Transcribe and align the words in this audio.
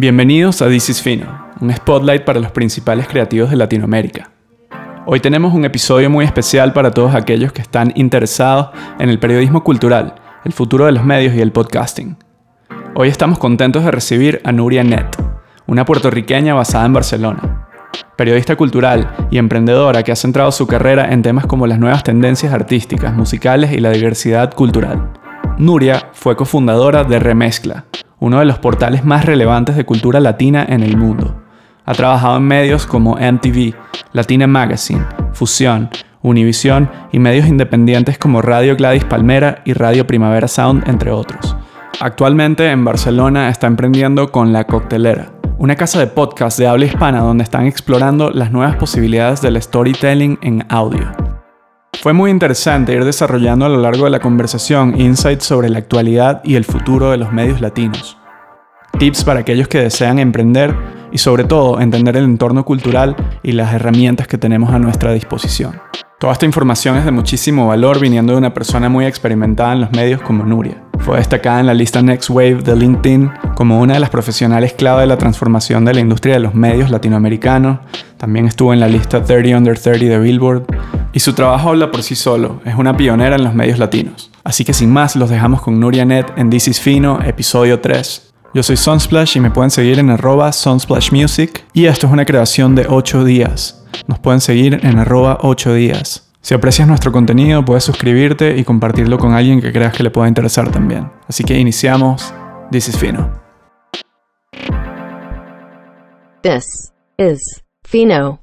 Bienvenidos 0.00 0.62
a 0.62 0.68
This 0.70 0.88
is 0.88 1.02
Fino, 1.02 1.26
un 1.60 1.70
spotlight 1.70 2.24
para 2.24 2.40
los 2.40 2.50
principales 2.52 3.06
creativos 3.06 3.50
de 3.50 3.56
Latinoamérica. 3.56 4.30
Hoy 5.04 5.20
tenemos 5.20 5.52
un 5.52 5.66
episodio 5.66 6.08
muy 6.08 6.24
especial 6.24 6.72
para 6.72 6.90
todos 6.90 7.14
aquellos 7.14 7.52
que 7.52 7.60
están 7.60 7.92
interesados 7.96 8.70
en 8.98 9.10
el 9.10 9.18
periodismo 9.18 9.62
cultural, 9.62 10.14
el 10.46 10.54
futuro 10.54 10.86
de 10.86 10.92
los 10.92 11.04
medios 11.04 11.34
y 11.34 11.42
el 11.42 11.52
podcasting. 11.52 12.16
Hoy 12.94 13.08
estamos 13.08 13.38
contentos 13.38 13.84
de 13.84 13.90
recibir 13.90 14.40
a 14.42 14.52
Nuria 14.52 14.82
Net, 14.84 15.04
una 15.66 15.84
puertorriqueña 15.84 16.54
basada 16.54 16.86
en 16.86 16.94
Barcelona, 16.94 17.68
periodista 18.16 18.56
cultural 18.56 19.14
y 19.30 19.36
emprendedora 19.36 20.02
que 20.02 20.12
ha 20.12 20.16
centrado 20.16 20.50
su 20.50 20.66
carrera 20.66 21.12
en 21.12 21.20
temas 21.20 21.44
como 21.44 21.66
las 21.66 21.78
nuevas 21.78 22.04
tendencias 22.04 22.54
artísticas, 22.54 23.12
musicales 23.12 23.70
y 23.72 23.80
la 23.80 23.90
diversidad 23.90 24.54
cultural. 24.54 25.10
Nuria 25.58 26.08
fue 26.14 26.36
cofundadora 26.36 27.04
de 27.04 27.18
Remezcla, 27.18 27.84
uno 28.20 28.38
de 28.38 28.44
los 28.44 28.58
portales 28.58 29.04
más 29.04 29.24
relevantes 29.24 29.76
de 29.76 29.84
cultura 29.84 30.20
latina 30.20 30.64
en 30.68 30.82
el 30.82 30.96
mundo. 30.96 31.42
Ha 31.86 31.94
trabajado 31.94 32.36
en 32.36 32.44
medios 32.44 32.86
como 32.86 33.16
MTV, 33.16 33.74
Latina 34.12 34.46
Magazine, 34.46 35.04
Fusión, 35.32 35.90
Univision 36.22 36.88
y 37.12 37.18
medios 37.18 37.48
independientes 37.48 38.18
como 38.18 38.42
Radio 38.42 38.76
Gladys 38.76 39.04
Palmera 39.04 39.62
y 39.64 39.72
Radio 39.72 40.06
Primavera 40.06 40.48
Sound, 40.48 40.88
entre 40.88 41.10
otros. 41.10 41.56
Actualmente 41.98 42.70
en 42.70 42.84
Barcelona 42.84 43.48
está 43.48 43.66
emprendiendo 43.66 44.30
con 44.30 44.52
La 44.52 44.64
Coctelera, 44.64 45.32
una 45.58 45.76
casa 45.76 45.98
de 45.98 46.06
podcast 46.06 46.58
de 46.58 46.68
habla 46.68 46.86
hispana 46.86 47.20
donde 47.20 47.44
están 47.44 47.66
explorando 47.66 48.30
las 48.30 48.52
nuevas 48.52 48.76
posibilidades 48.76 49.40
del 49.40 49.60
storytelling 49.60 50.38
en 50.42 50.64
audio. 50.68 51.10
Fue 52.00 52.14
muy 52.14 52.30
interesante 52.30 52.94
ir 52.94 53.04
desarrollando 53.04 53.66
a 53.66 53.68
lo 53.68 53.78
largo 53.78 54.04
de 54.04 54.10
la 54.10 54.20
conversación 54.20 54.98
insights 54.98 55.44
sobre 55.44 55.68
la 55.68 55.78
actualidad 55.78 56.40
y 56.44 56.54
el 56.54 56.64
futuro 56.64 57.10
de 57.10 57.18
los 57.18 57.32
medios 57.32 57.60
latinos. 57.60 58.16
Tips 59.00 59.24
para 59.24 59.40
aquellos 59.40 59.66
que 59.66 59.78
desean 59.78 60.18
emprender 60.18 60.76
y 61.10 61.16
sobre 61.16 61.44
todo 61.44 61.80
entender 61.80 62.18
el 62.18 62.24
entorno 62.24 62.66
cultural 62.66 63.16
y 63.42 63.52
las 63.52 63.72
herramientas 63.72 64.28
que 64.28 64.36
tenemos 64.36 64.74
a 64.74 64.78
nuestra 64.78 65.14
disposición. 65.14 65.80
Toda 66.18 66.34
esta 66.34 66.44
información 66.44 66.98
es 66.98 67.06
de 67.06 67.10
muchísimo 67.10 67.66
valor 67.66 67.98
viniendo 67.98 68.34
de 68.34 68.38
una 68.38 68.52
persona 68.52 68.90
muy 68.90 69.06
experimentada 69.06 69.72
en 69.72 69.80
los 69.80 69.92
medios 69.92 70.20
como 70.20 70.44
Nuria. 70.44 70.82
Fue 70.98 71.16
destacada 71.16 71.60
en 71.60 71.66
la 71.66 71.72
lista 71.72 72.02
Next 72.02 72.28
Wave 72.28 72.56
de 72.56 72.76
LinkedIn 72.76 73.30
como 73.54 73.80
una 73.80 73.94
de 73.94 74.00
las 74.00 74.10
profesionales 74.10 74.74
clave 74.74 75.00
de 75.00 75.06
la 75.06 75.16
transformación 75.16 75.86
de 75.86 75.94
la 75.94 76.00
industria 76.00 76.34
de 76.34 76.40
los 76.40 76.54
medios 76.54 76.90
latinoamericanos. 76.90 77.78
También 78.18 78.44
estuvo 78.44 78.74
en 78.74 78.80
la 78.80 78.88
lista 78.88 79.24
30 79.24 79.56
Under 79.56 79.78
30 79.78 80.04
de 80.04 80.18
Billboard. 80.18 80.64
Y 81.14 81.20
su 81.20 81.32
trabajo 81.32 81.70
habla 81.70 81.90
por 81.90 82.02
sí 82.02 82.14
solo, 82.14 82.60
es 82.66 82.74
una 82.74 82.98
pionera 82.98 83.36
en 83.36 83.44
los 83.44 83.54
medios 83.54 83.78
latinos. 83.78 84.30
Así 84.44 84.62
que 84.62 84.74
sin 84.74 84.92
más, 84.92 85.16
los 85.16 85.30
dejamos 85.30 85.62
con 85.62 85.80
Nuria 85.80 86.04
Net 86.04 86.26
en 86.36 86.50
This 86.50 86.68
is 86.68 86.80
Fino, 86.80 87.18
episodio 87.22 87.80
3. 87.80 88.29
Yo 88.52 88.64
soy 88.64 88.76
Sunsplash 88.76 89.36
y 89.36 89.40
me 89.40 89.52
pueden 89.52 89.70
seguir 89.70 90.00
en 90.00 90.10
arroba 90.10 90.50
Sunsplash 90.52 91.12
Music. 91.12 91.64
Y 91.72 91.86
esto 91.86 92.08
es 92.08 92.12
una 92.12 92.24
creación 92.24 92.74
de 92.74 92.84
8 92.88 93.24
días. 93.24 93.86
Nos 94.08 94.18
pueden 94.18 94.40
seguir 94.40 94.80
en 94.82 94.98
arroba 94.98 95.38
8 95.42 95.74
días. 95.74 96.32
Si 96.40 96.52
aprecias 96.52 96.88
nuestro 96.88 97.12
contenido, 97.12 97.64
puedes 97.64 97.84
suscribirte 97.84 98.58
y 98.58 98.64
compartirlo 98.64 99.18
con 99.18 99.34
alguien 99.34 99.60
que 99.60 99.72
creas 99.72 99.96
que 99.96 100.02
le 100.02 100.10
pueda 100.10 100.26
interesar 100.26 100.68
también. 100.72 101.12
Así 101.28 101.44
que 101.44 101.56
iniciamos. 101.56 102.34
This 102.72 102.88
is 102.88 102.98
Fino. 102.98 103.40
This 106.42 106.92
is 107.18 107.62
Fino. 107.84 108.42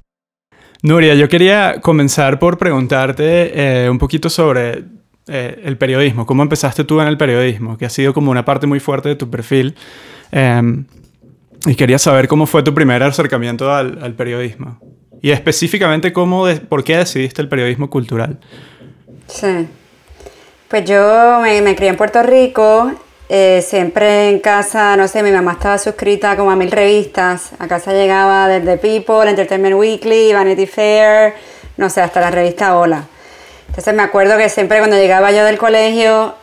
Nuria, 0.82 1.16
yo 1.16 1.28
quería 1.28 1.82
comenzar 1.82 2.38
por 2.38 2.56
preguntarte 2.56 3.84
eh, 3.84 3.90
un 3.90 3.98
poquito 3.98 4.30
sobre 4.30 4.86
eh, 5.28 5.60
el 5.64 5.76
periodismo. 5.76 6.26
¿Cómo 6.26 6.42
empezaste 6.42 6.84
tú 6.84 7.00
en 7.00 7.08
el 7.08 7.16
periodismo? 7.16 7.78
Que 7.78 7.86
ha 7.86 7.90
sido 7.90 8.14
como 8.14 8.30
una 8.30 8.44
parte 8.44 8.66
muy 8.66 8.80
fuerte 8.80 9.08
de 9.08 9.16
tu 9.16 9.30
perfil. 9.30 9.74
Em, 10.32 10.84
y 11.66 11.74
quería 11.74 11.98
saber 11.98 12.28
cómo 12.28 12.46
fue 12.46 12.62
tu 12.62 12.74
primer 12.74 13.02
acercamiento 13.02 13.72
al, 13.72 13.98
al 14.02 14.14
periodismo. 14.14 14.78
Y 15.20 15.30
específicamente, 15.30 16.12
cómo 16.12 16.46
¿por 16.68 16.84
qué 16.84 16.98
decidiste 16.98 17.42
el 17.42 17.48
periodismo 17.48 17.90
cultural? 17.90 18.38
Sí. 19.26 19.68
Pues 20.68 20.84
yo 20.84 21.40
me, 21.42 21.60
me 21.62 21.74
crié 21.74 21.90
en 21.90 21.96
Puerto 21.96 22.22
Rico, 22.22 22.92
eh, 23.28 23.62
siempre 23.66 24.28
en 24.28 24.38
casa, 24.38 24.96
no 24.96 25.08
sé, 25.08 25.22
mi 25.22 25.30
mamá 25.30 25.52
estaba 25.52 25.78
suscrita 25.78 26.36
como 26.36 26.50
a 26.50 26.56
mil 26.56 26.70
revistas. 26.70 27.50
A 27.58 27.66
casa 27.66 27.92
llegaba 27.92 28.48
desde 28.48 28.76
People, 28.76 29.28
Entertainment 29.28 29.76
Weekly, 29.76 30.32
Vanity 30.32 30.66
Fair, 30.66 31.34
no 31.76 31.90
sé, 31.90 32.00
hasta 32.00 32.20
la 32.20 32.30
revista 32.30 32.76
Hola. 32.76 33.06
Entonces 33.68 33.94
me 33.94 34.02
acuerdo 34.02 34.36
que 34.36 34.48
siempre 34.48 34.78
cuando 34.78 34.96
llegaba 34.96 35.30
yo 35.30 35.44
del 35.44 35.58
colegio, 35.58 36.34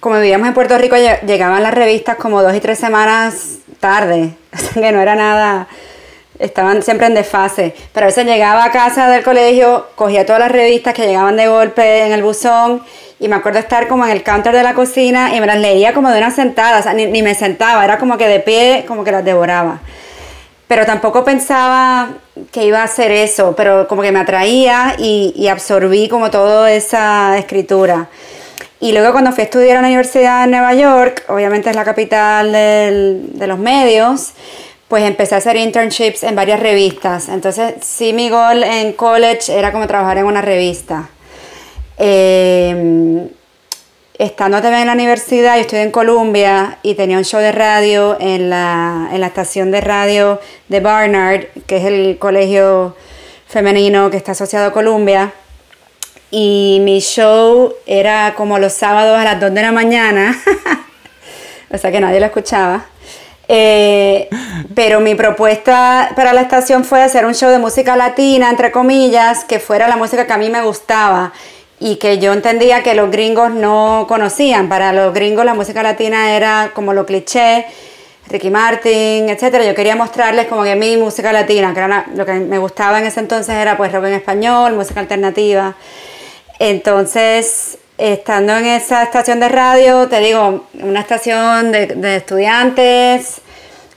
como 0.00 0.16
vivíamos 0.16 0.48
en 0.48 0.54
Puerto 0.54 0.78
Rico, 0.78 0.96
llegaban 1.26 1.62
las 1.62 1.74
revistas 1.74 2.16
como 2.16 2.42
dos 2.42 2.54
y 2.54 2.60
tres 2.60 2.78
semanas 2.78 3.58
tarde, 3.80 4.30
o 4.54 4.58
sea 4.58 4.82
que 4.82 4.92
no 4.92 5.00
era 5.00 5.14
nada 5.14 5.68
estaban 6.38 6.82
siempre 6.82 7.06
en 7.06 7.14
desfase. 7.14 7.74
Pero 7.92 8.04
a 8.04 8.08
veces 8.08 8.26
llegaba 8.26 8.64
a 8.64 8.70
casa 8.70 9.08
del 9.08 9.22
colegio, 9.22 9.86
cogía 9.94 10.26
todas 10.26 10.40
las 10.40 10.52
revistas 10.52 10.94
que 10.94 11.06
llegaban 11.06 11.36
de 11.36 11.48
golpe 11.48 12.06
en 12.06 12.12
el 12.12 12.22
buzón 12.22 12.82
y 13.20 13.28
me 13.28 13.36
acuerdo 13.36 13.58
estar 13.58 13.88
como 13.88 14.04
en 14.04 14.10
el 14.10 14.22
counter 14.22 14.54
de 14.54 14.62
la 14.62 14.74
cocina 14.74 15.34
y 15.34 15.40
me 15.40 15.46
las 15.46 15.58
leía 15.58 15.94
como 15.94 16.10
de 16.10 16.18
una 16.18 16.30
sentada, 16.30 16.80
o 16.80 16.82
sea, 16.82 16.94
ni, 16.94 17.22
me 17.22 17.34
sentaba, 17.34 17.84
era 17.84 17.98
como 17.98 18.18
que 18.18 18.28
de 18.28 18.40
pie, 18.40 18.84
como 18.86 19.04
que 19.04 19.12
las 19.12 19.24
devoraba. 19.24 19.80
Pero 20.66 20.86
tampoco 20.86 21.24
pensaba 21.24 22.14
que 22.50 22.64
iba 22.64 22.80
a 22.80 22.84
hacer 22.84 23.10
eso, 23.10 23.54
pero 23.56 23.86
como 23.86 24.02
que 24.02 24.12
me 24.12 24.20
atraía 24.20 24.96
y, 24.98 25.32
y 25.36 25.48
absorbí 25.48 26.08
como 26.08 26.30
toda 26.30 26.72
esa 26.72 27.36
escritura. 27.38 28.08
Y 28.80 28.92
luego 28.92 29.12
cuando 29.12 29.32
fui 29.32 29.42
a 29.42 29.44
estudiar 29.44 29.78
a 29.78 29.80
la 29.80 29.86
Universidad 29.86 30.44
de 30.44 30.50
Nueva 30.50 30.74
York, 30.74 31.24
obviamente 31.28 31.70
es 31.70 31.76
la 31.76 31.84
capital 31.84 32.52
del, 32.52 33.30
de 33.32 33.46
los 33.46 33.58
medios, 33.58 34.32
pues 34.88 35.04
empecé 35.04 35.34
a 35.34 35.38
hacer 35.38 35.56
internships 35.56 36.22
en 36.22 36.36
varias 36.36 36.60
revistas. 36.60 37.28
Entonces, 37.28 37.74
sí, 37.80 38.12
mi 38.12 38.28
gol 38.28 38.62
en 38.62 38.92
college 38.92 39.56
era 39.56 39.72
como 39.72 39.86
trabajar 39.86 40.18
en 40.18 40.26
una 40.26 40.42
revista. 40.42 41.08
Em, 41.96 43.28
estando 44.18 44.62
también 44.62 44.82
en 44.82 44.86
la 44.86 44.92
universidad, 44.92 45.56
yo 45.56 45.62
estoy 45.62 45.80
en 45.80 45.90
Columbia 45.90 46.78
y 46.82 46.94
tenía 46.94 47.18
un 47.18 47.24
show 47.24 47.40
de 47.40 47.52
radio 47.52 48.16
en 48.20 48.48
la, 48.48 49.08
en 49.12 49.20
la 49.20 49.26
estación 49.26 49.70
de 49.70 49.80
radio 49.80 50.40
de 50.68 50.80
Barnard, 50.80 51.46
que 51.66 51.78
es 51.78 51.84
el 51.84 52.18
colegio 52.18 52.96
femenino 53.48 54.10
que 54.10 54.16
está 54.16 54.32
asociado 54.32 54.66
a 54.66 54.72
Columbia. 54.72 55.32
Y 56.30 56.80
mi 56.82 57.00
show 57.00 57.74
era 57.86 58.34
como 58.36 58.58
los 58.58 58.72
sábados 58.72 59.18
a 59.18 59.24
las 59.24 59.40
2 59.40 59.52
de 59.52 59.62
la 59.62 59.72
mañana, 59.72 60.40
o 61.70 61.78
sea 61.78 61.90
que 61.90 62.00
nadie 62.00 62.20
lo 62.20 62.26
escuchaba. 62.26 62.86
Eh, 63.46 64.30
pero 64.74 65.00
mi 65.00 65.14
propuesta 65.14 66.10
para 66.16 66.32
la 66.32 66.40
estación 66.40 66.84
fue 66.84 67.02
hacer 67.02 67.26
un 67.26 67.34
show 67.34 67.50
de 67.50 67.58
música 67.58 67.94
latina, 67.94 68.48
entre 68.48 68.70
comillas, 68.72 69.44
que 69.44 69.58
fuera 69.58 69.86
la 69.86 69.96
música 69.96 70.26
que 70.26 70.32
a 70.32 70.38
mí 70.38 70.50
me 70.50 70.62
gustaba 70.62 71.32
y 71.80 71.96
que 71.96 72.18
yo 72.18 72.32
entendía 72.32 72.82
que 72.82 72.94
los 72.94 73.10
gringos 73.10 73.50
no 73.50 74.06
conocían. 74.08 74.68
Para 74.68 74.92
los 74.92 75.12
gringos 75.12 75.44
la 75.44 75.54
música 75.54 75.82
latina 75.82 76.36
era 76.36 76.72
como 76.74 76.92
lo 76.92 77.04
cliché, 77.04 77.66
Ricky 78.28 78.50
Martin, 78.50 79.28
etc. 79.28 79.62
Yo 79.66 79.74
quería 79.74 79.96
mostrarles 79.96 80.46
como 80.46 80.62
que 80.62 80.76
mi 80.76 80.96
música 80.96 81.32
latina, 81.32 81.72
que 81.74 81.80
era 81.80 82.06
lo 82.14 82.24
que 82.24 82.32
me 82.34 82.58
gustaba 82.58 82.98
en 82.98 83.06
ese 83.06 83.20
entonces 83.20 83.54
era 83.54 83.76
pues 83.76 83.92
rock 83.92 84.04
en 84.06 84.14
español, 84.14 84.74
música 84.74 85.00
alternativa. 85.00 85.74
Entonces 86.58 87.78
estando 87.98 88.56
en 88.56 88.66
esa 88.66 89.02
estación 89.02 89.40
de 89.40 89.48
radio, 89.48 90.08
te 90.08 90.20
digo, 90.20 90.64
una 90.80 91.00
estación 91.00 91.70
de, 91.72 92.16
estudiantes, 92.16 93.40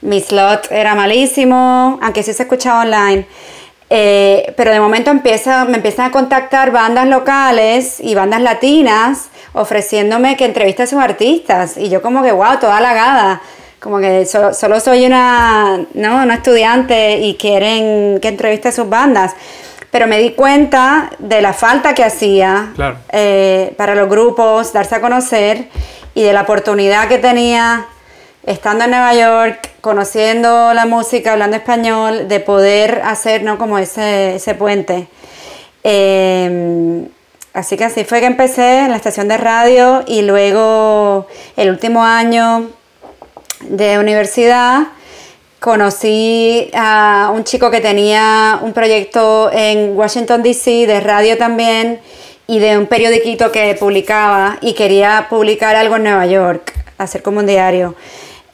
mi 0.02 0.20
slot 0.20 0.70
era 0.70 0.94
malísimo, 0.94 1.98
aunque 2.00 2.22
sí 2.22 2.32
se 2.32 2.44
escuchaba 2.44 2.82
online. 2.82 3.26
Eh, 3.90 4.52
pero 4.56 4.70
de 4.70 4.80
momento 4.80 5.10
empieza, 5.10 5.64
me 5.64 5.76
empiezan 5.76 6.06
a 6.06 6.10
contactar 6.10 6.70
bandas 6.70 7.06
locales 7.06 8.00
y 8.00 8.14
bandas 8.14 8.42
latinas 8.42 9.28
ofreciéndome 9.54 10.36
que 10.36 10.44
entreviste 10.44 10.82
a 10.82 10.86
sus 10.86 10.98
artistas. 10.98 11.76
Y 11.76 11.88
yo 11.88 12.02
como 12.02 12.22
que, 12.22 12.32
wow, 12.32 12.58
toda 12.60 12.76
halagada. 12.76 13.40
Como 13.80 13.98
que 13.98 14.26
solo, 14.26 14.52
solo 14.54 14.80
soy 14.80 15.06
una, 15.06 15.86
¿no? 15.94 16.22
una 16.22 16.34
estudiante 16.34 17.18
y 17.18 17.36
quieren 17.36 18.18
que 18.20 18.28
entreviste 18.28 18.68
a 18.68 18.72
sus 18.72 18.88
bandas 18.88 19.34
pero 19.90 20.06
me 20.06 20.18
di 20.18 20.32
cuenta 20.32 21.10
de 21.18 21.40
la 21.40 21.52
falta 21.52 21.94
que 21.94 22.04
hacía 22.04 22.72
eh, 23.10 23.72
para 23.76 23.94
los 23.94 24.08
grupos 24.08 24.72
darse 24.72 24.96
a 24.96 25.00
conocer 25.00 25.68
y 26.14 26.22
de 26.22 26.32
la 26.32 26.42
oportunidad 26.42 27.08
que 27.08 27.18
tenía 27.18 27.86
estando 28.48 28.84
en 28.84 28.90
Nueva 28.92 29.14
York, 29.14 29.72
conociendo 29.82 30.72
la 30.72 30.86
música, 30.86 31.32
hablando 31.32 31.56
español, 31.56 32.28
de 32.28 32.40
poder 32.40 33.02
hacer 33.04 33.42
¿no? 33.42 33.58
como 33.58 33.78
ese, 33.78 34.54
puente. 34.58 35.06
Em, 35.84 37.06
así 37.52 37.76
que 37.76 37.84
así 37.84 38.04
fue 38.04 38.20
que 38.20 38.26
empecé 38.26 38.80
en 38.80 38.90
la 38.90 38.96
estación 38.96 39.28
de 39.28 39.36
radio 39.36 40.02
y 40.06 40.22
luego 40.22 41.26
el 41.58 41.68
último 41.68 42.02
año 42.02 42.70
de 43.60 43.98
universidad 43.98 44.88
conocí 45.60 46.70
a 46.74 47.30
un 47.34 47.44
chico 47.44 47.70
que 47.70 47.80
tenía 47.80 48.60
un 48.62 48.72
proyecto 48.72 49.50
en 49.52 49.94
Washington, 49.94 50.42
D.C., 50.42 50.86
de 50.86 51.00
radio 51.00 51.36
también, 51.36 52.00
y 52.46 52.60
de 52.60 52.78
un 52.78 52.86
periodiquito 52.86 53.52
que 53.52 53.76
publicaba 53.78 54.56
y 54.62 54.72
quería 54.72 55.26
publicar 55.28 55.76
algo 55.76 55.96
en 55.96 56.04
Nueva 56.04 56.24
York, 56.24 56.72
hacer 56.96 57.22
como 57.22 57.40
un 57.40 57.46
diario. 57.46 57.94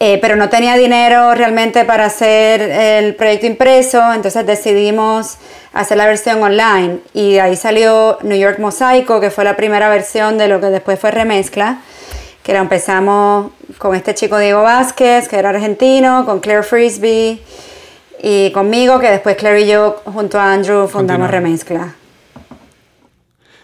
Eh, 0.07 0.19
pero 0.21 0.37
no 0.37 0.51
tenía 0.51 0.77
dinero 0.77 1.35
realmente 1.35 1.87
para 1.87 2.05
hacer 2.05 2.61
el 2.61 3.15
proyecto 3.15 3.47
impreso, 3.47 4.13
entonces 4.13 4.45
decidimos 4.45 5.39
hacer 5.73 5.97
la 5.97 6.05
versión 6.05 6.43
online 6.43 6.99
y 7.15 7.39
ahí 7.39 7.57
salió 7.57 8.19
New 8.21 8.37
York 8.37 8.59
Mosaico, 8.59 9.19
que 9.19 9.31
fue 9.31 9.45
la 9.45 9.57
primera 9.57 9.89
versión 9.89 10.37
de 10.37 10.47
lo 10.47 10.61
que 10.61 10.67
después 10.67 11.01
fue 11.01 11.11
remezcla, 11.11 11.79
que 12.43 12.53
la 12.53 12.59
empezamos 12.59 13.53
con 13.79 13.97
este 13.97 14.15
chico 14.15 14.37
Diego 14.37 14.63
Vázquez, 14.63 15.27
que 15.27 15.39
era 15.39 15.49
argentino, 15.49 16.27
con 16.27 16.41
Claire 16.41 16.65
Frisbee 16.65 17.41
y 18.23 18.51
conmigo, 18.51 19.01
que 19.01 19.09
después 19.09 19.37
Claire 19.37 19.63
y 19.63 19.69
yo 19.69 20.03
junto 20.05 20.39
a 20.39 20.53
Andrew 20.53 20.87
fundamos 20.87 21.31
remezcla. 21.31 21.95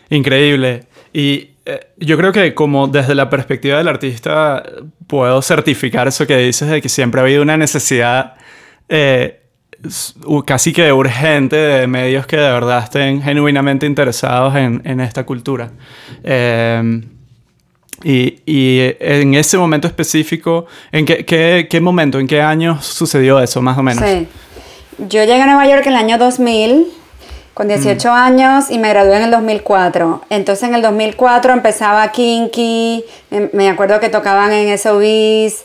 Increíble. 0.08 0.86
Y 1.12 1.49
yo 1.98 2.16
creo 2.16 2.32
que 2.32 2.54
como 2.54 2.88
desde 2.88 3.14
la 3.14 3.28
perspectiva 3.30 3.78
del 3.78 3.88
artista 3.88 4.62
puedo 5.06 5.40
certificar 5.42 6.08
eso 6.08 6.26
que 6.26 6.36
dices 6.36 6.68
de 6.68 6.80
que 6.80 6.88
siempre 6.88 7.20
ha 7.20 7.24
habido 7.24 7.42
una 7.42 7.56
necesidad 7.56 8.34
eh, 8.88 9.40
casi 10.44 10.72
que 10.72 10.92
urgente 10.92 11.56
de 11.56 11.86
medios 11.86 12.26
que 12.26 12.36
de 12.36 12.50
verdad 12.50 12.84
estén 12.84 13.22
genuinamente 13.22 13.86
interesados 13.86 14.54
en, 14.56 15.00
esta 15.00 15.24
cultura. 15.24 15.70
Eh, 16.22 17.02
y, 18.02 18.40
y, 18.46 18.94
en 18.98 19.34
ese 19.34 19.58
momento 19.58 19.86
específico, 19.86 20.66
¿en 20.90 21.04
qué, 21.04 21.24
qué, 21.24 21.66
qué, 21.70 21.80
momento, 21.80 22.18
en 22.18 22.26
qué 22.26 22.40
año 22.40 22.80
sucedió 22.80 23.40
eso, 23.40 23.60
más 23.62 23.78
o 23.78 23.82
menos? 23.82 24.02
Sí. 24.04 24.26
Yo 24.98 25.24
llegué 25.24 25.40
a 25.40 25.46
Nueva 25.46 25.66
York 25.66 25.86
en 25.86 25.92
el 25.92 25.98
año 25.98 26.18
2000 26.18 26.99
con 27.60 27.68
18 27.68 28.08
mm. 28.08 28.12
años 28.14 28.70
y 28.70 28.78
me 28.78 28.88
gradué 28.88 29.18
en 29.18 29.24
el 29.24 29.30
2004. 29.32 30.22
Entonces 30.30 30.66
en 30.66 30.74
el 30.74 30.80
2004 30.80 31.52
empezaba 31.52 32.10
Kinky, 32.10 33.04
me, 33.52 33.68
acuerdo 33.68 34.00
que 34.00 34.08
tocaban 34.08 34.50
en 34.50 34.78
SOBs, 34.78 35.64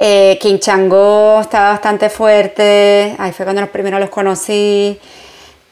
eh, 0.00 0.38
King 0.40 0.54
estaba 0.54 1.72
bastante 1.72 2.08
fuerte, 2.08 3.14
ahí 3.18 3.32
fue 3.32 3.44
cuando 3.44 3.60
los 3.60 3.68
primeros 3.68 4.00
los 4.00 4.08
conocí. 4.08 4.98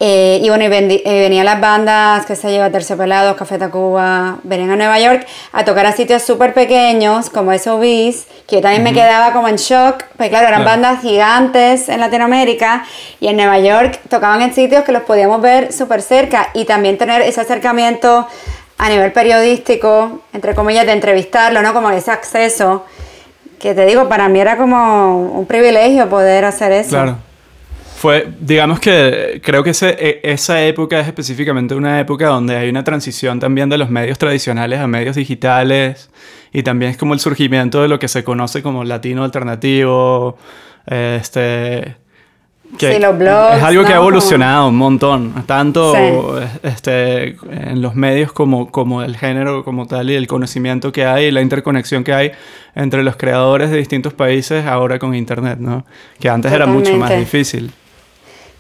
Eh, 0.05 0.41
y 0.43 0.49
bueno, 0.49 0.65
y, 0.65 0.69
venían 0.69 1.45
las 1.45 1.61
bandas, 1.61 2.27
que 2.27 2.35
se 2.35 2.51
lleva 2.51 2.71
Terciopelados, 2.71 3.37
Café 3.37 3.57
Tacuba, 3.57 4.39
venían 4.43 4.73
a 4.73 4.75
Nueva 4.75 4.99
York 4.99 5.25
a 5.53 5.65
tocar 5.65 5.87
a 5.87 5.93
sitios 5.93 6.23
súper 6.25 6.55
pequeños 6.55 7.31
como 7.31 7.57
SOBs, 7.57 8.27
que 8.49 8.57
yo 8.57 8.61
también 8.61 8.83
me 8.83 8.93
quedaba 8.93 9.33
como 9.33 9.47
en 9.47 9.55
shock, 9.55 10.03
pues 10.17 10.29
claro, 10.29 10.49
eran 10.49 10.65
bandas 10.65 11.03
gigantes 11.03 11.89
en 11.89 12.01
Latinoamérica 12.01 12.85
y 13.21 13.29
en 13.29 13.37
Nueva 13.37 13.61
York 13.61 14.01
tocaban 14.09 14.43
en 14.43 14.53
sitios 14.53 14.83
que 14.83 14.91
los 14.91 15.05
podíamos 15.05 15.41
ver 15.41 15.73
súper 15.73 16.03
cerca 16.03 16.49
y 16.53 16.65
también 16.65 16.99
tener 16.99 17.23
ese 17.23 17.41
acercamiento 17.41 18.27
a 18.79 18.89
nivel 18.89 19.13
periodístico, 19.13 20.23
entre 20.33 20.57
comillas, 20.57 20.85
de 20.85 20.95
entrevistarlo, 20.95 21.63
¿no? 21.63 21.73
Como 21.73 21.93
ese 21.93 22.11
acceso, 22.11 22.85
que 23.61 23.73
te 23.73 23.87
digo, 23.87 24.09
para 24.09 24.29
mí 24.29 24.41
era 24.41 24.57
como 24.57 25.31
un 25.31 25.47
privilegio 25.47 26.09
poder 26.09 26.45
hacer 26.45 26.73
eso. 26.73 26.91
Claro. 26.91 27.19
Fue, 28.03 28.27
digamos 28.41 28.81
que 28.81 29.41
creo 29.45 29.63
que 29.63 29.71
ese, 29.71 29.91
e, 29.91 30.21
esa 30.25 30.61
época 30.65 30.99
es 30.99 31.07
específicamente 31.07 31.77
una 31.77 32.01
época 32.01 32.27
donde 32.27 32.57
hay 32.57 32.69
una 32.69 32.83
transición 32.83 33.39
también 33.39 33.69
de 33.69 33.79
los 33.79 33.91
medios 33.91 34.19
tradicionales 34.19 34.81
a 34.81 34.89
medios 34.89 35.15
digitales 35.15 36.11
y 36.53 36.65
también 36.65 36.91
es 36.91 36.97
como 36.97 37.15
el 37.15 37.21
surgimiento 37.21 37.81
de 37.81 37.87
lo 37.87 38.01
que 38.01 38.09
se 38.09 38.25
conoce 38.25 38.61
como 38.61 38.83
latino 38.83 39.23
alternativo, 39.23 40.37
este... 40.85 41.95
Que 42.77 42.99
los 42.99 43.17
blogs, 43.17 43.59
es 43.59 43.63
algo 43.63 43.85
que 43.85 43.93
ha 43.93 43.97
evolucionado 43.99 44.67
un 44.71 44.79
montón, 44.79 45.45
tanto 45.47 46.41
este, 46.65 47.37
en 47.53 47.83
los 47.83 47.95
medios 47.95 48.33
como, 48.33 48.73
como 48.73 49.05
el 49.05 49.17
género 49.17 49.63
como 49.63 49.87
tal 49.87 50.11
y 50.11 50.17
el 50.17 50.27
conocimiento 50.27 50.91
que 50.91 51.05
hay, 51.05 51.31
la 51.31 51.41
interconexión 51.41 52.03
que 52.03 52.15
hay 52.15 52.33
entre 52.75 53.05
los 53.05 53.15
creadores 53.15 53.71
de 53.71 53.77
distintos 53.77 54.13
países 54.13 54.67
ahora 54.67 54.99
con 54.99 55.15
Internet, 55.15 55.59
¿no? 55.61 55.85
Que 56.19 56.29
antes 56.29 56.51
era 56.51 56.67
mucho 56.67 56.97
más 56.97 57.17
difícil. 57.17 57.73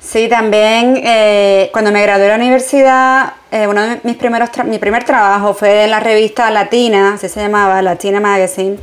Sí, 0.02 0.28
también 0.28 1.00
eh, 1.04 1.70
cuando 1.72 1.92
me 1.92 2.02
gradué 2.02 2.24
de 2.24 2.28
la 2.30 2.34
universidad, 2.34 3.34
eh, 3.52 3.68
uno 3.68 3.82
de 3.82 4.00
mis 4.02 4.16
primeros 4.16 4.50
mi 4.64 4.78
primer 4.78 5.04
trabajo 5.04 5.54
fue 5.54 5.84
en 5.84 5.90
la 5.90 6.00
revista 6.00 6.50
Latina, 6.50 7.14
así 7.14 7.28
se 7.28 7.40
llamaba, 7.40 7.80
Latina 7.82 8.20
Magazine. 8.20 8.78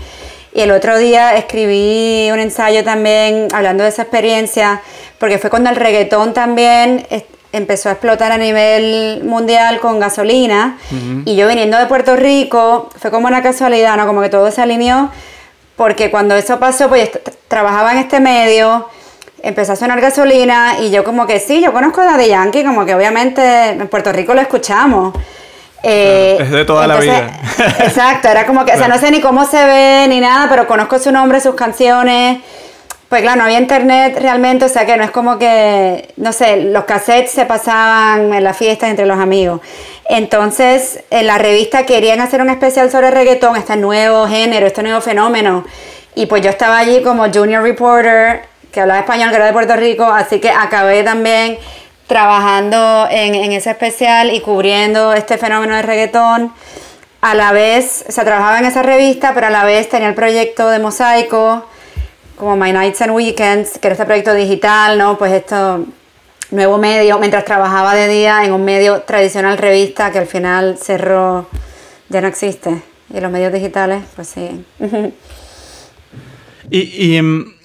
Y 0.54 0.62
el 0.62 0.72
otro 0.72 0.98
día 0.98 1.36
escribí 1.36 2.32
un 2.32 2.40
ensayo 2.40 2.84
también 2.86 3.50
hablando 3.54 3.84
de 3.84 3.90
esa 3.90 4.04
experiencia, 4.04 4.82
porque 5.20 5.38
fue 5.38 5.50
cuando 5.50 5.70
el 5.70 5.76
reggaetón 5.76 6.34
también 6.34 7.06
empezó 7.52 7.90
a 7.90 7.94
explotar 7.94 8.32
a 8.32 8.38
nivel 8.38 9.22
mundial 9.24 9.80
con 9.80 10.00
gasolina. 10.00 10.78
Y 11.26 11.36
yo 11.36 11.48
viniendo 11.48 11.78
de 11.78 11.86
Puerto 11.86 12.16
Rico, 12.16 12.90
fue 12.98 13.12
como 13.12 13.28
una 13.28 13.44
casualidad, 13.44 13.98
¿no? 13.98 14.08
Como 14.08 14.22
que 14.22 14.30
todo 14.30 14.50
se 14.52 14.62
alineó, 14.62 15.12
porque 15.76 16.10
cuando 16.10 16.36
eso 16.36 16.60
pasó, 16.60 16.88
pues 16.90 17.12
trabajaba 17.48 17.92
en 17.92 18.00
este 18.00 18.20
medio 18.20 18.88
empezó 19.44 19.74
a 19.74 19.76
sonar 19.76 20.02
gasolina 20.02 20.78
y 20.80 20.92
yo 20.92 21.04
como 21.04 21.28
que 21.28 21.40
sí, 21.40 21.62
yo 21.62 21.74
conozco 21.74 22.02
a 22.02 22.06
Daddy 22.06 22.28
Yankee, 22.28 22.64
como 22.64 22.86
que 22.86 22.96
obviamente 22.96 23.70
en 23.70 23.88
Puerto 23.88 24.12
Rico 24.12 24.34
lo 24.34 24.42
escuchamos. 24.42 25.14
Eh, 25.84 26.38
es 26.40 26.52
de 26.52 26.66
toda 26.66 26.88
la 26.88 26.98
vida. 26.98 27.32
exacto, 27.80 28.28
era 28.28 28.46
como 28.46 28.66
que, 28.66 28.74
o 28.74 28.78
sea, 28.78 28.88
no 28.88 28.98
sé 28.98 29.12
ni 29.12 29.22
cómo 29.22 29.46
se 29.46 29.64
ve 29.66 30.06
ni 30.10 30.20
nada, 30.20 30.48
pero 30.50 30.68
conozco 30.68 31.00
su 31.00 31.12
nombre, 31.12 31.40
sus 31.40 31.56
canciones. 31.56 32.40
Pues 33.08 33.24
claro, 33.24 33.40
no 33.40 33.46
había 33.46 33.60
internet 33.60 34.16
realmente, 34.22 34.66
o 34.66 34.70
sea 34.70 34.86
que 34.86 34.96
no 34.96 35.04
es 35.04 35.10
como 35.10 35.40
que, 35.40 36.14
no 36.18 36.32
sé, 36.32 36.58
los 36.58 36.84
cassettes 36.84 37.32
se 37.32 37.46
pasaban 37.46 38.32
en 38.32 38.44
las 38.44 38.56
fiestas 38.56 38.92
entre 38.92 39.08
los 39.08 39.18
amigos. 39.18 39.62
Entonces, 40.08 41.04
en 41.10 41.26
la 41.26 41.40
revista 41.40 41.88
querían 41.88 42.22
hacer 42.22 42.40
un 42.40 42.52
especial 42.52 42.92
sobre 42.92 43.10
reggaetón, 43.10 43.56
este 43.56 43.78
nuevo 43.78 44.28
género, 44.28 44.68
este 44.68 44.84
nuevo 44.84 45.02
fenómeno. 45.02 45.66
Y 46.14 46.28
pues 46.28 46.44
yo 46.44 46.52
estaba 46.52 46.78
allí 46.78 47.02
como 47.02 47.32
junior 47.34 47.64
reporter 47.64 48.44
que 48.72 48.82
hablaba 48.82 49.00
español, 49.00 49.30
que 49.30 49.36
era 49.36 49.46
de 49.46 49.54
Puerto 49.54 49.76
Rico, 49.76 50.04
así 50.04 50.40
que 50.40 50.50
acabé 50.50 51.04
también 51.04 51.58
trabajando 52.08 53.08
en, 53.10 53.52
ese 53.52 53.70
especial 53.70 54.34
y 54.34 54.42
cubriendo 54.42 55.14
este 55.14 55.38
fenómeno 55.38 55.76
de 55.76 55.84
reggaetón. 55.84 56.52
A 57.22 57.36
la 57.36 57.52
vez, 57.52 58.06
o 58.08 58.12
sea, 58.12 58.24
trabajaba 58.24 58.60
en 58.60 58.66
esa 58.66 58.82
revista, 58.82 59.34
pero 59.34 59.48
a 59.48 59.50
la 59.50 59.66
vez 59.66 59.90
tenía 59.90 60.08
el 60.08 60.16
proyecto 60.16 60.70
de 60.70 60.80
Mosaico, 60.80 61.66
como 62.38 62.56
My 62.56 62.72
Nights 62.72 63.02
and 63.02 63.12
Weekends, 63.12 63.78
que 63.78 63.88
era 63.88 63.94
este 63.94 64.06
proyecto 64.06 64.34
digital, 64.34 64.98
¿no? 64.98 65.18
Pues 65.18 65.34
esto, 65.34 65.86
nuevo 66.52 66.78
medio, 66.78 67.20
mientras 67.20 67.46
trabajaba 67.46 67.94
de 67.94 68.08
día 68.08 68.44
en 68.44 68.54
un 68.54 68.66
medio 68.66 69.02
tradicional 69.02 69.58
revista 69.58 70.12
que 70.12 70.20
al 70.20 70.28
final 70.28 70.78
cerró, 70.82 71.48
ya 72.10 72.22
no 72.22 72.28
existe. 72.28 72.82
Y 73.14 73.20
los 73.20 73.32
medios 73.32 73.52
digitales, 73.52 74.04
pues 74.16 74.30
sí. 74.30 74.66
y, 76.72 77.22
mm, 77.22 77.59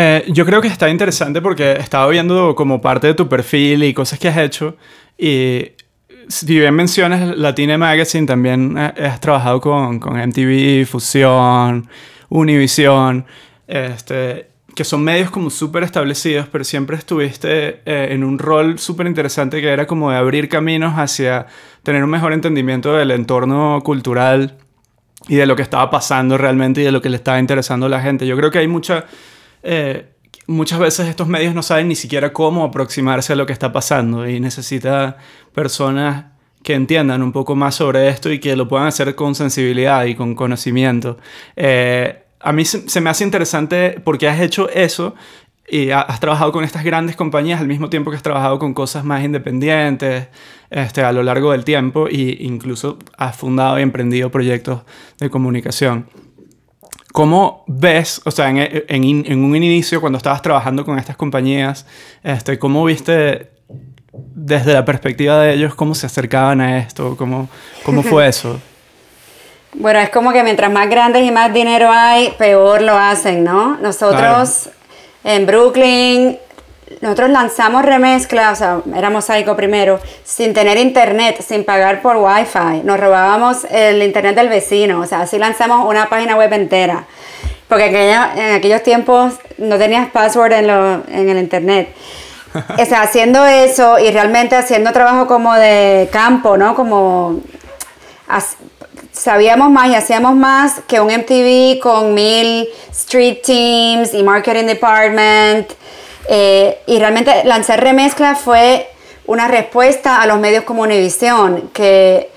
eh, 0.00 0.24
yo 0.28 0.46
creo 0.46 0.60
que 0.60 0.68
está 0.68 0.88
interesante 0.88 1.42
porque 1.42 1.72
estaba 1.72 2.06
viendo 2.06 2.54
como 2.54 2.80
parte 2.80 3.08
de 3.08 3.14
tu 3.14 3.28
perfil 3.28 3.82
y 3.82 3.92
cosas 3.92 4.20
que 4.20 4.28
has 4.28 4.36
hecho. 4.36 4.76
Y 5.18 5.72
si 6.28 6.46
bien 6.46 6.72
mencionas 6.72 7.36
Latina 7.36 7.76
Magazine, 7.76 8.24
también 8.24 8.78
has 8.78 9.18
trabajado 9.18 9.60
con, 9.60 9.98
con 9.98 10.16
MTV, 10.16 10.86
Fusión, 10.86 11.88
Univision, 12.28 13.26
este, 13.66 14.46
que 14.76 14.84
son 14.84 15.02
medios 15.02 15.32
como 15.32 15.50
súper 15.50 15.82
establecidos, 15.82 16.46
pero 16.46 16.62
siempre 16.62 16.96
estuviste 16.96 17.80
eh, 17.84 18.08
en 18.10 18.22
un 18.22 18.38
rol 18.38 18.78
súper 18.78 19.08
interesante 19.08 19.60
que 19.60 19.68
era 19.68 19.88
como 19.88 20.12
de 20.12 20.16
abrir 20.16 20.48
caminos 20.48 20.94
hacia 20.96 21.46
tener 21.82 22.04
un 22.04 22.10
mejor 22.10 22.32
entendimiento 22.32 22.92
del 22.92 23.10
entorno 23.10 23.80
cultural 23.82 24.58
y 25.26 25.34
de 25.34 25.46
lo 25.46 25.56
que 25.56 25.62
estaba 25.62 25.90
pasando 25.90 26.38
realmente 26.38 26.82
y 26.82 26.84
de 26.84 26.92
lo 26.92 27.02
que 27.02 27.08
le 27.08 27.16
estaba 27.16 27.40
interesando 27.40 27.86
a 27.86 27.88
la 27.88 28.00
gente. 28.00 28.28
Yo 28.28 28.36
creo 28.36 28.52
que 28.52 28.58
hay 28.58 28.68
mucha 28.68 29.06
eh, 29.70 30.06
muchas 30.46 30.78
veces 30.78 31.08
estos 31.08 31.28
medios 31.28 31.54
no 31.54 31.62
saben 31.62 31.88
ni 31.88 31.94
siquiera 31.94 32.32
cómo 32.32 32.64
aproximarse 32.64 33.34
a 33.34 33.36
lo 33.36 33.44
que 33.44 33.52
está 33.52 33.70
pasando 33.70 34.26
y 34.26 34.40
necesita 34.40 35.18
personas 35.54 36.24
que 36.62 36.72
entiendan 36.72 37.22
un 37.22 37.32
poco 37.32 37.54
más 37.54 37.74
sobre 37.74 38.08
esto 38.08 38.32
y 38.32 38.40
que 38.40 38.56
lo 38.56 38.66
puedan 38.66 38.86
hacer 38.86 39.14
con 39.14 39.34
sensibilidad 39.34 40.06
y 40.06 40.14
con 40.14 40.34
conocimiento. 40.34 41.18
Eh, 41.54 42.22
a 42.40 42.52
mí 42.52 42.64
se, 42.64 43.00
me 43.02 43.10
hace 43.10 43.24
interesante 43.24 44.00
porque 44.02 44.26
has 44.26 44.40
hecho 44.40 44.70
eso 44.70 45.14
y 45.68 45.90
has 45.90 46.18
trabajado 46.18 46.50
con 46.50 46.64
estas 46.64 46.82
grandes 46.82 47.14
compañías 47.14 47.60
al 47.60 47.68
mismo 47.68 47.90
tiempo 47.90 48.10
que 48.10 48.16
has 48.16 48.22
trabajado 48.22 48.58
con 48.58 48.72
cosas 48.72 49.04
más 49.04 49.22
independientes 49.22 50.28
este, 50.70 51.02
a 51.02 51.12
lo 51.12 51.22
largo 51.22 51.52
del 51.52 51.64
tiempo 51.64 52.08
e 52.08 52.38
incluso 52.40 52.98
has 53.18 53.36
fundado 53.36 53.78
y 53.78 53.82
emprendido 53.82 54.30
proyectos 54.30 54.80
de 55.18 55.28
comunicación. 55.28 56.06
¿Cómo 57.12 57.64
ves, 57.66 58.20
o 58.24 58.30
sea, 58.30 58.48
en, 58.50 59.44
un 59.44 59.56
inicio 59.56 60.00
cuando 60.00 60.18
estabas 60.18 60.42
trabajando 60.42 60.84
con 60.84 60.98
estas 60.98 61.16
compañías, 61.16 61.86
este, 62.22 62.58
cómo 62.58 62.84
viste 62.84 63.50
desde 64.12 64.72
la 64.72 64.84
perspectiva 64.84 65.40
de 65.40 65.54
ellos 65.54 65.74
cómo 65.74 65.94
se 65.94 66.06
acercaban 66.06 66.60
a 66.60 66.78
esto? 66.78 67.16
¿Cómo, 67.16 67.48
cómo 67.84 68.02
fue 68.02 68.28
eso? 68.28 68.60
Bueno, 69.74 70.00
es 70.00 70.10
como 70.10 70.32
que 70.32 70.42
mientras 70.42 70.70
más 70.70 70.88
grandes 70.88 71.26
y 71.26 71.30
más 71.30 71.52
dinero 71.52 71.88
hay, 71.90 72.34
peor 72.38 72.82
lo 72.82 72.96
hacen, 72.96 73.44
¿no? 73.44 73.76
Nosotros 73.78 74.70
en 75.24 75.46
Brooklyn 75.46 76.38
nosotros 77.00 77.30
lanzamos 77.30 77.84
remezcla, 77.84 78.52
o 78.52 78.56
sea, 78.56 78.80
era 78.96 79.10
mosaico 79.10 79.54
primero, 79.56 80.00
sin 80.24 80.52
tener 80.54 80.76
internet, 80.78 81.42
sin 81.46 81.64
pagar 81.64 82.02
por 82.02 82.16
wifi. 82.16 82.82
Nos 82.84 82.98
robábamos 82.98 83.64
el 83.70 84.02
internet 84.02 84.34
del 84.36 84.48
vecino, 84.48 85.00
o 85.00 85.06
sea, 85.06 85.20
así 85.22 85.38
lanzamos 85.38 85.86
una 85.88 86.08
página 86.08 86.36
web 86.36 86.52
entera. 86.52 87.04
porque 87.68 87.84
aquella- 87.84 88.32
en 88.34 88.54
aquellos 88.54 88.82
tiempos 88.82 89.34
no 89.58 89.76
tenías 89.76 90.08
password 90.10 90.52
en, 90.52 90.66
lo- 90.68 91.02
en 91.08 91.28
el 91.28 91.36
internet. 91.38 91.94
O 92.78 92.84
sea, 92.86 93.02
haciendo 93.02 93.44
eso 93.44 93.98
y 93.98 94.10
realmente 94.10 94.56
haciendo 94.56 94.90
trabajo 94.92 95.26
como 95.26 95.52
de 95.54 96.08
campo, 96.10 96.56
¿no? 96.56 96.74
Como 96.74 97.40
sabíamos 99.12 99.70
más 99.70 99.88
y 99.88 99.94
hacíamos 99.94 100.34
más 100.34 100.80
que 100.86 101.00
un 101.00 101.08
MTV 101.10 101.78
con 101.80 102.14
mil 102.14 102.68
street 102.90 103.38
teams 103.44 104.14
y 104.14 104.22
marketing 104.22 104.64
department. 104.66 105.70
Eh, 106.28 106.80
y 106.86 106.98
realmente 106.98 107.44
lanzar 107.44 107.82
remezcla 107.82 108.34
fue 108.34 108.88
una 109.26 109.48
respuesta 109.48 110.20
a 110.20 110.26
los 110.26 110.38
medios 110.38 110.64
como 110.64 110.82
Univision, 110.82 111.70
que 111.72 112.30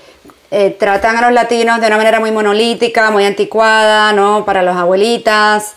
eh, 0.50 0.76
tratan 0.78 1.16
a 1.16 1.22
los 1.22 1.32
latinos 1.32 1.80
de 1.80 1.86
una 1.86 1.96
manera 1.96 2.20
muy 2.20 2.30
monolítica, 2.30 3.10
muy 3.10 3.24
anticuada, 3.24 4.12
¿no? 4.12 4.44
Para 4.44 4.62
los 4.62 4.76
abuelitas. 4.76 5.74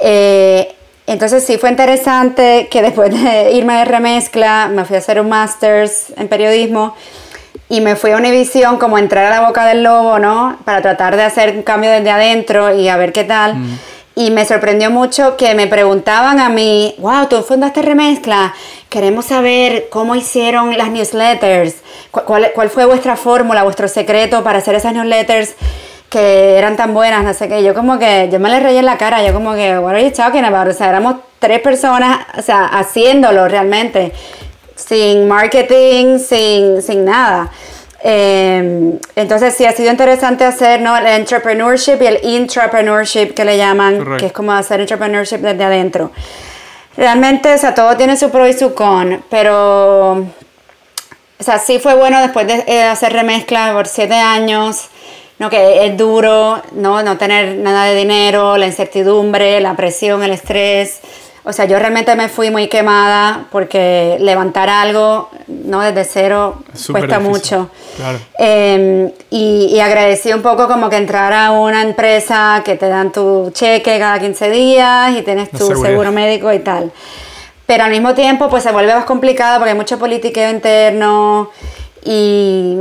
Eh, 0.00 0.74
entonces 1.06 1.44
sí 1.44 1.58
fue 1.58 1.70
interesante 1.70 2.68
que 2.70 2.80
después 2.82 3.10
de 3.10 3.52
irme 3.52 3.76
de 3.78 3.84
remezcla, 3.84 4.68
me 4.72 4.84
fui 4.84 4.96
a 4.96 4.98
hacer 4.98 5.20
un 5.20 5.28
master's 5.28 6.12
en 6.16 6.28
periodismo 6.28 6.94
y 7.68 7.80
me 7.80 7.96
fui 7.96 8.10
a 8.10 8.16
Univision 8.16 8.76
como 8.78 8.98
entrar 8.98 9.24
a 9.26 9.30
la 9.30 9.46
boca 9.46 9.66
del 9.66 9.82
lobo, 9.82 10.18
¿no? 10.18 10.58
Para 10.64 10.82
tratar 10.82 11.16
de 11.16 11.22
hacer 11.22 11.56
un 11.56 11.62
cambio 11.62 11.90
desde 11.90 12.10
adentro 12.10 12.74
y 12.74 12.88
a 12.88 12.96
ver 12.96 13.12
qué 13.12 13.24
tal. 13.24 13.56
Y 14.14 14.30
me 14.30 14.44
sorprendió 14.44 14.90
mucho 14.90 15.36
que 15.38 15.54
me 15.54 15.66
preguntaban 15.66 16.38
a 16.38 16.50
mí, 16.50 16.94
wow, 16.98 17.26
tú 17.28 17.42
fundaste 17.42 17.80
Remezcla, 17.80 18.52
queremos 18.90 19.24
saber 19.24 19.88
cómo 19.90 20.14
hicieron 20.14 20.76
las 20.76 20.90
newsletters, 20.90 21.76
cu- 22.10 22.20
cuál, 22.26 22.52
cuál 22.54 22.68
fue 22.68 22.84
vuestra 22.84 23.16
fórmula, 23.16 23.62
vuestro 23.62 23.88
secreto 23.88 24.44
para 24.44 24.58
hacer 24.58 24.74
esas 24.74 24.92
newsletters 24.92 25.54
que 26.10 26.58
eran 26.58 26.76
tan 26.76 26.92
buenas, 26.92 27.24
no 27.24 27.32
sé 27.32 27.48
qué. 27.48 27.62
Yo 27.62 27.72
como 27.72 27.98
que, 27.98 28.28
yo 28.30 28.38
me 28.38 28.50
le 28.50 28.60
reí 28.60 28.76
en 28.76 28.84
la 28.84 28.98
cara, 28.98 29.26
yo 29.26 29.32
como 29.32 29.54
que, 29.54 29.78
what 29.78 29.94
are 29.94 30.04
you 30.04 30.10
talking 30.10 30.44
about? 30.44 30.68
O 30.68 30.74
sea, 30.74 30.90
éramos 30.90 31.16
tres 31.38 31.60
personas, 31.60 32.26
o 32.36 32.42
sea, 32.42 32.66
haciéndolo 32.66 33.48
realmente, 33.48 34.12
sin 34.76 35.26
marketing, 35.26 36.18
sin, 36.18 36.82
sin 36.82 37.06
nada. 37.06 37.50
Eh, 38.04 38.98
entonces 39.14 39.54
sí, 39.54 39.64
ha 39.64 39.72
sido 39.72 39.90
interesante 39.90 40.44
hacer 40.44 40.80
¿no? 40.80 40.96
el 40.96 41.06
entrepreneurship 41.06 41.98
y 42.00 42.06
el 42.06 42.18
intrapreneurship 42.22 43.32
que 43.32 43.44
le 43.44 43.56
llaman, 43.56 44.16
que 44.18 44.26
es 44.26 44.32
como 44.32 44.52
hacer 44.52 44.80
entrepreneurship 44.80 45.38
desde 45.38 45.64
adentro. 45.64 46.10
Realmente, 46.96 47.54
o 47.54 47.58
sea, 47.58 47.74
todo 47.74 47.96
tiene 47.96 48.16
su 48.16 48.30
pro 48.30 48.46
y 48.46 48.52
su 48.52 48.74
con, 48.74 49.24
pero, 49.30 50.12
o 50.12 51.44
sea, 51.44 51.58
sí 51.58 51.78
fue 51.78 51.94
bueno 51.94 52.20
después 52.20 52.46
de 52.46 52.64
eh, 52.66 52.82
hacer 52.82 53.12
remezcla 53.12 53.72
por 53.72 53.86
siete 53.86 54.14
años, 54.14 54.88
¿no? 55.38 55.48
que 55.48 55.86
es 55.86 55.96
duro, 55.96 56.60
¿no? 56.72 57.02
no 57.02 57.16
tener 57.16 57.56
nada 57.56 57.84
de 57.84 57.94
dinero, 57.94 58.58
la 58.58 58.66
incertidumbre, 58.66 59.60
la 59.60 59.74
presión, 59.74 60.22
el 60.22 60.32
estrés. 60.32 61.00
O 61.44 61.52
sea, 61.52 61.64
yo 61.64 61.76
realmente 61.78 62.14
me 62.14 62.28
fui 62.28 62.50
muy 62.50 62.68
quemada 62.68 63.46
porque 63.50 64.16
levantar 64.20 64.68
algo, 64.68 65.28
¿no? 65.48 65.80
Desde 65.80 66.04
cero 66.04 66.62
cuesta 66.92 67.18
difícil, 67.18 67.20
mucho. 67.20 67.70
claro. 67.96 68.18
Eh, 68.38 69.12
y, 69.30 69.66
y 69.72 69.80
agradecí 69.80 70.32
un 70.32 70.40
poco 70.42 70.68
como 70.68 70.88
que 70.88 70.96
entrar 70.98 71.32
a 71.32 71.50
una 71.50 71.82
empresa 71.82 72.62
que 72.64 72.76
te 72.76 72.88
dan 72.88 73.10
tu 73.10 73.50
cheque 73.52 73.98
cada 73.98 74.20
15 74.20 74.50
días 74.50 75.16
y 75.18 75.22
tienes 75.22 75.52
La 75.52 75.58
tu 75.58 75.66
seguridad. 75.66 75.88
seguro 75.90 76.12
médico 76.12 76.52
y 76.52 76.60
tal. 76.60 76.92
Pero 77.66 77.84
al 77.84 77.90
mismo 77.90 78.14
tiempo 78.14 78.48
pues 78.48 78.62
se 78.62 78.70
vuelve 78.70 78.94
más 78.94 79.04
complicado 79.04 79.58
porque 79.58 79.70
hay 79.70 79.76
mucho 79.76 79.98
politiqueo 79.98 80.48
interno 80.50 81.50
y, 82.04 82.76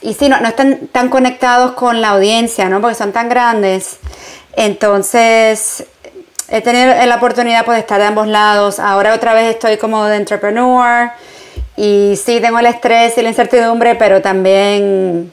y 0.00 0.14
sí, 0.14 0.28
no, 0.28 0.40
no 0.40 0.48
están 0.48 0.88
tan 0.90 1.08
conectados 1.08 1.72
con 1.72 2.00
la 2.00 2.10
audiencia, 2.10 2.68
¿no? 2.68 2.80
Porque 2.80 2.96
son 2.96 3.12
tan 3.12 3.28
grandes. 3.28 3.98
Entonces 4.56 5.84
he 6.52 6.60
tenido 6.60 6.92
la 7.06 7.16
oportunidad 7.16 7.64
pues, 7.64 7.76
de 7.76 7.80
estar 7.80 7.98
de 7.98 8.06
ambos 8.06 8.28
lados. 8.28 8.78
Ahora 8.78 9.14
otra 9.14 9.32
vez 9.32 9.54
estoy 9.54 9.78
como 9.78 10.04
de 10.04 10.16
entrepreneur 10.16 11.10
y 11.78 12.14
sí 12.22 12.40
tengo 12.40 12.58
el 12.58 12.66
estrés 12.66 13.16
y 13.16 13.22
la 13.22 13.30
incertidumbre, 13.30 13.94
pero 13.94 14.20
también, 14.20 15.32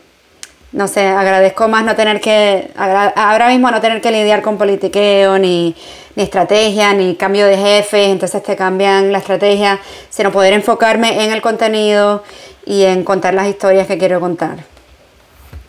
no 0.71 0.87
sé, 0.87 1.05
agradezco 1.05 1.67
más 1.67 1.83
no 1.83 1.93
tener 1.97 2.21
que, 2.21 2.71
ahora 2.77 3.49
mismo 3.49 3.69
no 3.69 3.81
tener 3.81 3.99
que 3.99 4.11
lidiar 4.11 4.41
con 4.41 4.57
politiqueo, 4.57 5.37
ni, 5.37 5.75
ni 6.15 6.23
estrategia, 6.23 6.93
ni 6.93 7.15
cambio 7.15 7.45
de 7.47 7.57
jefes, 7.57 8.07
entonces 8.07 8.41
te 8.41 8.55
cambian 8.55 9.11
la 9.11 9.17
estrategia, 9.17 9.77
sino 10.09 10.31
poder 10.31 10.53
enfocarme 10.53 11.25
en 11.25 11.33
el 11.33 11.41
contenido 11.41 12.23
y 12.65 12.83
en 12.83 13.03
contar 13.03 13.33
las 13.33 13.47
historias 13.47 13.87
que 13.87 13.97
quiero 13.97 14.21
contar. 14.21 14.59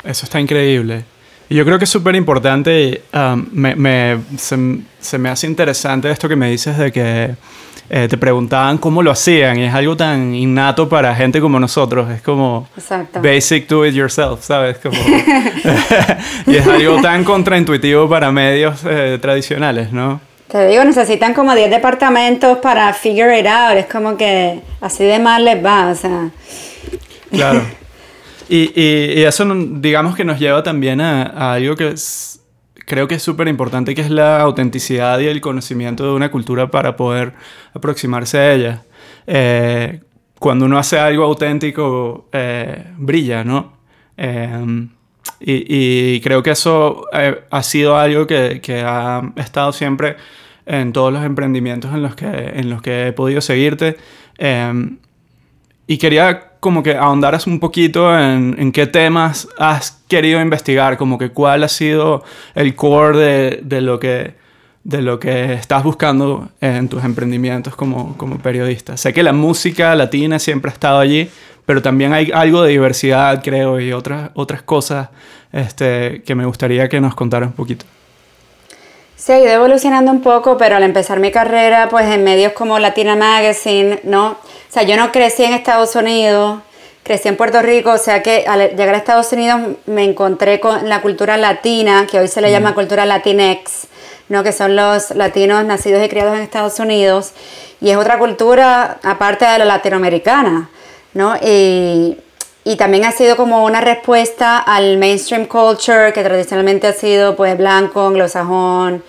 Eso 0.05 0.27
está 0.27 0.39
increíble. 0.39 1.10
Y 1.51 1.57
yo 1.57 1.65
creo 1.65 1.79
que 1.79 1.85
es 1.85 1.91
súper 1.91 2.15
importante, 2.15 2.81
y, 3.13 3.17
um, 3.17 3.45
me, 3.53 3.75
me- 3.75 4.19
se, 4.39 4.57
se 5.01 5.19
me 5.19 5.29
hace 5.29 5.47
interesante 5.49 6.09
esto 6.11 6.29
que 6.29 6.37
me 6.37 6.49
dices 6.49 6.79
de 6.79 6.93
que 6.93 7.35
eh, 7.91 8.07
te 8.09 8.17
preguntaban 8.17 8.79
cómo 8.79 9.03
lo 9.03 9.11
hacían 9.11 9.59
y 9.59 9.65
es 9.65 9.75
algo 9.75 9.97
tan 9.97 10.33
innato 10.33 10.89
para 10.89 11.13
gente 11.13 11.41
como 11.41 11.59
nosotros, 11.59 12.09
es 12.09 12.23
como 12.23 12.69
Exacto. 12.77 13.21
basic 13.21 13.67
do 13.69 13.85
it 13.85 13.93
yourself, 13.95 14.45
¿sabes? 14.45 14.79
Como, 14.79 14.97
y 16.47 16.55
es 16.55 16.67
algo 16.69 17.03
tan 17.03 17.25
contraintuitivo 17.25 18.09
para 18.09 18.31
medios 18.31 18.81
eh, 18.89 19.19
tradicionales, 19.21 19.93
¿no? 19.93 20.21
Te 20.47 20.69
digo, 20.69 20.85
necesitan 20.85 21.35
como 21.35 21.53
10 21.55 21.69
departamentos 21.69 22.59
para 22.59 22.93
figure 22.93 23.39
it 23.41 23.47
out, 23.47 23.77
es 23.77 23.87
como 23.87 24.17
que 24.17 24.61
así 24.81 25.03
de 25.03 25.19
mal 25.19 25.45
les 25.45 25.65
va, 25.65 25.89
o 25.91 25.95
sea... 25.97 26.31
Claro. 27.33 27.63
Y, 28.53 28.73
y- 28.75 29.21
y 29.21 29.23
eso 29.23 29.45
digamos 29.55 30.17
que 30.17 30.25
nos 30.25 30.41
lleva 30.41 30.63
también 30.65 31.01
a, 31.01 31.23
a 31.23 31.53
algo 31.55 31.77
que 31.77 31.89
es- 31.91 32.41
creo 32.87 33.07
que 33.07 33.15
es 33.15 33.23
súper 33.23 33.47
importante, 33.47 33.95
que 33.95 34.01
es 34.01 34.11
la 34.11 34.41
autenticidad 34.41 35.21
y 35.21 35.29
el 35.29 35.41
conocimiento 35.41 36.05
de 36.05 36.13
una 36.15 36.31
cultura 36.33 36.69
para 36.71 36.97
poder 36.97 37.33
aproximarse 37.75 38.39
a 38.39 38.53
ella. 38.53 38.83
Eh, 39.29 40.01
cuando 40.41 40.65
uno 40.65 40.79
hace 40.79 40.99
algo 40.99 41.25
auténtico, 41.25 42.29
eh, 42.33 42.87
brilla, 42.99 43.45
¿no? 43.45 43.75
Eh, 44.17 44.89
y, 45.39 46.15
y 46.17 46.21
creo 46.21 46.43
que 46.43 46.51
eso 46.51 47.05
eh, 47.13 47.45
ha 47.51 47.63
sido 47.63 47.97
algo 47.97 48.27
que, 48.27 48.61
que 48.61 48.81
ha 48.85 49.23
estado 49.37 49.73
siempre 49.73 50.17
en 50.67 50.93
todos 50.93 51.13
los 51.13 51.25
emprendimientos 51.25 51.95
en 51.95 52.03
los 52.03 52.17
que, 52.17 52.27
en 52.27 52.69
los 52.69 52.83
que 52.83 53.09
he 53.09 53.13
podido 53.13 53.41
seguirte. 53.41 53.97
Eh, 54.39 54.97
y 55.87 55.99
quería 55.99 56.50
como 56.61 56.83
que 56.83 56.95
ahondaras 56.95 57.47
un 57.47 57.59
poquito 57.59 58.17
en, 58.17 58.55
en 58.59 58.71
qué 58.71 58.87
temas 58.87 59.49
has 59.59 60.03
querido 60.09 60.41
investigar, 60.41 60.97
como 60.97 61.19
que 61.19 61.31
cuál 61.31 61.65
ha 61.65 61.69
sido 61.69 62.23
el 62.55 62.75
core 62.75 63.19
de, 63.19 63.61
de 63.63 63.81
lo, 63.81 63.99
que, 63.99 64.35
de 64.85 65.03
lo 65.03 65.19
que 65.19 65.55
estás 65.55 65.83
buscando 65.83 66.51
en 66.61 66.89
tus 66.89 67.03
emprendimientos 67.03 67.75
como, 67.75 68.17
como 68.17 68.39
periodista. 68.39 68.97
Sé 68.97 69.13
que 69.13 69.23
la 69.23 69.33
música 69.33 69.95
latina 69.95 70.39
siempre 70.39 70.71
ha 70.71 70.75
estado 70.75 70.99
allí, 71.01 71.31
pero 71.65 71.81
también 71.81 72.13
hay 72.13 72.31
algo 72.33 72.63
de 72.63 72.71
diversidad, 72.71 73.43
creo, 73.43 73.81
y 73.81 73.93
otras, 73.93 74.31
otras 74.35 74.63
cosas 74.63 75.09
este, 75.53 76.23
que 76.23 76.35
me 76.35 76.45
gustaría 76.45 76.89
que 76.89 77.01
nos 77.01 77.15
contaras 77.15 77.49
un 77.49 77.55
poquito. 77.55 77.87
Sí, 79.21 79.33
ha 79.33 79.39
ido 79.39 79.51
evolucionando 79.51 80.11
un 80.11 80.23
poco, 80.23 80.57
pero 80.57 80.77
al 80.77 80.83
empezar 80.83 81.21
mi 81.21 81.31
carrera, 81.31 81.91
pues 81.91 82.07
en 82.07 82.25
medios 82.25 82.55
como 82.55 82.79
Latina 82.79 83.17
Magazine, 83.17 84.01
¿no? 84.03 84.29
O 84.29 84.73
sea, 84.73 84.83
yo 84.83 84.97
no 84.97 85.13
crecí 85.13 85.45
en 85.45 85.53
Estados 85.53 85.95
Unidos, 85.95 86.61
crecí 87.03 87.29
en 87.29 87.37
Puerto 87.37 87.61
Rico, 87.61 87.91
o 87.91 87.99
sea 87.99 88.23
que 88.23 88.47
al 88.49 88.71
llegar 88.71 88.95
a 88.95 88.97
Estados 88.97 89.31
Unidos 89.35 89.61
me 89.85 90.05
encontré 90.05 90.59
con 90.59 90.89
la 90.89 91.03
cultura 91.03 91.37
latina, 91.37 92.07
que 92.11 92.19
hoy 92.19 92.29
se 92.29 92.41
le 92.41 92.51
llama 92.51 92.75
cultura 92.75 93.05
latinex, 93.05 93.89
¿no? 94.31 94.43
Que 94.43 94.53
son 94.53 94.75
los 94.75 95.11
latinos 95.11 95.67
nacidos 95.67 96.03
y 96.03 96.09
criados 96.09 96.35
en 96.37 96.41
Estados 96.41 96.79
Unidos, 96.79 97.33
y 97.83 97.91
es 97.91 97.99
otra 97.99 98.19
cultura 98.19 99.01
aparte 99.03 99.45
de 99.45 99.59
la 99.59 99.67
latinoamericana, 99.67 100.71
¿no? 101.13 101.37
Y, 101.43 102.17
y 102.65 102.77
también 102.77 103.05
ha 103.05 103.13
sido 103.13 103.37
como 103.37 103.65
una 103.65 103.81
respuesta 103.81 104.59
al 104.59 104.99
mainstream 104.99 105.47
culture 105.47 106.13
que 106.13 106.23
tradicionalmente 106.23 106.87
ha 106.87 106.93
sido 106.93 107.37
pues 107.37 107.57
blanco, 107.57 108.07
anglosajón, 108.07 109.03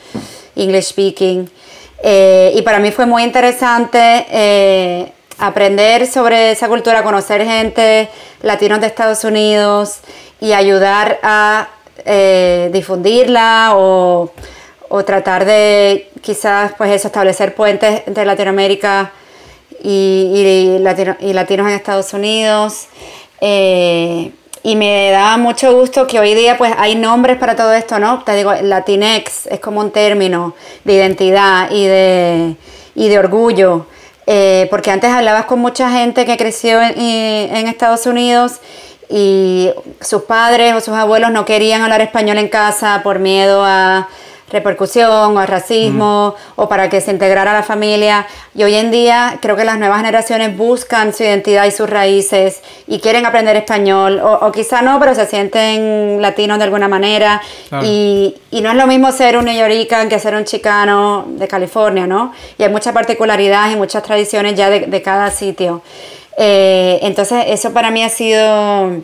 English 0.56 0.86
speaking. 0.86 1.50
Eh, 2.04 2.54
y 2.56 2.62
para 2.62 2.80
mí 2.80 2.92
fue 2.92 3.06
muy 3.06 3.24
interesante 3.24 4.26
eh, 4.32 5.12
aprender 5.38 6.08
sobre 6.08 6.52
esa 6.52 6.68
cultura, 6.68 7.04
conocer 7.04 7.46
gente 7.46 8.10
latinos 8.42 8.80
de 8.82 8.88
Estados 8.88 9.24
Unidos 9.24 10.00
y 10.40 10.54
ayudar 10.54 11.20
a 11.22 11.68
eh, 12.06 12.70
difundirla 12.74 13.74
o, 13.76 14.32
o 14.90 15.06
tratar 15.06 15.46
de 15.46 16.10
quizás 16.22 16.74
pues 16.78 16.92
eso, 16.92 17.08
establecer 17.08 17.54
puentes 17.54 18.04
entre 18.08 18.26
Latinoamérica 18.26 19.12
y, 19.84 20.32
y, 20.34 21.28
y 21.28 21.34
latinos 21.34 21.68
en 21.68 21.74
Estados 21.74 22.14
Unidos. 22.14 22.88
Eh, 23.42 24.32
y 24.64 24.76
me 24.76 25.10
da 25.10 25.38
mucho 25.38 25.74
gusto 25.76 26.06
que 26.06 26.20
hoy 26.20 26.36
día 26.36 26.58
pues 26.58 26.72
hay 26.78 26.94
nombres 26.96 27.38
para 27.38 27.56
todo 27.56 27.74
esto, 27.74 27.98
¿no? 27.98 28.24
Te 28.24 28.36
digo, 28.36 28.54
Latinex 28.54 29.48
es 29.48 29.60
como 29.60 29.80
un 29.80 29.92
término 29.92 30.54
de 30.84 30.94
identidad 30.94 31.72
y 31.72 31.86
de, 31.86 32.56
y 32.94 33.10
de 33.10 33.20
orgullo. 33.20 33.88
Eh, 34.28 34.68
porque 34.70 34.92
antes 34.92 35.10
hablabas 35.10 35.46
con 35.46 35.60
mucha 35.60 35.90
gente 35.92 36.28
que 36.28 36.38
creció 36.38 36.80
en, 36.80 36.94
en 36.96 37.68
Estados 37.68 38.06
Unidos 38.06 38.60
y 39.10 39.72
sus 40.00 40.22
padres 40.24 40.74
o 40.76 40.80
sus 40.80 40.94
abuelos 40.94 41.32
no 41.32 41.44
querían 41.44 41.82
hablar 41.82 42.02
español 42.02 42.38
en 42.38 42.48
casa 42.48 43.02
por 43.04 43.18
miedo 43.18 43.64
a 43.66 44.08
repercusión 44.52 45.38
o 45.38 45.46
racismo 45.46 46.36
o 46.56 46.70
para 46.70 46.90
que 46.90 47.02
se 47.02 47.12
integrara 47.12 47.54
la 47.54 47.64
familia. 47.64 48.28
Y 48.56 48.64
hoy 48.64 48.76
en 48.76 48.92
día 48.92 49.40
creo 49.42 49.56
que 49.56 49.64
las 49.64 49.78
nuevas 49.78 49.98
generaciones 49.98 50.56
buscan 50.56 51.14
su 51.14 51.24
identidad 51.24 51.66
y 51.66 51.72
sus 51.72 51.90
raíces 51.90 52.62
y 52.88 53.00
quieren 53.00 53.26
aprender 53.26 53.56
español 53.56 54.20
o, 54.20 54.52
quizá 54.52 54.82
no, 54.82 55.00
pero 55.00 55.16
se 55.16 55.26
sienten 55.26 56.22
latinos 56.22 56.58
de 56.58 56.64
alguna 56.66 56.88
manera. 56.88 57.42
Y, 57.84 58.36
y, 58.52 58.62
no 58.62 58.70
es 58.70 58.76
lo 58.76 58.88
mismo 58.88 59.12
ser 59.12 59.38
un 59.38 59.46
neoyoricano 59.46 60.10
que 60.10 60.20
ser 60.20 60.36
un 60.36 60.46
chicano 60.46 61.26
de 61.28 61.48
California, 61.48 62.06
¿no? 62.08 62.34
Y 62.58 62.64
hay 62.64 62.70
mucha 62.70 62.94
particularidad 62.94 63.72
y 63.72 63.76
muchas 63.76 64.04
tradiciones 64.04 64.56
ya 64.56 64.70
de, 64.70 64.82
de 64.82 65.02
cada 65.02 65.32
sitio. 65.32 65.82
Eh, 66.38 67.00
entonces 67.02 67.44
eso 67.48 67.74
para 67.74 67.92
mí 67.92 68.04
ha 68.04 68.10
sido 68.10 69.04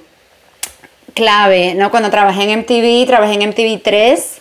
clave, 1.14 1.74
¿no? 1.76 1.92
Cuando 1.92 2.10
trabajé 2.10 2.44
en 2.44 2.60
MTV, 2.60 3.06
trabajé 3.08 3.34
en 3.34 3.50
MTV 3.50 3.82
3, 3.84 4.38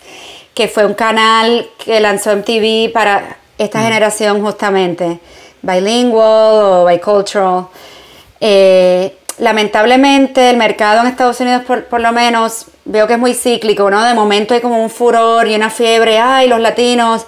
que 0.57 0.69
fue 0.69 0.87
un 0.87 0.95
canal 0.95 1.69
que 1.85 2.01
lanzó 2.01 2.35
MTV 2.35 2.91
para 2.91 3.37
esta 3.59 3.79
mm. 3.79 3.83
generación 3.83 4.43
justamente, 4.43 5.21
bilingual 5.61 6.65
o 6.65 6.87
bicultural. 6.87 7.67
Eh, 8.41 9.15
lamentablemente 9.39 10.49
el 10.49 10.57
mercado 10.57 11.03
en 11.03 11.09
Estados 11.09 11.39
Unidos 11.41 11.63
por, 11.67 12.01
lo 12.01 12.11
menos 12.13 12.69
veo 12.87 13.07
que 13.07 13.13
es 13.13 13.19
muy 13.19 13.35
cíclico, 13.35 13.91
¿no? 13.91 14.03
De 14.03 14.15
momento 14.15 14.55
hay 14.55 14.63
como 14.63 14.83
un 14.83 14.89
furor 14.89 15.47
y 15.47 15.55
una 15.55 15.69
fiebre, 15.69 16.19
ay, 16.19 16.49
los 16.49 16.61
latinos, 16.61 17.27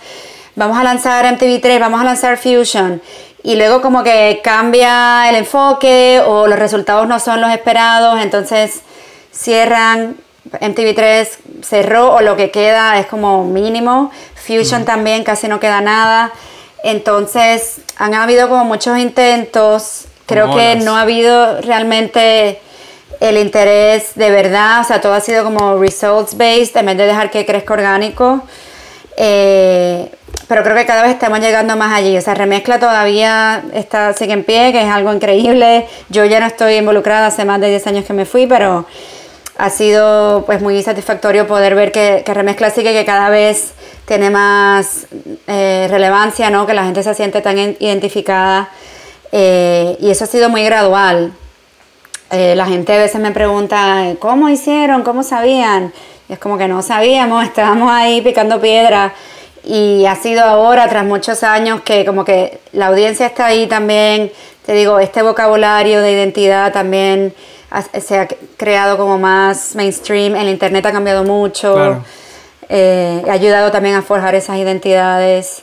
vamos 0.57 0.79
a 0.79 0.83
lanzar 0.83 1.27
MTV3, 1.27 1.81
vamos 1.81 2.01
a 2.01 2.05
lanzar 2.05 2.39
Fusion. 2.39 3.03
Y 3.43 3.57
luego 3.57 3.83
como 3.83 4.03
que 4.05 4.41
cambia 4.43 5.29
el 5.29 5.37
enfoque 5.37 6.23
o 6.27 6.47
los 6.47 6.59
resultados 6.59 7.07
no 7.07 7.21
son 7.21 7.43
los 7.43 7.53
esperados, 7.53 8.23
entonces 8.23 8.81
cierran, 9.31 10.17
MTV3 10.53 11.29
cerró 11.63 12.15
o 12.15 12.21
lo 12.21 12.37
que 12.37 12.51
queda 12.51 12.99
es 12.99 13.07
como 13.07 13.45
mínimo, 13.45 14.11
Fusion 14.35 14.85
también 14.85 15.25
casi 15.25 15.49
no 15.49 15.61
queda 15.61 15.81
nada, 15.81 16.33
entonces 16.83 17.81
han 17.97 18.15
habido 18.15 18.49
como 18.49 18.65
muchos 18.65 18.99
intentos, 18.99 20.07
creo 20.27 20.55
que 20.55 20.77
no 20.77 20.97
ha 20.97 21.03
habido 21.03 21.61
realmente 21.61 22.61
el 23.21 23.37
interés 23.37 24.15
de 24.15 24.31
verdad, 24.31 24.81
o 24.81 24.85
sea, 24.85 25.01
todo 25.01 25.15
ha 25.15 25.21
sido 25.21 25.45
como 25.45 25.79
results 25.79 26.37
based 26.37 26.77
en 26.77 26.87
vez 26.87 26.97
de 26.97 27.07
dejar 27.07 27.31
que 27.31 27.45
crezca 27.45 27.75
orgánico. 27.75 28.43
Eh, 29.17 30.09
pero 30.47 30.63
creo 30.63 30.77
que 30.77 30.87
cada 30.87 31.03
vez 31.03 31.13
estamos 31.13 31.41
llegando 31.41 31.77
más 31.77 31.93
allí. 31.93 32.17
O 32.17 32.21
sea, 32.21 32.35
remezcla 32.35 32.79
todavía 32.79 33.63
está, 33.75 34.15
sigue 34.15 34.33
en 34.33 34.45
pie, 34.45 34.73
que 34.73 34.83
es 34.83 34.89
algo 34.89 35.13
increíble. 35.13 35.87
Yo 36.09 36.25
ya 36.25 36.41
no 36.41 36.47
estoy 36.47 36.75
involucrada, 36.77 37.27
hace 37.27 37.45
más 37.45 37.61
de 37.61 37.69
10 37.69 37.87
años 37.89 38.05
que 38.05 38.15
me 38.15 38.25
fui, 38.25 38.47
pero 38.47 38.87
ha 39.59 39.71
sido 39.71 40.45
pues 40.47 40.63
muy 40.63 40.81
satisfactorio 40.83 41.49
poder 41.49 41.75
ver 41.75 41.91
que, 41.91 42.23
que 42.25 42.33
Remezcla 42.33 42.71
sigue, 42.71 42.93
que 42.93 43.05
cada 43.05 43.29
vez 43.29 43.73
tiene 44.07 44.31
más 44.31 45.07
eh, 45.49 45.87
relevancia, 45.91 46.49
¿no? 46.49 46.65
que 46.65 46.75
la 46.75 46.85
gente 46.85 47.03
se 47.03 47.13
siente 47.15 47.43
tan 47.43 47.59
identificada 47.59 48.71
eh, 49.33 49.97
y 50.01 50.11
eso 50.11 50.25
ha 50.25 50.27
sido 50.29 50.49
muy 50.49 50.63
gradual. 50.65 51.33
Eh, 52.31 52.55
la 52.55 52.67
gente 52.67 52.95
a 52.95 52.99
veces 52.99 53.21
me 53.21 53.33
pregunta, 53.33 54.15
¿cómo 54.21 54.49
hicieron? 54.49 55.03
¿Cómo 55.03 55.25
sabían? 55.25 55.93
Y 56.29 56.35
es 56.35 56.39
como 56.39 56.57
que 56.57 56.69
no 56.69 56.81
sabíamos, 56.81 57.45
estábamos 57.45 57.91
ahí 57.91 58.23
picando 58.23 58.61
piedra 58.61 59.13
y 59.65 60.07
ha 60.07 60.15
sido 60.15 60.45
ahora, 60.45 60.89
tras 60.89 61.05
muchos 61.05 61.43
años, 61.43 61.81
que 61.83 62.07
como 62.07 62.25
que 62.25 62.61
la 62.73 62.87
audiencia 62.87 63.27
está 63.27 63.47
ahí 63.47 63.67
también, 63.67 64.31
te 64.65 64.73
digo, 64.73 65.01
este 65.01 65.23
vocabulario 65.23 66.01
de 66.01 66.13
identidad 66.13 66.73
también 66.73 67.35
se 68.01 68.19
ha 68.19 68.29
creado 68.57 68.97
como 68.97 69.19
más 69.19 69.75
mainstream, 69.75 70.37
el 70.37 70.49
Internet 70.49 70.87
ha 70.87 70.93
cambiado 70.93 71.25
mucho, 71.25 72.03
eh, 72.69 73.23
ha 73.29 73.33
ayudado 73.33 73.71
también 73.71 73.95
a 73.95 74.03
forjar 74.03 74.35
esas 74.35 74.57
identidades. 74.59 75.63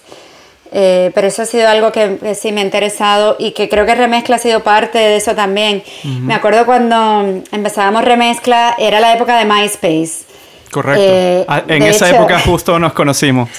Eh, 0.77 1.11
pero 1.15 1.27
eso 1.27 1.43
ha 1.43 1.45
sido 1.45 1.69
algo 1.69 1.91
que, 1.91 2.35
sí 2.35 2.51
me 2.51 2.59
ha 2.59 2.63
interesado 2.63 3.37
y 3.39 3.51
que 3.51 3.69
creo 3.69 3.85
que 3.85 3.95
Remezcla 3.95 4.35
ha 4.35 4.39
sido 4.39 4.61
parte 4.61 4.97
de 4.97 5.15
eso 5.15 5.33
también. 5.33 5.83
Me 6.03 6.33
acuerdo 6.33 6.65
cuando 6.65 7.43
empezábamos 7.51 8.03
Remezcla, 8.03 8.75
era 8.77 8.99
la 8.99 9.13
época 9.13 9.37
de 9.37 9.45
MySpace. 9.45 10.25
Correcto. 10.71 11.01
Eh, 11.01 11.45
ah, 11.47 11.63
en 11.67 11.83
esa 11.83 12.09
época 12.09 12.39
justo 12.45 12.77
nos 12.77 12.91
conocimos. 12.91 13.49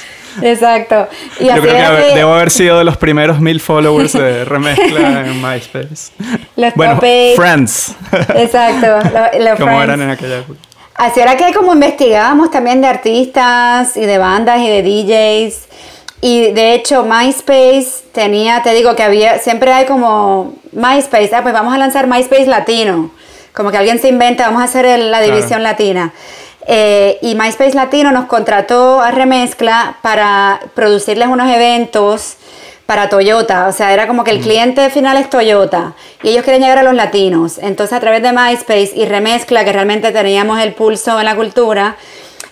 Exacto. 0.42 1.08
Y 1.40 1.46
Yo 1.46 1.60
creo 1.60 1.96
que, 1.96 2.14
debo 2.14 2.34
haber 2.34 2.50
sido 2.50 2.78
de 2.78 2.84
los 2.84 2.96
primeros 2.96 3.40
mil 3.40 3.60
followers 3.60 4.12
de 4.12 4.44
remezcla 4.44 5.26
en 5.26 5.42
MySpace. 5.42 6.12
Los 6.56 6.74
bueno, 6.74 6.98
Friends. 6.98 7.94
Exacto. 8.34 8.86
Los, 9.38 9.56
Como 9.58 9.82
eran 9.82 10.00
en 10.02 10.10
aquella 10.10 10.38
época. 10.38 10.58
Así 10.94 11.20
era 11.20 11.36
que 11.36 11.52
como 11.52 11.74
investigábamos 11.74 12.50
también 12.50 12.80
de 12.80 12.86
artistas 12.86 13.98
y 13.98 14.06
de 14.06 14.16
bandas 14.16 14.60
y 14.60 14.68
de 14.68 14.82
DJs. 14.82 15.66
Y 16.22 16.52
de 16.52 16.72
hecho 16.72 17.04
MySpace 17.04 18.04
tenía, 18.12 18.62
te 18.62 18.72
digo 18.72 18.96
que 18.96 19.02
había, 19.02 19.38
siempre 19.38 19.72
hay 19.72 19.84
como 19.84 20.54
MySpace, 20.72 21.34
ah, 21.34 21.42
pues 21.42 21.52
vamos 21.52 21.74
a 21.74 21.78
lanzar 21.78 22.06
MySpace 22.06 22.46
latino. 22.46 23.10
Como 23.52 23.70
que 23.70 23.76
alguien 23.76 23.98
se 23.98 24.08
inventa, 24.08 24.46
vamos 24.46 24.62
a 24.62 24.64
hacer 24.64 24.98
la 24.98 25.20
división 25.20 25.62
latina. 25.62 26.12
Eh, 26.66 27.18
y 27.22 27.34
MySpace 27.36 27.74
Latino 27.74 28.10
nos 28.10 28.26
contrató 28.26 29.00
a 29.00 29.12
Remezcla 29.12 29.98
para 30.02 30.60
producirles 30.74 31.28
unos 31.28 31.48
eventos 31.48 32.36
para 32.86 33.08
Toyota, 33.08 33.66
o 33.66 33.72
sea, 33.72 33.92
era 33.92 34.06
como 34.06 34.22
que 34.22 34.30
el 34.30 34.38
mm. 34.38 34.42
cliente 34.42 34.90
final 34.90 35.16
es 35.16 35.28
Toyota 35.28 35.94
y 36.22 36.30
ellos 36.30 36.44
quieren 36.44 36.62
llegar 36.62 36.78
a 36.78 36.82
los 36.84 36.94
latinos. 36.94 37.58
Entonces, 37.58 37.96
a 37.96 38.00
través 38.00 38.22
de 38.22 38.32
MySpace 38.32 38.92
y 38.94 39.04
Remezcla, 39.06 39.64
que 39.64 39.72
realmente 39.72 40.12
teníamos 40.12 40.60
el 40.60 40.72
pulso 40.72 41.18
en 41.18 41.26
la 41.26 41.34
cultura, 41.34 41.96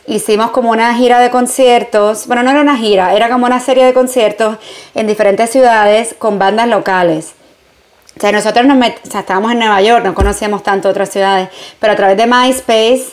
hicimos 0.07 0.50
como 0.50 0.70
una 0.70 0.94
gira 0.94 1.20
de 1.20 1.31
conciertos. 1.31 2.27
Bueno, 2.27 2.42
no 2.42 2.50
era 2.50 2.61
una 2.62 2.77
gira, 2.77 3.14
era 3.14 3.29
como 3.29 3.46
una 3.46 3.61
serie 3.61 3.85
de 3.85 3.94
conciertos 3.94 4.59
en 4.94 5.07
diferentes 5.07 5.50
ciudades 5.50 6.16
con 6.18 6.38
bandas 6.38 6.68
locales. 6.68 7.35
O 8.16 8.20
sea, 8.20 8.33
nosotros 8.33 8.66
nos 8.66 8.87
estábamos 9.14 9.53
en 9.53 9.59
Nueva 9.59 9.81
York, 9.83 10.05
no 10.05 10.14
conocíamos 10.14 10.62
tanto 10.62 10.88
otras 10.88 11.11
ciudades, 11.11 11.48
pero 11.81 11.92
a 11.92 11.96
través 11.96 12.16
de 12.16 12.27
MySpace 12.27 13.07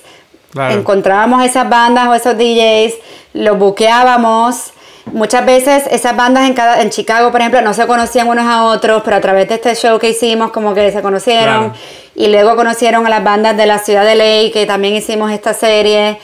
Encontrábamos 0.56 1.44
esas 1.44 1.70
bandas 1.70 2.08
o 2.08 2.14
esos 2.14 2.38
DJs, 2.38 2.96
los 3.34 3.58
buqueábamos. 3.58 4.72
Muchas 5.14 5.46
veces 5.46 5.84
esas 5.90 6.16
bandas 6.16 6.48
en, 6.48 6.54
cada, 6.54 6.82
en 6.82 6.90
Chicago, 6.90 7.32
por 7.32 7.42
ejemplo, 7.42 7.62
no 7.62 7.74
se 7.74 7.88
conocían 7.88 8.28
unos 8.28 8.46
a 8.46 8.66
otros, 8.66 9.02
pero 9.04 9.18
a 9.18 9.22
través 9.22 9.48
de 9.50 9.56
este 9.56 9.76
show 9.76 9.98
que 10.00 10.10
hicimos, 10.10 10.52
como 10.52 10.74
que 10.74 10.92
se 10.92 11.02
conocieron. 11.02 11.74
Y 12.16 12.28
luego 12.28 12.56
conocieron 12.56 13.06
a 13.06 13.10
las 13.10 13.24
bandas 13.24 13.58
de 13.58 13.66
la 13.66 13.80
ciudad 13.80 14.06
de 14.06 14.16
Ley, 14.16 14.52
que 14.52 14.66
también 14.66 14.96
hicimos 14.96 15.32
esta 15.32 15.54
serie. 15.54 16.20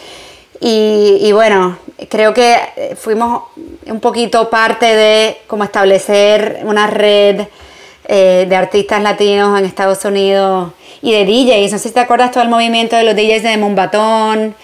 Y, 0.59 1.19
y, 1.21 1.31
bueno, 1.31 1.77
creo 2.09 2.33
que 2.33 2.95
fuimos 2.99 3.43
un 3.85 3.99
poquito 3.99 4.49
parte 4.49 4.85
de 4.85 5.37
como 5.47 5.63
establecer 5.63 6.61
una 6.63 6.87
red 6.87 7.47
eh, 8.07 8.45
de 8.47 8.55
artistas 8.55 9.01
latinos 9.01 9.59
en 9.59 9.65
Estados 9.65 10.05
Unidos 10.05 10.71
y 11.01 11.11
de 11.11 11.25
DJs. 11.25 11.73
No 11.73 11.77
sé 11.77 11.89
si 11.89 11.93
te 11.93 11.99
acuerdas 11.99 12.31
todo 12.31 12.43
el 12.43 12.49
movimiento 12.49 12.95
de 12.95 13.03
los 13.03 13.15
DJs 13.15 13.43
de 13.43 13.57
Mumbatón 13.57 14.55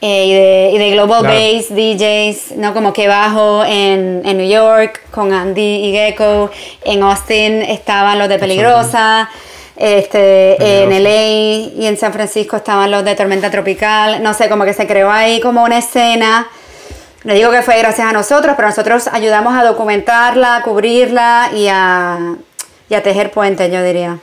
eh, 0.00 0.26
y, 0.26 0.32
de, 0.32 0.70
y, 0.74 0.78
de, 0.78 0.90
Global 0.90 1.22
Bass 1.22 1.68
DJs, 1.70 2.58
¿no? 2.58 2.74
Como 2.74 2.92
que 2.92 3.08
bajo 3.08 3.64
en, 3.64 4.22
en, 4.24 4.36
New 4.36 4.48
York 4.48 5.00
con 5.10 5.32
Andy 5.32 5.86
y 5.86 5.92
Gecko. 5.92 6.50
En 6.84 7.02
Austin 7.02 7.62
estaban 7.62 8.18
los 8.18 8.28
de 8.28 8.38
Peligrosa. 8.38 9.30
Este, 9.74 10.82
en 10.82 10.90
LA 11.02 11.82
y 11.82 11.86
en 11.86 11.96
San 11.96 12.12
Francisco 12.12 12.56
estaban 12.56 12.90
los 12.90 13.04
de 13.04 13.14
Tormenta 13.14 13.50
Tropical. 13.50 14.22
No 14.22 14.34
sé, 14.34 14.48
como 14.48 14.64
que 14.64 14.74
se 14.74 14.86
creó 14.86 15.10
ahí 15.10 15.40
como 15.40 15.64
una 15.64 15.78
escena. 15.78 16.46
No 17.24 17.34
digo 17.34 17.50
que 17.52 17.62
fue 17.62 17.78
gracias 17.78 18.08
a 18.08 18.12
nosotros, 18.12 18.54
pero 18.56 18.68
nosotros 18.68 19.08
ayudamos 19.12 19.54
a 19.54 19.62
documentarla, 19.62 20.56
a 20.56 20.62
cubrirla 20.62 21.50
y 21.54 21.68
a, 21.68 22.36
y 22.92 22.94
a 22.94 23.02
tejer 23.02 23.30
puentes, 23.30 23.72
yo 23.72 23.82
diría. 23.82 24.18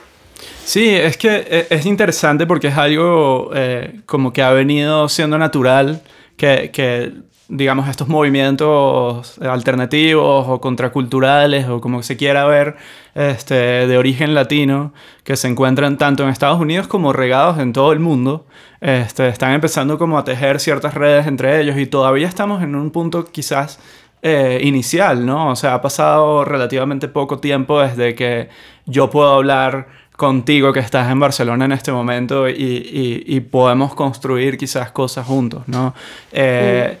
Sí, 0.64 0.90
es 0.90 1.16
que 1.16 1.44
e, 1.50 1.66
es 1.70 1.86
interesante 1.86 2.46
porque 2.46 2.68
es 2.68 2.78
algo 2.78 3.50
eh, 3.52 4.00
como 4.06 4.32
que 4.32 4.42
ha 4.42 4.52
venido 4.52 5.08
siendo 5.08 5.38
natural 5.38 6.02
que, 6.36 6.70
que, 6.72 7.12
digamos, 7.48 7.88
estos 7.88 8.06
movimientos 8.06 9.38
alternativos 9.40 10.46
o 10.48 10.60
contraculturales 10.60 11.68
o 11.68 11.80
como 11.80 12.04
se 12.04 12.16
quiera 12.16 12.46
ver, 12.46 12.76
este, 13.16 13.54
de 13.88 13.98
origen 13.98 14.34
latino, 14.34 14.94
que 15.24 15.36
se 15.36 15.48
encuentran 15.48 15.98
tanto 15.98 16.22
en 16.22 16.28
Estados 16.28 16.60
Unidos 16.60 16.86
como 16.86 17.12
regados 17.12 17.58
en 17.58 17.72
todo 17.72 17.92
el 17.92 17.98
mundo, 17.98 18.46
este, 18.80 19.26
están 19.26 19.50
empezando 19.52 19.98
como 19.98 20.16
a 20.16 20.22
tejer 20.22 20.60
ciertas 20.60 20.94
redes 20.94 21.26
entre 21.26 21.60
ellos 21.60 21.76
y 21.76 21.86
todavía 21.86 22.28
estamos 22.28 22.62
en 22.62 22.76
un 22.76 22.92
punto 22.92 23.24
quizás 23.24 23.80
eh, 24.22 24.60
inicial, 24.62 25.24
¿no? 25.24 25.50
O 25.50 25.56
sea, 25.56 25.74
ha 25.74 25.80
pasado 25.80 26.44
relativamente 26.44 27.08
poco 27.08 27.38
tiempo 27.38 27.80
desde 27.80 28.14
que 28.14 28.50
yo 28.84 29.08
puedo 29.08 29.32
hablar 29.32 29.88
contigo 30.20 30.74
que 30.74 30.80
estás 30.80 31.10
en 31.10 31.18
Barcelona 31.18 31.64
en 31.64 31.72
este 31.72 31.90
momento 31.90 32.46
y, 32.46 33.40
podemos 33.50 33.94
construir 33.94 34.58
quizás 34.58 34.90
cosas 34.90 35.26
juntos, 35.26 35.62
¿no? 35.66 35.94
Eh, 36.32 36.98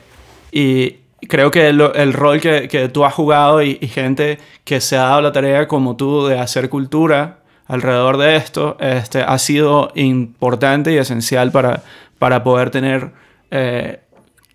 y 0.50 0.96
creo 1.28 1.50
que 1.50 1.68
el 1.68 2.12
rol 2.14 2.40
que, 2.40 2.90
tú 2.90 3.04
has 3.04 3.12
jugado 3.12 3.62
y, 3.62 3.76
gente 3.88 4.38
que 4.64 4.80
se 4.80 4.96
ha 4.96 5.02
dado 5.02 5.20
la 5.20 5.32
tarea 5.32 5.68
como 5.68 5.96
tú 5.96 6.26
de 6.26 6.38
hacer 6.38 6.70
cultura 6.70 7.40
alrededor 7.66 8.16
de 8.16 8.36
esto, 8.36 8.78
este, 8.80 9.20
ha 9.20 9.38
sido 9.38 9.92
importante 9.94 10.90
y 10.90 10.96
esencial 10.96 11.52
para, 11.52 11.82
para 12.18 12.42
poder 12.42 12.70
tener... 12.70 13.10
Eh, 13.50 14.00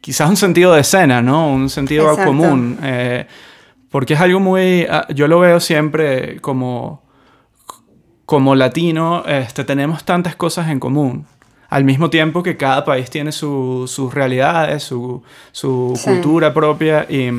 quizás 0.06 0.30
un 0.30 0.38
sentido 0.38 0.72
de 0.76 0.82
escena, 0.82 1.24
¿no? 1.24 1.50
Un 1.50 1.68
sentido 1.68 2.04
Exacto. 2.12 2.26
común. 2.30 2.78
eh, 2.84 3.26
porque 3.90 4.14
es 4.14 4.22
algo 4.22 4.40
muy... 4.40 4.86
ah, 4.88 5.08
Yo 5.10 5.28
lo 5.28 5.40
veo 5.40 5.60
siempre 5.60 6.40
como... 6.42 7.02
Como 8.28 8.54
latino, 8.56 9.24
este, 9.26 9.64
tenemos 9.64 10.04
tantas 10.04 10.36
cosas 10.36 10.70
en 10.70 10.80
común. 10.80 11.26
Al 11.70 11.84
mismo 11.84 12.10
tiempo 12.12 12.44
que 12.44 12.56
cada 12.56 12.86
país 12.86 13.10
tiene 13.10 13.32
su- 13.32 13.86
sus 13.88 14.14
realidades, 14.14 14.84
su, 14.84 15.24
su 15.52 15.94
Sí. 15.96 16.06
cultura 16.10 16.54
propia 16.54 17.06
y 17.10 17.32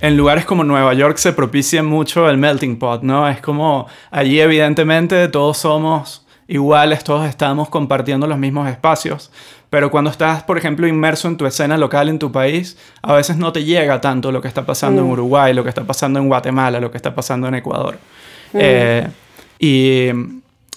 en 0.00 0.16
lugares 0.16 0.44
como 0.44 0.64
Nueva 0.64 0.92
York 0.94 1.16
se 1.16 1.32
propicia 1.32 1.82
mucho 1.82 2.28
el 2.30 2.36
melting 2.38 2.78
pot, 2.78 3.02
¿no? 3.02 3.26
Es 3.28 3.40
como 3.40 3.86
allí 4.10 4.38
evidentemente 4.40 5.28
todos 5.28 5.56
somos 5.58 6.26
iguales, 6.46 7.04
todos 7.04 7.26
estamos 7.28 7.68
compartiendo 7.68 8.26
los 8.26 8.38
mismos 8.38 8.68
espacios, 8.70 9.30
pero 9.70 9.90
cuando 9.90 10.10
estás, 10.10 10.42
por 10.42 10.56
ejemplo, 10.56 10.86
inmerso 10.86 11.28
en 11.28 11.36
tu 11.36 11.46
escena 11.46 11.76
local 11.76 12.08
en 12.08 12.18
tu 12.18 12.32
país, 12.32 12.78
a 13.02 13.12
veces 13.12 13.36
no 13.36 13.52
te 13.52 13.64
llega 13.64 14.00
tanto 14.00 14.32
lo 14.32 14.40
que 14.40 14.48
está 14.48 14.64
pasando 14.64 15.02
en 15.02 15.08
Uruguay, 15.08 15.52
lo 15.52 15.62
que 15.62 15.68
está 15.68 15.84
pasando 15.84 16.18
en 16.18 16.28
Guatemala, 16.28 16.80
lo 16.80 16.90
que 16.90 16.96
está 16.96 17.14
pasando 17.14 17.48
en 17.48 17.54
Ecuador. 17.56 17.98
Eh, 18.54 19.06
y 19.58 20.08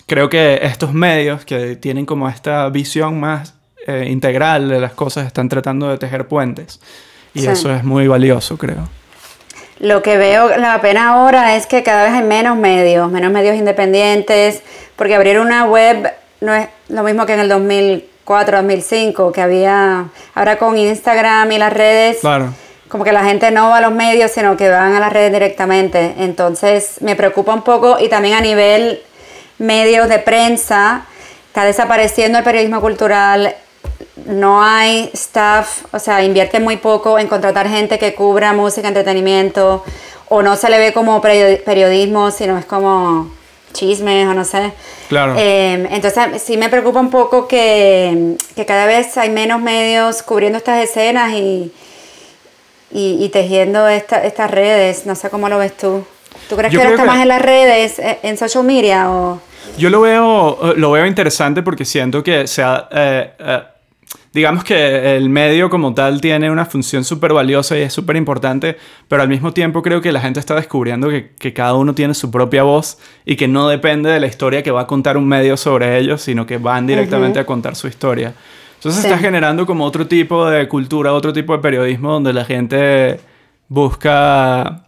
creo 0.07 0.29
que 0.29 0.59
estos 0.63 0.93
medios 0.93 1.45
que 1.45 1.77
tienen 1.77 2.05
como 2.05 2.27
esta 2.27 2.67
visión 2.69 3.19
más 3.19 3.53
eh, 3.87 4.07
integral 4.09 4.67
de 4.69 4.79
las 4.81 4.91
cosas 4.93 5.25
están 5.25 5.47
tratando 5.49 5.89
de 5.89 5.97
tejer 5.97 6.27
puentes. 6.27 6.79
Y 7.33 7.41
Sí. 7.41 7.47
eso 7.47 7.73
es 7.73 7.83
muy 7.83 8.07
valioso, 8.07 8.57
creo. 8.57 8.89
Lo 9.79 10.03
que 10.03 10.17
veo 10.17 10.57
la 10.57 10.79
pena 10.81 11.13
ahora 11.13 11.55
es 11.55 11.65
que 11.65 11.81
cada 11.81 12.03
vez 12.03 12.13
hay 12.13 12.23
menos 12.23 12.57
medios, 12.57 13.09
menos 13.11 13.31
medios 13.31 13.55
independientes, 13.55 14.61
porque 14.95 15.15
abrir 15.15 15.39
una 15.39 15.65
web 15.65 16.11
no 16.41 16.53
es 16.53 16.67
lo 16.89 17.03
mismo 17.03 17.25
que 17.25 17.33
en 17.33 17.39
el 17.39 17.49
2004, 18.25 18.57
2005, 18.57 19.31
que 19.31 19.41
había 19.41 20.05
ahora 20.35 20.57
con 20.57 20.77
Instagram 20.77 21.51
y 21.51 21.57
las 21.57 21.73
redes, 21.73 22.19
Claro. 22.21 22.53
como 22.87 23.03
que 23.03 23.11
la 23.11 23.23
gente 23.23 23.51
no 23.51 23.69
va 23.69 23.77
a 23.77 23.81
los 23.81 23.91
medios, 23.91 24.31
sino 24.31 24.55
que 24.57 24.69
van 24.69 24.93
a 24.95 24.99
las 24.99 25.11
redes 25.11 25.31
directamente. 25.33 26.13
Entonces 26.19 26.97
me 27.01 27.15
preocupa 27.15 27.53
un 27.53 27.61
poco 27.63 27.97
y 27.99 28.09
también 28.09 28.35
a 28.35 28.41
nivel 28.41 29.01
medios 29.57 30.07
de 30.09 30.19
prensa, 30.19 31.05
está 31.47 31.65
desapareciendo 31.65 32.37
el 32.37 32.43
periodismo 32.43 32.79
cultural, 32.81 33.55
no 34.25 34.63
hay 34.63 35.09
staff, 35.13 35.83
o 35.91 35.99
sea, 35.99 36.23
invierte 36.23 36.59
muy 36.59 36.77
poco 36.77 37.17
en 37.19 37.27
contratar 37.27 37.67
gente 37.67 37.97
que 37.99 38.13
cubra 38.13 38.53
música, 38.53 38.87
entretenimiento, 38.87 39.83
o 40.29 40.41
no 40.41 40.55
se 40.55 40.69
le 40.69 40.77
ve 40.79 40.93
como 40.93 41.21
periodi- 41.21 41.61
periodismo, 41.63 42.31
sino 42.31 42.57
es 42.57 42.65
como 42.65 43.29
chismes 43.73 44.27
o 44.27 44.33
no 44.33 44.43
sé. 44.45 44.71
Claro. 45.09 45.35
Eh, 45.37 45.87
entonces 45.91 46.41
sí 46.41 46.57
me 46.57 46.69
preocupa 46.69 46.99
un 46.99 47.09
poco 47.09 47.47
que, 47.47 48.35
que 48.55 48.65
cada 48.65 48.85
vez 48.85 49.17
hay 49.17 49.29
menos 49.29 49.61
medios 49.61 50.21
cubriendo 50.23 50.57
estas 50.57 50.83
escenas 50.83 51.33
y, 51.33 51.71
y, 52.91 53.17
y 53.23 53.29
tejiendo 53.29 53.87
esta- 53.87 54.23
estas 54.23 54.51
redes. 54.51 55.05
No 55.05 55.15
sé 55.15 55.29
cómo 55.29 55.49
lo 55.49 55.57
ves 55.57 55.75
tú. 55.77 56.03
¿Tú 56.49 56.55
crees 56.55 56.73
Yo 56.73 56.79
que 56.79 56.85
ahora 56.85 56.95
está 56.95 57.03
que- 57.03 57.09
más 57.09 57.21
en 57.21 57.27
las 57.27 57.41
redes, 57.41 57.99
eh, 57.99 58.19
en 58.23 58.37
social 58.37 58.63
media 58.63 59.09
o...? 59.11 59.39
Yo 59.77 59.89
lo 59.89 60.01
veo, 60.01 60.71
eh, 60.71 60.73
lo 60.77 60.91
veo 60.91 61.05
interesante 61.05 61.61
porque 61.61 61.85
siento 61.85 62.23
que 62.23 62.47
se 62.47 62.63
ha, 62.63 62.89
eh, 62.91 63.31
eh, 63.39 63.61
digamos 64.33 64.63
que 64.63 65.17
el 65.17 65.29
medio 65.29 65.69
como 65.69 65.93
tal 65.93 66.21
tiene 66.21 66.49
una 66.49 66.65
función 66.65 67.03
súper 67.03 67.33
valiosa 67.33 67.77
y 67.77 67.81
es 67.81 67.91
súper 67.93 68.15
importante, 68.15 68.77
pero 69.07 69.21
al 69.21 69.27
mismo 69.27 69.51
tiempo 69.53 69.81
creo 69.81 70.01
que 70.01 70.11
la 70.11 70.21
gente 70.21 70.39
está 70.39 70.55
descubriendo 70.55 71.09
que, 71.09 71.31
que 71.37 71.53
cada 71.53 71.73
uno 71.73 71.93
tiene 71.93 72.13
su 72.13 72.31
propia 72.31 72.63
voz 72.63 72.97
y 73.25 73.35
que 73.35 73.47
no 73.47 73.67
depende 73.67 74.09
de 74.09 74.19
la 74.19 74.27
historia 74.27 74.63
que 74.63 74.71
va 74.71 74.81
a 74.81 74.87
contar 74.87 75.17
un 75.17 75.27
medio 75.27 75.57
sobre 75.57 75.97
ellos, 75.97 76.21
sino 76.21 76.45
que 76.45 76.57
van 76.57 76.87
directamente 76.87 77.39
a 77.39 77.45
contar 77.45 77.75
su 77.75 77.87
historia. 77.87 78.33
Entonces 78.75 79.01
Sí. 79.01 79.07
está 79.07 79.19
generando 79.19 79.65
como 79.65 79.85
otro 79.85 80.07
tipo 80.07 80.49
de 80.49 80.67
cultura, 80.67 81.13
otro 81.13 81.33
tipo 81.33 81.53
de 81.53 81.59
periodismo 81.59 82.13
donde 82.13 82.33
la 82.33 82.45
gente 82.45 83.19
busca, 83.67 84.83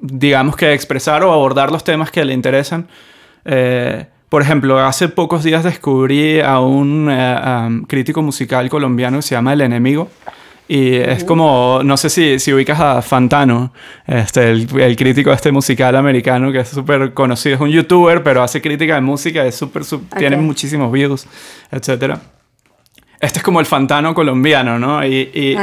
digamos 0.00 0.56
que 0.56 0.72
expresar 0.72 1.22
o 1.22 1.32
abordar 1.32 1.70
los 1.72 1.84
temas 1.84 2.10
que 2.10 2.24
le 2.24 2.32
interesan. 2.32 2.88
Eh, 3.44 4.06
por 4.30 4.40
ejemplo, 4.42 4.78
hace 4.80 5.08
pocos 5.08 5.44
días 5.44 5.62
descubrí 5.64 6.40
a 6.40 6.60
un 6.60 7.08
eh, 7.10 7.36
um, 7.66 7.82
crítico 7.84 8.22
musical 8.22 8.70
colombiano 8.70 9.18
que 9.18 9.22
se 9.22 9.34
llama 9.34 9.52
El 9.52 9.60
Enemigo. 9.60 10.08
Y 10.68 10.94
es 10.94 11.24
como, 11.24 11.80
no 11.82 11.96
sé 11.96 12.08
si, 12.10 12.38
si 12.38 12.52
ubicas 12.52 12.78
a 12.78 13.02
Fantano, 13.02 13.72
este, 14.06 14.50
el, 14.52 14.68
el 14.80 14.94
crítico 14.94 15.32
este 15.32 15.50
musical 15.50 15.96
americano 15.96 16.52
que 16.52 16.60
es 16.60 16.68
súper 16.68 17.12
conocido. 17.12 17.56
Es 17.56 17.60
un 17.60 17.70
youtuber, 17.70 18.22
pero 18.22 18.40
hace 18.40 18.62
crítica 18.62 18.94
de 18.94 19.00
música, 19.00 19.44
es 19.44 19.56
súper, 19.56 19.84
su- 19.84 20.04
tiene 20.16 20.36
muchísimos 20.36 20.92
views, 20.92 21.26
etc. 21.72 22.18
Este 23.20 23.38
es 23.40 23.42
como 23.42 23.58
el 23.58 23.66
Fantano 23.66 24.14
colombiano, 24.14 24.78
¿no? 24.78 25.04
Y, 25.04 25.28
y 25.34 25.56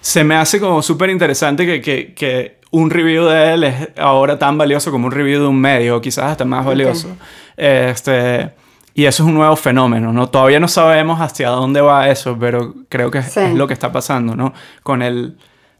se 0.00 0.24
me 0.24 0.34
hace 0.34 0.58
como 0.58 0.80
súper 0.80 1.10
interesante 1.10 1.66
que, 1.66 1.82
que, 1.82 2.14
que 2.14 2.58
un 2.80 2.90
review 2.90 3.24
de 3.26 3.54
él 3.54 3.64
es 3.64 3.88
ahora 3.96 4.38
tan 4.38 4.58
valioso 4.58 4.90
como 4.90 5.06
un 5.06 5.12
review 5.12 5.40
de 5.42 5.46
un 5.46 5.60
medio, 5.60 5.96
o 5.96 6.00
quizás 6.00 6.24
hasta 6.32 6.44
más 6.44 6.64
valioso. 6.64 7.08
Este, 7.56 8.50
y 8.94 9.04
eso 9.06 9.22
es 9.22 9.28
un 9.28 9.34
nuevo 9.34 9.56
fenómeno, 9.56 10.12
¿no? 10.12 10.28
Todavía 10.28 10.60
no 10.60 10.68
sabemos 10.68 11.20
hacia 11.20 11.48
dónde 11.48 11.80
va 11.80 12.08
eso, 12.08 12.36
pero 12.38 12.74
creo 12.88 13.10
que 13.10 13.18
es, 13.18 13.26
Sí. 13.32 13.40
es 13.40 13.54
lo 13.54 13.66
que 13.66 13.74
está 13.74 13.90
pasando, 13.92 14.36
¿no? 14.36 14.52
Con, 14.82 15.02
el, 15.02 15.36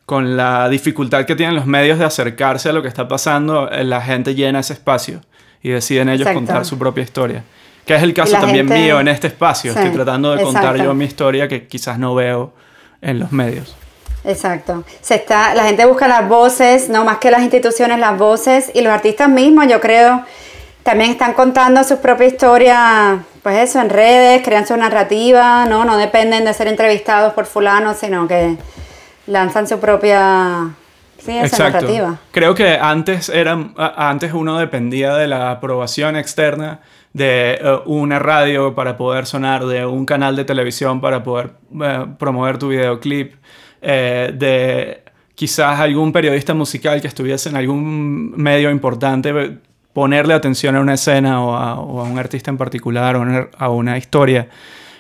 con 0.07 0.37
la 0.37 0.69
dificultad 0.69 1.25
que 1.25 1.37
tienen 1.37 1.55
los 1.55 1.67
medios 1.67 1.99
de 1.99 2.05
acercarse 2.05 2.69
a 2.69 2.73
lo 2.73 2.83
que 2.83 2.89
está 2.89 3.07
pasando, 3.09 3.71
eh, 3.71 3.85
la 3.85 4.01
gente 4.01 4.35
llena 4.35 4.61
ese 4.61 4.73
espacio 4.75 5.21
y 5.63 5.71
deciden 5.71 6.09
ellos 6.09 6.23
Exacto. 6.27 6.39
contar 6.41 6.65
su 6.65 6.79
propia 6.79 7.03
historia. 7.05 7.45
Que 7.87 7.95
es 7.95 8.03
el 8.03 8.15
caso 8.15 8.33
también 8.33 8.67
gente- 8.67 8.83
mío 8.83 8.99
en 9.01 9.09
este 9.09 9.27
espacio. 9.27 9.73
Sí, 9.73 9.79
Estoy 9.79 9.95
tratando 9.95 10.35
de 10.35 10.43
contar 10.43 10.77
yo 10.77 10.95
mi 10.95 11.05
historia 11.05 11.49
que 11.49 11.67
quizás 11.67 11.99
no 11.99 12.15
veo 12.15 12.55
en 13.03 13.19
los 13.19 13.31
medios. 13.33 13.77
Exacto. 14.25 14.85
Se 15.01 15.17
está, 15.17 15.55
la 15.55 15.65
gente 15.65 15.85
busca 15.85 16.09
las 16.09 16.29
voces, 16.29 16.89
no 16.89 17.05
más 17.05 17.19
que 17.19 17.31
las 17.31 17.43
instituciones, 17.43 17.99
las 17.99 18.19
voces 18.19 18.71
y 18.75 18.81
los 18.81 18.93
artistas 18.93 19.29
mismos, 19.29 19.67
yo 19.69 19.81
creo, 19.81 20.25
también 20.83 21.11
están 21.11 21.35
contando 21.35 21.83
su 21.85 22.01
propia 22.01 22.27
historia, 22.27 23.25
pues 23.43 23.71
eso, 23.71 23.81
en 23.81 23.91
redes, 23.91 24.43
crean 24.43 24.67
su 24.67 24.77
narrativa, 24.77 25.67
¿no? 25.67 25.85
No 25.85 25.97
dependen 25.97 26.45
de 26.45 26.55
ser 26.55 26.69
entrevistados 26.69 27.33
por 27.35 27.47
fulano, 27.47 27.95
sino 27.95 28.29
que 28.29 28.57
lanzan 29.27 29.67
su 29.67 29.79
propia 29.79 30.71
sí, 31.19 31.39
esa 31.39 31.71
narrativa. 31.71 32.19
Creo 32.33 32.55
que 32.55 32.79
antes, 32.79 33.29
era, 33.29 33.59
antes 33.77 34.33
uno 34.33 34.59
dependía 34.59 35.15
de 35.15 35.27
la 35.27 35.51
aprobación 35.51 36.17
externa 36.17 36.81
de 37.15 37.55
eh, 37.55 37.79
una 37.87 38.19
radio 38.19 38.75
para 38.75 38.97
poder 38.97 39.25
sonar, 39.27 39.65
de 39.65 39.87
un 39.87 40.05
canal 40.05 40.37
de 40.37 40.45
televisión 40.45 41.01
para 41.01 41.23
poder 41.23 41.53
eh, 41.83 42.07
promover 42.19 42.59
tu 42.59 42.69
videoclip, 42.69 43.35
eh, 43.85 44.33
de 44.35 45.03
quizás 45.35 45.79
algún 45.81 46.13
periodista 46.13 46.55
musical 46.55 47.01
que 47.01 47.09
estuviese 47.09 47.49
en 47.49 47.57
algún 47.57 48.33
medio 48.37 48.71
importante, 48.71 49.31
eh, 49.31 49.59
ponerle 49.93 50.35
atención 50.35 50.75
a 50.77 50.81
una 50.81 50.95
escena 50.95 51.45
o 51.45 51.55
a, 51.55 51.79
o 51.81 52.01
a 52.01 52.05
un 52.05 52.19
artista 52.19 52.51
en 52.51 52.57
particular 52.57 53.17
o 53.17 53.21
a 53.21 53.23
una- 53.23 53.49
a 53.59 53.69
una 53.69 53.97
historia. 53.99 54.49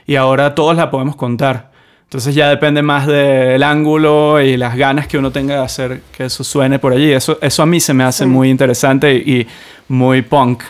Y 0.07 0.16
ahora 0.16 0.55
todos 0.55 0.77
la 0.77 0.90
podemos 0.90 1.16
contar. 1.16 1.73
Entonces 2.05 2.35
ya 2.35 2.49
depende 2.49 2.83
más 2.83 3.07
del 3.07 3.62
ángulo 3.62 4.40
y 4.40 4.57
las 4.57 4.77
ganas 4.77 5.09
que 5.09 5.18
uno 5.18 5.33
tenga 5.33 5.57
de 5.57 5.62
hacer 5.64 6.01
que 6.16 6.27
eso 6.27 6.44
suene 6.44 6.79
por 6.79 6.92
allí. 6.92 7.11
Eso, 7.11 7.38
eso 7.40 7.62
a 7.62 7.66
mí 7.66 7.81
se 7.81 7.92
me 7.94 8.05
hace 8.05 8.25
muy 8.27 8.51
interesante 8.51 9.12
y, 9.14 9.33
y 9.40 9.47
muy 9.88 10.23
punk, 10.23 10.62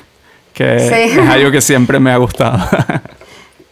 que 0.55 0.79
Sí. 0.79 1.19
es 1.19 1.29
algo 1.29 1.51
que 1.51 1.61
siempre 1.61 1.99
me 2.01 2.13
ha 2.13 2.17
gustado. 2.17 2.59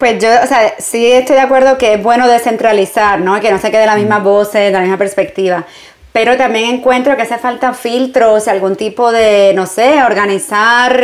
Pues 0.02 0.20
yo, 0.20 0.30
o 0.42 0.46
sea, 0.48 0.74
sí 0.80 1.12
estoy 1.12 1.36
de 1.36 1.42
acuerdo 1.42 1.78
que 1.78 1.94
es 1.94 2.02
bueno 2.02 2.26
descentralizar, 2.26 3.20
¿no? 3.20 3.38
Que 3.40 3.52
no 3.52 3.58
se 3.60 3.70
quede 3.70 3.86
la 3.86 3.94
misma 3.94 4.18
Mm. 4.18 4.24
voz, 4.24 4.50
de 4.52 4.72
la 4.72 4.80
misma 4.80 4.96
perspectiva. 4.98 5.64
Pero 6.12 6.36
también 6.36 6.74
encuentro 6.74 7.14
que 7.14 7.22
hace 7.22 7.38
falta 7.38 7.72
filtros, 7.72 8.48
algún 8.48 8.74
tipo 8.74 9.12
de, 9.12 9.52
no 9.54 9.64
sé, 9.64 10.02
organizar 10.02 11.00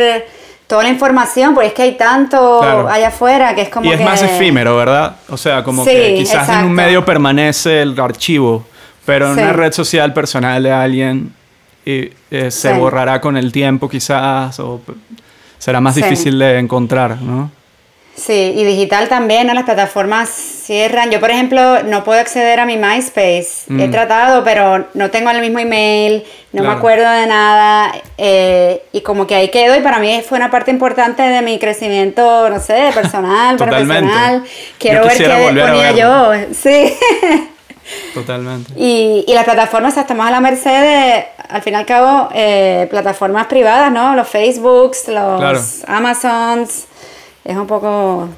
toda 0.67 0.83
la 0.83 0.89
información, 0.89 1.55
porque 1.55 1.69
es 1.69 1.75
que 1.75 1.83
hay 1.83 1.93
tanto 1.97 2.59
Claro. 2.61 2.89
allá 2.89 3.07
afuera 3.07 3.55
que 3.55 3.61
es 3.63 3.69
como 3.69 3.89
y 3.89 3.93
es 3.93 3.99
que... 3.99 4.05
más 4.05 4.21
efímero, 4.21 4.77
¿verdad? 4.77 5.15
O 5.29 5.37
sea, 5.37 5.63
como 5.63 5.85
Sí, 5.85 5.91
que 5.91 6.15
quizás 6.17 6.35
en 6.35 6.41
exacto. 6.41 6.67
un 6.67 6.73
medio 6.73 7.05
permanece 7.05 7.83
el 7.83 8.01
archivo, 8.01 8.67
pero 9.07 9.29
en 9.29 9.37
Sí. 9.37 9.43
una 9.43 9.53
red 9.53 9.73
social 9.73 10.13
personal 10.13 10.61
de 10.61 10.73
alguien 10.73 11.33
y, 11.87 12.11
eh, 12.33 12.51
se 12.51 12.73
Sí. 12.75 12.77
borrará 12.81 13.21
con 13.21 13.37
el 13.37 13.53
tiempo 13.53 13.89
quizás 13.89 14.59
o 14.59 14.81
será 15.57 15.81
más 15.81 15.95
difícil 15.95 16.37
de 16.37 16.59
encontrar, 16.59 17.23
¿no? 17.23 17.53
Sí, 18.18 18.52
y 18.57 18.64
digital 18.64 19.09
también, 19.09 19.46
¿no? 19.46 19.54
Las 19.54 19.62
plataformas 19.62 20.28
cierran. 20.28 21.09
Yo, 21.12 21.20
por 21.20 21.31
ejemplo, 21.31 21.85
no 21.85 22.02
puedo 22.02 22.18
acceder 22.18 22.59
a 22.59 22.66
mi 22.66 22.76
MySpace. 22.76 23.66
He 23.70 23.87
Mm. 23.87 23.90
tratado, 23.92 24.42
pero 24.42 24.87
no 24.94 25.11
tengo 25.11 25.31
el 25.31 25.40
mismo 25.40 25.61
email, 25.61 26.24
no 26.52 26.64
me 26.64 26.68
acuerdo 26.70 27.09
de 27.09 27.26
nada. 27.28 27.92
eh, 28.20 28.83
y 28.92 29.02
como 29.02 29.28
que 29.28 29.37
ahí 29.37 29.48
quedo, 29.50 29.76
y 29.76 29.81
para 29.81 30.00
mí 30.00 30.20
fue 30.28 30.37
una 30.37 30.50
parte 30.50 30.72
importante 30.72 31.22
de 31.22 31.40
mi 31.42 31.61
crecimiento, 31.61 32.50
no 32.50 32.59
sé, 32.59 32.90
personal, 32.94 33.57
profesional. 33.57 34.42
Quiero 34.78 35.02
Yo 35.02 35.09
ver 35.09 35.16
qué 35.16 35.28
ponía 35.62 35.92
yo. 35.92 36.33
Sí. 36.61 36.92
Totalmente. 38.14 38.72
Y, 38.76 39.24
y 39.26 39.33
las 39.33 39.44
plataformas 39.44 39.96
estamos 39.96 40.26
a 40.26 40.31
la 40.31 40.40
merced 40.40 40.70
de, 40.81 41.24
al 41.48 41.62
fin 41.62 41.72
y 41.74 41.76
al 41.76 41.87
cabo, 41.87 42.28
eh, 42.35 42.87
plataformas 42.90 43.46
privadas, 43.46 43.90
¿no? 43.92 44.14
Los 44.14 44.28
Facebooks, 44.28 45.09
los 45.09 45.38
Claro. 45.40 45.61
Amazons. 45.87 46.87
Es 47.49 47.57
un 47.57 47.67
poco... 47.67 48.29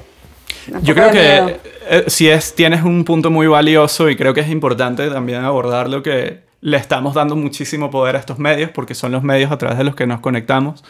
un 0.71 0.81
Yo 0.83 0.95
poco 0.95 1.09
creo 1.09 1.11
que 1.11 1.41
miedo. 1.43 1.59
eh, 1.89 2.03
si 2.07 2.29
es, 2.29 2.55
tienes 2.55 2.83
un 2.83 3.03
punto 3.03 3.29
muy 3.29 3.47
valioso 3.47 4.09
y 4.09 4.15
creo 4.15 4.33
que 4.33 4.39
es 4.41 4.49
importante 4.49 5.07
también 5.09 5.43
abordarlo 5.43 6.01
que 6.01 6.39
le 6.61 6.77
estamos 6.77 7.13
dando 7.15 7.35
muchísimo 7.35 7.89
poder 7.91 8.15
a 8.15 8.19
estos 8.19 8.39
medios 8.39 8.69
porque 8.71 8.93
son 8.95 9.11
los 9.11 9.23
medios 9.23 9.51
a 9.51 9.57
través 9.57 9.77
de 9.77 9.83
los 9.83 9.95
que 9.95 10.05
nos 10.07 10.19
conectamos 10.21 10.83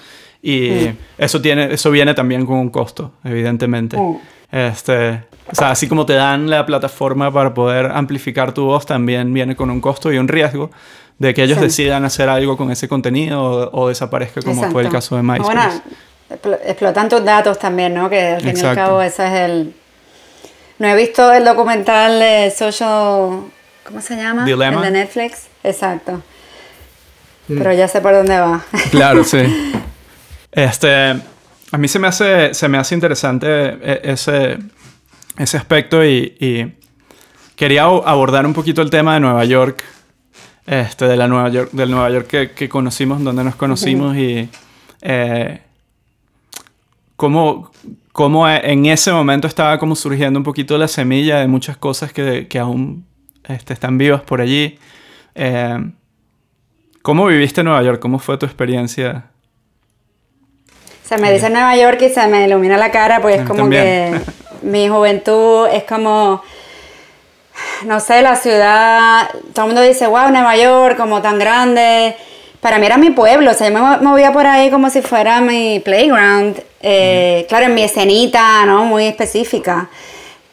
y 0.44 0.90
eso, 1.18 1.42
tiene, 1.42 1.74
eso 1.74 1.92
viene 1.92 2.14
también 2.14 2.46
con 2.46 2.58
un 2.58 2.70
costo, 2.70 3.12
evidentemente. 3.24 3.96
Mm. 3.98 4.18
Este, 4.52 5.24
o 5.52 5.56
sea, 5.56 5.72
así 5.72 5.88
como 5.88 6.06
te 6.06 6.14
dan 6.14 6.50
la 6.50 6.66
plataforma 6.66 7.32
para 7.32 7.54
poder 7.54 7.86
amplificar 7.88 8.52
tu 8.52 8.66
voz, 8.66 8.86
también 8.86 9.34
viene 9.34 9.56
con 9.56 9.70
un 9.70 9.80
costo 9.82 10.12
y 10.12 10.18
un 10.18 10.28
riesgo 10.28 10.70
de 11.20 11.34
que 11.34 11.44
ellos 11.44 11.58
Sí. 11.60 11.64
decidan 11.66 12.06
hacer 12.06 12.28
algo 12.28 12.58
con 12.58 12.70
ese 12.72 12.88
contenido 12.88 13.42
o, 13.42 13.84
o 13.84 13.88
desaparezca 13.90 14.42
como 14.42 14.62
fue 14.72 14.82
el 14.82 14.88
Exacto. 14.88 14.92
caso 14.92 15.16
de 15.16 15.24
MySpace. 15.24 15.44
Bueno, 15.54 15.82
explotan 16.65 17.10
tus 17.10 17.24
datos 17.24 17.60
también, 17.60 17.94
¿no? 17.94 18.10
Que 18.10 18.28
al 18.30 18.38
fin 18.41 18.48
y 18.48 18.50
al 18.52 18.56
Exacto. 18.58 18.76
cabo 18.76 19.02
eso 19.02 19.24
es 19.24 19.34
el... 19.34 19.74
No 20.80 20.88
he 20.88 20.96
visto 20.96 21.32
el 21.32 21.46
documental 21.46 22.20
de 22.20 22.52
Social... 22.56 23.41
¿Cómo 23.84 24.02
se 24.02 24.15
llama? 24.15 24.46
Dilemma. 24.46 24.78
El 24.78 24.94
de 24.94 25.00
Netflix. 25.00 25.48
Exacto. 25.63 26.22
Mm. 27.48 27.58
Pero 27.58 27.74
ya 27.74 27.88
sé 27.88 28.02
por 28.02 28.13
dónde 28.13 28.39
va. 28.39 28.62
Claro, 28.91 29.24
sí. 29.24 29.39
Este, 30.54 30.89
a 31.72 31.78
mí 31.78 31.88
se 31.88 31.98
me 31.98 32.08
hace, 32.10 32.54
se 32.54 32.67
me 32.67 32.78
hace 32.78 32.94
interesante 32.94 33.48
e- 33.48 34.02
ese, 34.04 34.58
ese 35.38 35.56
aspecto 35.56 36.04
y, 36.04 36.36
y 36.41 36.76
quería 37.56 37.84
abordar 37.84 38.46
un 38.46 38.54
poquito 38.54 38.82
el 38.82 38.89
tema 38.89 39.13
de 39.13 39.22
Nueva 39.22 39.46
York, 39.46 39.82
este, 40.67 41.06
de 41.06 41.15
la 41.15 41.30
Nueva 41.30 41.48
York, 41.48 41.70
del 41.72 41.89
Nueva 41.89 42.10
York 42.10 42.28
que, 42.28 42.52
que 42.52 42.67
conocimos, 42.67 43.24
donde 43.24 43.46
nos 43.46 43.56
conocimos 43.56 44.17
y 44.17 44.50
eh, 45.02 45.62
cómo, 47.22 47.70
cómo 48.14 48.50
en 48.50 48.88
ese 48.88 49.12
momento 49.12 49.48
estaba 49.48 49.78
como 49.78 49.96
surgiendo 49.96 50.40
un 50.40 50.44
poquito 50.44 50.76
la 50.80 50.88
semilla 50.88 51.38
de 51.38 51.46
muchas 51.48 51.78
cosas 51.78 52.12
que, 52.12 52.48
que 52.48 52.58
aún 52.58 53.06
este, 53.48 53.74
están 53.74 54.00
vivas 54.00 54.22
por 54.22 54.42
allí. 54.42 54.80
Eh, 55.36 55.78
¿Cómo 57.04 57.28
viviste 57.28 57.62
Nueva 57.64 57.84
York? 57.84 58.00
¿Cómo 58.02 58.18
fue 58.18 58.40
tu 58.40 58.48
experiencia? 58.48 59.26
Se 61.04 61.20
me 61.20 61.32
dice 61.32 61.52
Nueva 61.52 61.76
York 61.76 62.02
y 62.02 62.10
se 62.10 62.26
me 62.28 62.48
ilumina 62.48 62.76
la 62.78 62.90
cara, 62.90 63.22
pues 63.22 63.42
es 63.42 63.46
como 63.46 63.60
también. 63.60 63.84
que 63.84 64.20
mi 64.64 64.88
juventud 64.90 65.68
es 65.72 65.84
como, 65.84 66.42
no 67.86 68.00
sé, 68.00 68.24
la 68.24 68.36
ciudad, 68.36 69.30
todo 69.54 69.68
el 69.68 69.74
mundo 69.74 69.82
dice, 69.88 70.08
wow, 70.08 70.32
Nueva 70.32 70.58
York, 70.58 70.98
como 70.98 71.22
tan 71.22 71.38
grande. 71.38 72.16
Para 72.62 72.80
mí 72.80 72.88
era 72.88 72.98
mi 72.98 73.12
pueblo, 73.12 73.52
o 73.52 73.54
sea, 73.54 73.68
yo 73.70 73.74
me 73.76 73.80
mo- 73.82 74.02
movía 74.02 74.32
por 74.34 74.48
ahí 74.48 74.72
como 74.72 74.90
si 74.90 75.02
fuera 75.04 75.40
mi 75.40 75.80
playground. 75.80 76.64
Eh, 76.82 77.46
Claro, 77.50 77.65
en 77.65 77.74
mi 77.74 77.84
escenita, 77.84 78.65
¿no? 78.65 78.86
Muy 78.86 79.06
específica. 79.06 79.89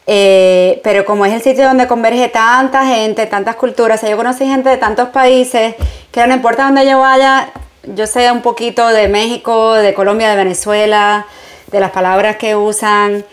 Eh, 0.07 0.81
pero 0.83 1.05
como 1.05 1.25
es 1.25 1.33
el 1.33 1.41
sitio 1.41 1.65
donde 1.65 1.87
converge 1.87 2.29
tanta 2.29 2.85
gente, 2.85 3.27
tantas 3.27 3.55
culturas, 3.55 3.99
o 3.99 4.01
sea, 4.01 4.09
yo 4.09 4.17
conocí 4.17 4.43
gente 4.43 4.67
de 4.67 4.77
tantos 4.77 5.09
países 5.09 5.75
que 6.11 6.25
no 6.25 6.33
importa 6.33 6.63
dónde 6.63 6.83
yo 6.89 6.99
vaya, 6.99 7.51
yo 7.83 8.07
sé 8.07 8.31
un 8.31 8.41
poquito 8.41 8.87
de 8.87 9.07
México, 9.07 9.75
de 9.75 9.93
Colombia, 9.93 10.29
de 10.31 10.35
Venezuela, 10.35 11.27
de 11.71 11.79
las 11.79 11.91
palabras 11.91 12.37
que 12.37 12.55
usan. 12.55 13.23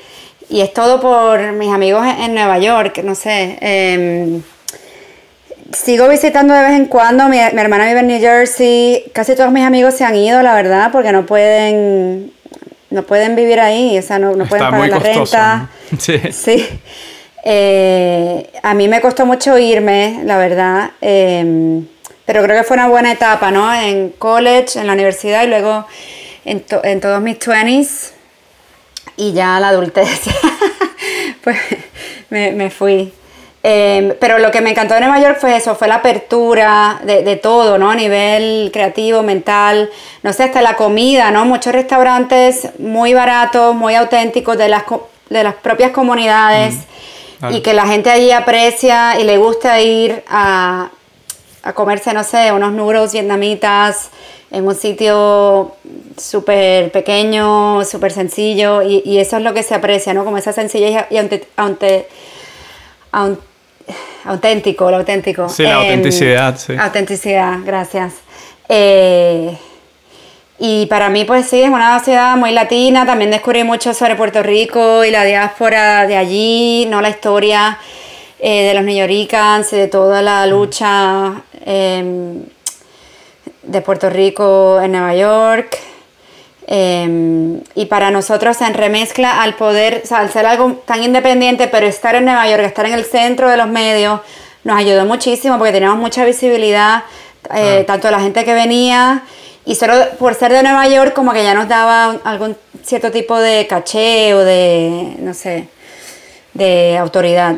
Y 0.48 0.61
es 0.61 0.72
todo 0.72 1.00
por 1.00 1.52
mis 1.52 1.72
amigos 1.72 2.06
en, 2.06 2.35
Nueva 2.35 2.59
York, 2.59 3.00
no 3.02 3.14
sé. 3.14 3.59
em, 3.61 4.42
sigo 5.72 6.09
visitando 6.09 6.54
de 6.54 6.62
vez 6.62 6.72
en 6.72 6.87
cuando. 6.87 7.28
Mi, 7.28 7.38
mi 7.38 7.61
hermana 7.61 7.87
vive 7.87 8.00
en 8.00 8.06
New 8.06 8.20
Jersey. 8.20 9.04
Casi 9.12 9.35
todos 9.35 9.50
mis 9.50 9.64
amigos 9.64 9.94
se 9.94 10.04
han 10.04 10.14
ido, 10.14 10.42
la 10.42 10.54
verdad, 10.54 10.90
porque 10.92 11.12
no 11.12 11.26
pueden, 11.26 12.32
no 12.96 13.04
pueden 13.04 13.37
vivir 13.37 13.61
ahí. 13.61 13.96
O 13.98 14.02
sea, 14.02 14.18
no, 14.18 14.35
no 14.35 14.46
pueden 14.46 14.68
pagar 14.70 14.88
la 14.88 14.96
costoso. 14.98 15.37
renta. 15.37 15.68
¿no? 15.92 15.98
Sí. 16.00 16.18
Sí. 16.32 16.68
Eh, 17.44 18.50
a 18.62 18.74
mí 18.74 18.88
me 18.88 19.00
costó 19.00 19.24
mucho 19.24 19.56
irme, 19.56 20.20
la 20.24 20.37
verdad. 20.38 20.90
eh, 21.00 21.82
pero 22.24 22.42
creo 22.42 22.56
que 22.61 22.64
fue 22.64 22.76
una 22.76 22.88
buena 22.88 23.12
etapa, 23.12 23.52
¿no? 23.52 23.72
En 23.72 24.09
college, 24.11 24.80
en 24.80 24.88
la 24.88 24.94
universidad 24.94 25.44
y 25.44 25.46
luego 25.46 25.87
en, 26.44 26.59
to- 26.61 26.82
en 26.82 27.00
todos 27.00 27.20
mis 27.22 27.38
20s 27.38 28.11
y 29.16 29.32
ya 29.32 29.61
la 29.61 29.68
adultez. 29.68 30.22
pues 31.44 31.56
me, 32.30 32.50
me 32.50 32.68
fui. 32.70 33.12
Eh, 33.68 34.16
pero 34.20 34.38
lo 34.38 34.52
que 34.52 34.61
me 34.61 34.70
encantó 34.70 34.94
de 34.94 35.00
Nueva 35.00 35.18
York 35.18 35.38
fue 35.40 35.57
eso, 35.57 35.74
fue 35.74 35.88
la 35.88 35.96
apertura 35.96 37.00
de, 37.02 37.24
de 37.24 37.35
todo, 37.35 37.79
¿no? 37.79 37.90
A 37.90 37.96
nivel 37.96 38.70
creativo, 38.72 39.24
mental, 39.24 39.90
no 40.22 40.33
sé, 40.33 40.44
hasta 40.44 40.62
la 40.62 40.76
comida, 40.76 41.33
¿no? 41.33 41.44
Muchos 41.46 41.72
restaurantes 41.72 42.68
muy 42.79 43.12
baratos, 43.12 43.74
muy 43.74 43.96
auténticos 43.96 44.57
de 44.57 44.68
las, 44.68 44.85
de 45.31 45.42
las 45.42 45.55
propias 45.55 45.90
comunidades 45.90 46.76
claro. 47.40 47.57
y 47.57 47.61
que 47.61 47.74
la 47.74 47.88
gente 47.88 48.09
allí 48.09 48.31
aprecia 48.31 49.18
y 49.18 49.24
le 49.24 49.37
gusta 49.37 49.81
ir 49.81 50.22
a, 50.29 50.90
a 51.64 51.72
comerse, 51.72 52.12
no 52.12 52.22
sé, 52.22 52.52
unos 52.52 52.70
noodles 52.72 53.14
vietnamitas 53.14 54.11
en 54.52 54.64
un 54.64 54.76
sitio 54.76 55.74
súper 56.16 56.92
pequeño, 56.92 57.85
súper 57.85 58.12
sencillo 58.12 58.83
y, 58.83 59.02
y 59.05 59.18
eso 59.18 59.38
es 59.38 59.42
lo 59.42 59.52
que 59.55 59.64
se 59.64 59.74
aprecia, 59.74 60.14
¿no? 60.14 60.24
Como 60.24 60.38
esa 60.38 60.52
sencillez 60.52 61.05
y 61.11 61.16
aunte- 61.16 61.48
aunte- 61.57 62.07
aun- 63.11 63.40
auténtico, 64.26 64.90
lo 64.90 64.98
auténtico. 64.98 65.48
Sí, 65.48 65.62
la 65.62 65.70
Em, 65.72 65.76
autenticidad, 65.78 66.56
sí. 66.58 66.74
Autenticidad, 66.78 67.58
gracias. 67.64 68.14
Eh, 68.68 69.56
y 70.58 70.86
para 70.86 71.08
mí, 71.10 71.24
pues 71.24 71.46
sí, 71.48 71.60
es 71.62 71.68
una 71.68 71.98
ciudad 72.00 72.36
muy 72.36 72.52
latina. 72.52 73.04
También 73.06 73.30
descubrí 73.30 73.62
mucho 73.64 73.92
sobre 73.94 74.16
Puerto 74.16 74.42
Rico 74.42 75.04
y 75.04 75.10
la 75.10 75.24
diáspora 75.24 76.06
de 76.06 76.16
allí, 76.16 76.86
no 76.88 77.00
la 77.00 77.10
historia 77.10 77.78
eh, 78.38 78.68
de 78.68 78.74
los 78.74 78.82
neoyoricans 78.84 79.72
y 79.72 79.76
de 79.76 79.88
toda 79.88 80.22
la 80.22 80.46
lucha 80.46 81.42
em, 81.64 82.42
de 83.62 83.80
Puerto 83.82 84.08
Rico 84.10 84.80
en 84.82 84.92
Nueva 84.92 85.14
York. 85.14 85.78
Em, 86.68 87.61
y 87.76 87.87
para 87.87 88.11
nosotros 88.11 88.61
en 88.61 88.74
remezcla, 88.74 89.40
al 89.42 89.55
poder, 89.55 90.00
o 90.05 90.07
sea, 90.07 90.18
al 90.18 90.31
ser 90.33 90.46
algo 90.46 90.83
tan 90.85 91.02
independiente, 91.05 91.68
pero 91.68 91.87
estar 91.87 92.16
en 92.16 92.24
Nueva 92.24 92.48
York, 92.48 92.62
estar 92.64 92.87
en 92.87 92.92
el 92.94 93.05
centro 93.05 93.48
de 93.48 93.57
los 93.57 93.68
medios, 93.68 94.20
nos 94.64 94.76
ayudó 94.76 95.05
muchísimo 95.05 95.59
porque 95.59 95.72
teníamos 95.72 95.98
mucha 95.98 96.24
visibilidad, 96.24 97.05
eh, 97.55 97.85
tanto 97.87 98.11
la 98.11 98.18
gente 98.18 98.44
que 98.44 98.52
venía, 98.52 99.22
y 99.64 99.76
solo 99.76 99.94
por 100.18 100.35
ser 100.35 100.52
de 100.52 100.62
Nueva 100.64 100.88
York, 100.88 101.12
como 101.14 101.33
que 101.33 101.44
ya 101.44 101.55
nos 101.55 101.68
daba 101.68 102.09
un- 102.11 102.20
algún 102.24 102.57
cierto 102.85 103.12
tipo 103.12 103.38
de 103.38 103.66
caché 103.68 104.35
o 104.35 104.38
de, 104.44 105.14
no 105.20 105.35
sé, 105.35 105.68
de 106.55 106.98
autoridad. 106.98 107.57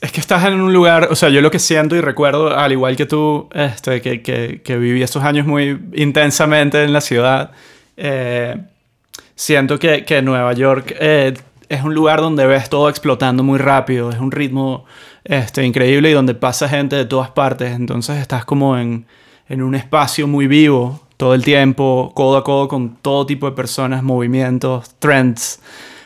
Es 0.00 0.12
que 0.12 0.20
estás 0.20 0.44
en 0.44 0.60
un 0.60 0.72
lugar, 0.72 1.08
o 1.10 1.16
sea, 1.16 1.30
yo 1.30 1.40
lo 1.40 1.50
que 1.50 1.58
siento 1.58 1.96
y 1.96 2.00
recuerdo, 2.00 2.56
al 2.56 2.70
igual 2.70 2.96
que 2.96 3.06
tú, 3.06 3.48
este, 3.52 4.00
que, 4.00 4.22
que, 4.22 4.60
que 4.62 4.76
viví 4.76 5.02
estos 5.02 5.24
años 5.24 5.46
muy 5.46 5.80
intensamente 5.94 6.84
en 6.84 6.92
la 6.92 7.00
ciudad, 7.00 7.50
eh, 7.96 8.56
siento 9.34 9.80
que, 9.80 10.04
que 10.04 10.22
Nueva 10.22 10.52
York 10.52 10.94
eh, 11.00 11.34
es 11.68 11.82
un 11.82 11.92
lugar 11.94 12.20
donde 12.20 12.46
ves 12.46 12.70
todo 12.70 12.88
explotando 12.88 13.42
muy 13.42 13.58
rápido, 13.58 14.10
es 14.10 14.18
un 14.18 14.30
ritmo 14.30 14.84
este, 15.24 15.64
increíble 15.64 16.10
y 16.10 16.12
donde 16.12 16.34
pasa 16.34 16.68
gente 16.68 16.94
de 16.94 17.04
todas 17.04 17.30
partes, 17.30 17.72
entonces 17.72 18.18
estás 18.18 18.44
como 18.44 18.78
en, 18.78 19.06
en 19.48 19.60
un 19.60 19.74
espacio 19.74 20.28
muy 20.28 20.46
vivo 20.46 21.00
todo 21.16 21.34
el 21.34 21.42
tiempo, 21.42 22.12
codo 22.14 22.36
a 22.36 22.44
codo 22.44 22.68
con 22.68 22.96
todo 22.96 23.26
tipo 23.26 23.50
de 23.50 23.56
personas, 23.56 24.04
movimientos, 24.04 24.94
trends, 25.00 25.60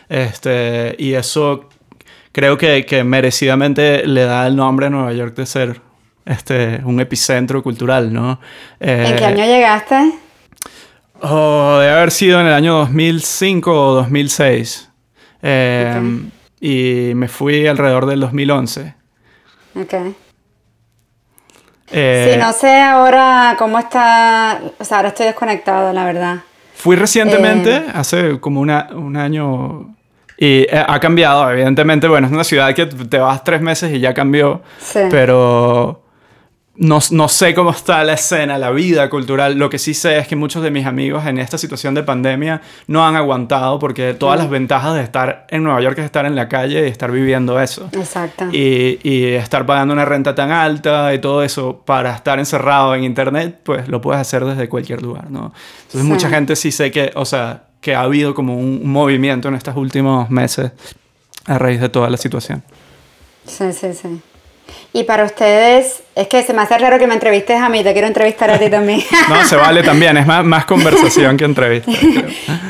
este, 0.09 0.97
y 0.99 1.13
eso 1.13 1.69
creo 2.35 2.59
que, 2.59 2.85
que 2.85 3.03
merecidamente 3.05 4.07
le 4.07 4.25
da 4.25 4.47
el 4.47 4.57
nombre 4.57 4.87
a 4.87 4.91
Nueva 4.91 5.13
York 5.15 5.35
de 5.37 5.47
ser 5.47 5.81
este, 6.27 6.81
un 6.85 7.01
epicentro 7.01 7.63
cultural, 7.63 8.13
¿no? 8.13 8.39
¿En 8.81 9.07
Eh, 9.13 9.17
qué 9.17 9.25
año 9.25 9.45
llegaste? 9.47 10.13
Oh, 11.23 11.79
debe 11.81 11.93
haber 11.93 12.11
sido 12.11 12.41
en 12.41 12.47
el 12.49 12.53
año 12.53 12.75
2005 12.81 13.73
o 13.73 13.95
2006. 13.95 14.91
Eh, 15.43 16.21
Y 16.61 17.13
me 17.15 17.29
fui 17.29 17.67
alrededor 17.67 18.07
del 18.07 18.21
2011. 18.21 18.95
Ok. 19.77 19.95
Eh, 21.91 22.31
sí, 22.33 22.41
no 22.41 22.53
sé 22.53 22.81
ahora 22.81 23.55
cómo 23.59 23.79
está, 23.79 24.61
o 24.79 24.85
sea, 24.85 24.97
ahora 24.99 25.11
estoy 25.11 25.27
desconectado, 25.27 25.93
la 25.93 26.05
verdad. 26.05 26.37
Fui 26.75 26.97
recientemente, 26.97 27.77
Eh. 27.77 27.85
hace 27.95 28.41
como 28.41 28.61
una- 28.61 28.89
un 28.95 29.17
año, 29.17 29.95
y 30.39 30.63
eh, 30.63 30.85
ha 30.87 30.99
cambiado, 31.01 31.51
evidentemente, 31.51 32.09
bueno, 32.09 32.27
es 32.27 32.33
una 32.33 32.45
ciudad 32.45 32.75
que 32.75 32.87
te 32.87 33.19
vas 33.19 33.45
tres 33.45 33.61
meses 33.61 33.93
y 33.93 34.01
ya 34.01 34.15
cambió, 34.15 34.63
Sí. 34.79 35.01
pero 35.11 36.01
no, 36.77 36.99
no 37.13 37.29
sé 37.29 37.55
cómo 37.55 37.71
está 37.71 38.03
la 38.03 38.15
escena, 38.15 38.59
la 38.59 38.73
vida 38.73 39.09
cultural. 39.09 39.57
Lo 39.57 39.71
que 39.71 39.79
sí 39.79 39.95
sé 39.95 40.19
es 40.19 40.27
que 40.27 40.35
muchos 40.35 40.61
de 40.61 40.73
mis 40.73 40.87
amigos 40.87 41.25
en 41.25 41.39
esta 41.39 41.57
situación 41.57 41.95
de 41.95 42.03
pandemia 42.03 42.63
no 42.89 43.07
han 43.07 43.15
aguantado 43.15 43.79
porque 43.79 44.13
todas 44.13 44.37
las 44.41 44.51
ventajas 44.51 44.93
de 44.97 45.03
estar 45.03 45.47
en 45.51 45.63
Nueva 45.63 45.81
York 45.83 45.97
es 46.01 46.05
estar 46.07 46.27
en 46.27 46.35
la 46.35 46.49
calle 46.49 46.85
y 46.85 46.91
estar 46.91 47.13
viviendo 47.13 47.61
eso. 47.61 47.89
Exacto. 47.93 48.47
Y, 48.51 48.99
y 49.05 49.25
estar 49.35 49.65
pagando 49.67 49.95
una 49.95 50.05
renta 50.05 50.35
tan 50.35 50.51
alta 50.51 51.15
y 51.15 51.21
todo 51.21 51.45
eso 51.45 51.81
para 51.87 52.13
estar 52.17 52.41
encerrado 52.41 52.93
en 52.97 53.05
internet, 53.05 53.61
pues 53.63 53.87
lo 53.87 54.01
puedes 54.01 54.21
hacer 54.21 54.45
desde 54.45 54.69
cualquier 54.69 55.01
lugar, 55.01 55.31
¿no? 55.31 55.53
Entonces 55.83 56.01
Sí. 56.03 56.09
mucha 56.09 56.29
gente 56.29 56.57
sí 56.57 56.73
sé 56.73 56.91
que, 56.91 57.13
o 57.15 57.25
sea, 57.25 57.67
que 57.85 57.95
ha 57.95 58.01
habido 58.01 58.33
como 58.33 58.57
un, 58.57 58.81
un 58.83 58.91
movimiento 58.91 59.49
en 59.49 59.57
estos 59.57 59.77
últimos 59.77 60.31
meses 60.31 60.73
a 61.45 61.59
raíz 61.59 61.83
de 61.83 61.91
toda 61.91 62.09
la 62.09 62.17
situación. 62.17 62.63
Sí, 63.47 63.75
sí, 63.75 63.93
sí. 63.93 64.23
Y 64.95 65.03
para 65.03 65.25
ustedes, 65.25 66.03
es 66.15 66.27
que 66.29 66.43
se 66.43 66.55
me 66.55 66.63
hace 66.63 66.79
raro 66.79 66.99
que 66.99 67.07
me 67.07 67.13
entrevistes 67.13 67.61
a 67.61 67.69
mí, 67.69 67.85
te 67.85 67.93
quiero 67.93 68.07
entrevistar 68.07 68.51
a 68.51 68.59
ti 68.59 68.71
también. 68.71 69.03
No, 69.29 69.45
se 69.45 69.57
vale 69.57 69.83
también, 69.83 70.17
es 70.17 70.27
más, 70.27 70.43
más 70.47 70.65
conversación 70.65 71.37
que 71.37 71.45
entrevista. 71.45 71.93
creo. 72.01 72.25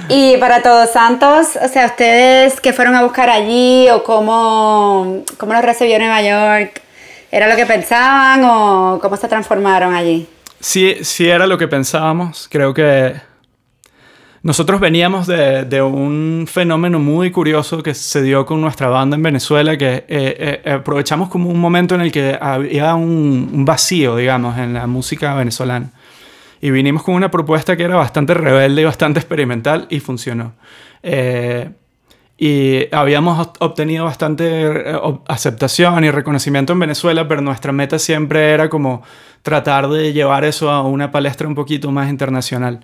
y 0.09 0.37
para 0.39 0.61
Todos 0.63 0.91
Santos, 0.91 1.51
o 1.63 1.69
sea, 1.69 1.87
ustedes 1.87 2.61
que 2.61 2.73
fueron 2.73 2.97
a 2.97 3.05
buscar 3.05 3.31
allí 3.31 3.89
o 3.91 4.03
cómo, 4.03 5.23
cómo 5.39 5.53
los 5.53 5.63
recibió 5.63 5.97
Nueva 6.01 6.23
York, 6.23 6.83
¿era 7.31 7.47
lo 7.47 7.55
que 7.55 7.67
pensaban 7.67 8.43
o 8.43 8.99
cómo 9.01 9.17
se 9.17 9.29
transformaron 9.29 9.95
allí? 9.95 10.27
Sí, 10.59 10.97
sí 11.03 11.29
era 11.29 11.47
lo 11.47 11.57
que 11.57 11.69
pensábamos. 11.69 12.49
Creo 12.51 12.75
que 12.75 13.15
nosotros 14.45 14.79
veníamos 14.79 15.27
de, 15.27 15.65
de 15.65 15.81
un 15.81 16.47
fenómeno 16.47 16.99
muy 16.99 17.31
curioso 17.31 17.83
que 17.83 17.95
se 17.95 18.21
dio 18.21 18.45
con 18.45 18.61
nuestra 18.61 18.89
banda 18.89 19.17
en 19.17 19.23
Venezuela, 19.23 19.79
que 19.79 20.05
eh, 20.07 20.61
eh, 20.67 20.71
aprovechamos 20.71 21.31
como 21.31 21.49
un 21.49 21.59
momento 21.59 21.95
en 21.95 22.03
el 22.03 22.13
que 22.13 22.39
había 22.39 22.95
un, 22.95 23.51
un 23.53 23.65
vacío, 23.65 24.17
digamos, 24.17 24.59
en 24.59 24.75
la 24.75 24.87
música 24.87 25.35
venezolana. 25.35 25.93
Y 26.61 26.71
vinimos 26.71 27.03
con 27.03 27.15
una 27.15 27.31
propuesta 27.31 27.75
que 27.75 27.85
era 27.85 27.97
bastante 27.97 28.35
rebelde 28.35 28.83
y 28.83 28.85
bastante 28.85 29.19
experimental 29.19 29.87
y 29.89 30.01
funcionó. 30.01 30.53
Eh, 31.03 31.71
y 32.37 32.95
habíamos 32.95 33.39
ob- 33.47 33.57
obtenido 33.61 34.05
bastante 34.05 34.45
eh, 34.67 34.99
aceptación 35.27 36.05
y 36.05 36.11
reconocimiento 36.11 36.75
en 36.75 36.81
Venezuela, 36.81 37.27
pero 37.27 37.41
nuestra 37.41 37.73
meta 37.73 37.99
siempre 37.99 38.51
era 38.51 38.69
como 38.69 39.03
tratar 39.41 39.89
de 39.89 40.13
llevar 40.13 40.45
eso 40.45 40.71
a 40.71 40.83
una 40.83 41.11
palestra 41.11 41.49
un 41.49 41.55
poquito 41.55 41.91
más 41.91 42.11
internacional. 42.11 42.81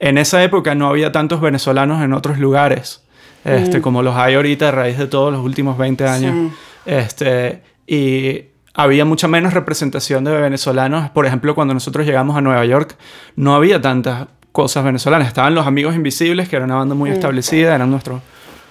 En 0.00 0.18
esa 0.18 0.42
época 0.42 0.74
no 0.74 0.88
había 0.88 1.12
tantos 1.12 1.40
venezolanos 1.40 2.02
en 2.02 2.14
otros 2.14 2.38
lugares, 2.38 3.04
este, 3.44 3.80
como 3.80 4.02
los 4.02 4.16
hay 4.16 4.34
ahorita 4.34 4.68
a 4.68 4.72
raíz 4.72 4.98
de 4.98 5.06
todos 5.06 5.32
los 5.32 5.44
últimos 5.44 5.78
20 5.78 6.06
años. 6.06 6.34
Sí. 6.34 6.56
Este, 6.86 7.62
y 7.86 8.46
había 8.74 9.04
mucha 9.04 9.28
menos 9.28 9.52
representación 9.52 10.24
de 10.24 10.32
venezolanos. 10.32 11.10
Por 11.10 11.26
ejemplo, 11.26 11.54
cuando 11.54 11.74
nosotros 11.74 12.06
llegamos 12.06 12.36
a 12.36 12.40
Nueva 12.40 12.64
York, 12.64 12.96
no 13.36 13.54
había 13.54 13.80
tantas 13.80 14.28
cosas 14.52 14.84
venezolanas. 14.84 15.28
Estaban 15.28 15.54
los 15.54 15.66
Amigos 15.66 15.94
Invisibles, 15.94 16.48
que 16.48 16.56
era 16.56 16.64
una 16.64 16.76
banda 16.76 16.94
muy 16.94 17.10
establecida, 17.10 17.74
eran 17.74 17.90
nuestros, 17.90 18.22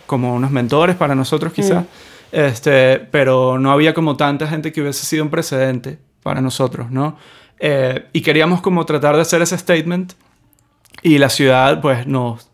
como 0.08 0.34
unos 0.34 0.52
mentores 0.52 0.96
para 0.96 1.16
nosotros 1.16 1.54
quizás. 1.54 1.86
Este, 2.32 3.00
pero 3.12 3.58
no 3.60 3.72
había 3.72 3.94
como 3.94 4.16
tanta 4.18 4.48
gente 4.48 4.72
que 4.72 4.82
hubiese 4.82 5.06
sido 5.06 5.24
un 5.24 5.30
precedente 5.30 6.00
para 6.24 6.42
nosotros, 6.42 6.92
¿no? 6.92 7.18
Eh, 7.60 8.06
y 8.14 8.22
queríamos 8.22 8.62
como 8.62 8.86
tratar 8.86 9.16
de 9.16 9.22
hacer 9.22 9.42
ese 9.42 9.58
statement 9.58 10.14
y 11.02 11.18
la 11.18 11.30
ciudad 11.30 11.82
pues 11.82 12.08
nos, 12.08 12.50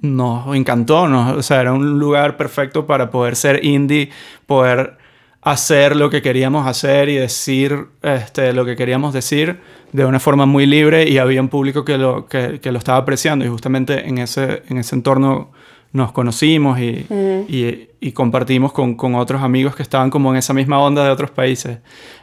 nos 0.00 0.54
encantó, 0.56 1.08
nos- 1.08 1.36
o 1.36 1.42
sea, 1.42 1.60
era 1.60 1.72
un 1.72 1.98
lugar 1.98 2.36
perfecto 2.36 2.86
para 2.86 3.10
poder 3.10 3.36
ser 3.36 3.64
indie, 3.64 4.10
poder 4.46 4.96
hacer 5.42 5.96
lo 5.96 6.10
que 6.10 6.20
queríamos 6.20 6.66
hacer 6.66 7.08
y 7.08 7.14
decir 7.16 7.86
este, 8.02 8.52
lo 8.52 8.64
que 8.64 8.76
queríamos 8.76 9.14
decir 9.14 9.60
de 9.92 10.04
una 10.04 10.20
forma 10.20 10.44
muy 10.46 10.66
libre 10.66 11.08
y 11.08 11.18
había 11.18 11.40
un 11.40 11.48
público 11.48 11.84
que 11.84 11.96
lo, 11.96 12.26
que, 12.26 12.60
que 12.60 12.70
lo 12.72 12.78
estaba 12.78 12.98
apreciando. 12.98 13.44
Y 13.44 13.48
justamente 13.48 14.06
en 14.08 14.18
ese, 14.18 14.62
en 14.68 14.78
ese 14.78 14.94
entorno 14.96 15.50
nos 15.92 16.12
conocimos 16.12 16.78
y, 16.80 17.06
y, 17.48 17.88
y 18.00 18.12
compartimos 18.12 18.72
con, 18.72 18.94
con 18.94 19.14
otros 19.14 19.42
amigos 19.42 19.74
que 19.74 19.82
estaban 19.82 20.10
como 20.10 20.32
en 20.32 20.36
esa 20.38 20.52
misma 20.52 20.80
onda 20.80 21.02
de 21.04 21.10
otros 21.10 21.30
países. 21.30 21.78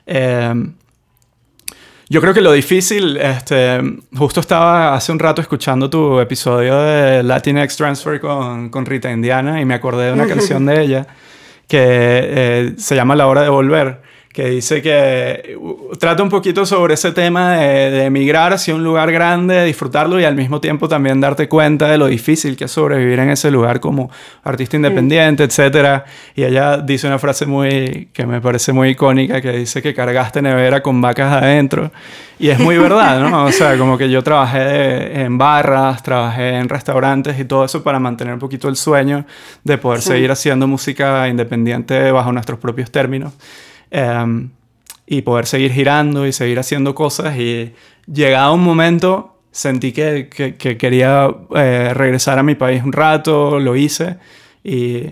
Em, 0.06 0.76
yo 2.08 2.22
creo 2.22 2.34
que 2.34 2.42
lo 2.42 2.52
difícil, 2.52 3.18
este, 3.18 3.80
justo 4.16 4.40
estaba 4.40 4.94
hace 4.94 5.12
un 5.12 5.20
rato 5.20 5.42
escuchando 5.42 5.90
tu 5.90 6.20
episodio 6.20 6.80
de 6.80 7.24
Latinx 7.24 7.76
Transfer 7.78 8.20
con, 8.20 8.70
con 8.70 8.86
Rita 8.86 9.12
Indiana 9.12 9.60
y 9.60 9.66
me 9.66 9.74
acordé 9.74 10.08
de 10.08 10.14
una 10.14 10.28
canción 10.28 10.66
de 10.66 10.82
ella 10.82 11.08
que 11.68 11.80
eh, 11.82 12.74
se 12.78 12.96
llama 12.96 13.16
La 13.16 13.26
Hora 13.28 13.42
de 13.42 13.50
Volver, 13.50 14.02
que 14.36 14.50
dice 14.50 14.82
que 14.82 15.58
trata 15.98 16.22
un 16.22 16.28
poquito 16.28 16.66
sobre 16.66 16.96
ese 16.96 17.14
tema 17.14 17.54
de, 17.54 17.90
de 17.90 18.04
emigrar 18.04 18.52
hacia 18.52 18.76
un 18.76 18.84
lugar 18.84 19.10
grande, 19.10 19.64
disfrutarlo 19.64 20.20
y 20.20 20.26
al 20.26 20.36
mismo 20.36 20.60
tiempo 20.60 20.90
también 20.90 21.22
darte 21.22 21.48
cuenta 21.48 21.88
de 21.88 21.98
lo 21.98 22.08
difícil 22.08 22.58
que 22.58 22.66
es 22.66 22.72
sobrevivir 22.72 23.18
en 23.20 23.30
ese 23.30 23.50
lugar 23.50 23.80
como 23.80 24.12
artista 24.44 24.76
independiente, 24.76 25.44
etcétera. 25.46 26.04
Y 26.36 26.44
ella 26.44 26.80
dice 26.80 27.08
una 27.08 27.18
frase 27.18 27.46
muy 27.46 28.10
que 28.12 28.26
me 28.26 28.42
parece 28.42 28.74
muy 28.74 28.90
icónica 28.90 29.40
que 29.40 29.54
dice 29.54 29.82
que 29.82 29.94
cargaste 29.94 30.42
nevera 30.42 30.84
con 30.84 31.00
vacas 31.00 31.32
adentro 31.42 31.90
y 32.38 32.50
es 32.50 32.60
muy 32.60 32.78
verdad, 32.78 33.22
¿no? 33.22 33.46
O 33.46 33.52
sea, 33.54 33.78
como 33.78 33.98
que 33.98 34.10
yo 34.10 34.22
trabajé 34.22 34.60
de- 34.60 35.22
en 35.22 35.38
barras, 35.38 36.04
trabajé 36.04 36.58
en 36.58 36.68
restaurantes 36.68 37.40
y 37.40 37.46
todo 37.46 37.64
eso 37.64 37.82
para 37.84 38.00
mantener 38.02 38.34
un 38.34 38.40
poquito 38.42 38.68
el 38.68 38.76
sueño 38.76 39.24
de 39.64 39.78
poder 39.78 40.02
Sí. 40.02 40.10
seguir 40.10 40.30
haciendo 40.30 40.68
música 40.68 41.26
independiente 41.30 42.12
bajo 42.12 42.34
nuestros 42.34 42.60
propios 42.60 42.92
términos. 42.92 43.32
Em, 43.98 44.50
y 45.08 45.22
poder 45.22 45.46
seguir 45.46 45.72
girando 45.72 46.26
y 46.28 46.34
seguir 46.34 46.60
haciendo 46.60 46.94
cosas. 46.96 47.38
Y 47.38 47.74
llegado 48.12 48.54
un 48.56 48.64
momento, 48.64 49.38
sentí 49.52 49.92
que, 49.94 50.28
que- 50.30 50.56
que 50.56 50.76
quería 50.78 51.30
eh, 51.56 51.92
regresar 51.94 52.38
a 52.40 52.44
mi 52.44 52.56
país 52.56 52.84
un 52.84 52.92
rato, 52.92 53.60
lo 53.60 53.76
hice. 53.78 54.18
Y 54.64 55.12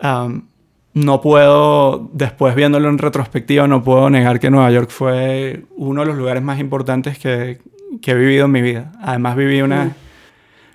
am, 0.00 0.46
no 0.94 1.20
puedo, 1.20 2.08
después 2.14 2.54
viéndolo 2.56 2.88
en 2.88 2.98
retrospectiva, 2.98 3.68
no 3.68 3.84
puedo 3.84 4.08
negar 4.10 4.40
que 4.40 4.50
Nueva 4.50 4.70
York 4.72 4.90
fue 4.90 5.62
uno 5.76 6.00
de 6.00 6.06
los 6.08 6.16
lugares 6.16 6.42
más 6.42 6.58
importantes 6.58 7.16
que, 7.18 7.58
que 8.02 8.10
he 8.10 8.14
vivido 8.14 8.46
en 8.46 8.50
mi 8.52 8.62
vida. 8.62 8.90
Además, 9.02 9.36
viví 9.36 9.60
una, 9.62 9.94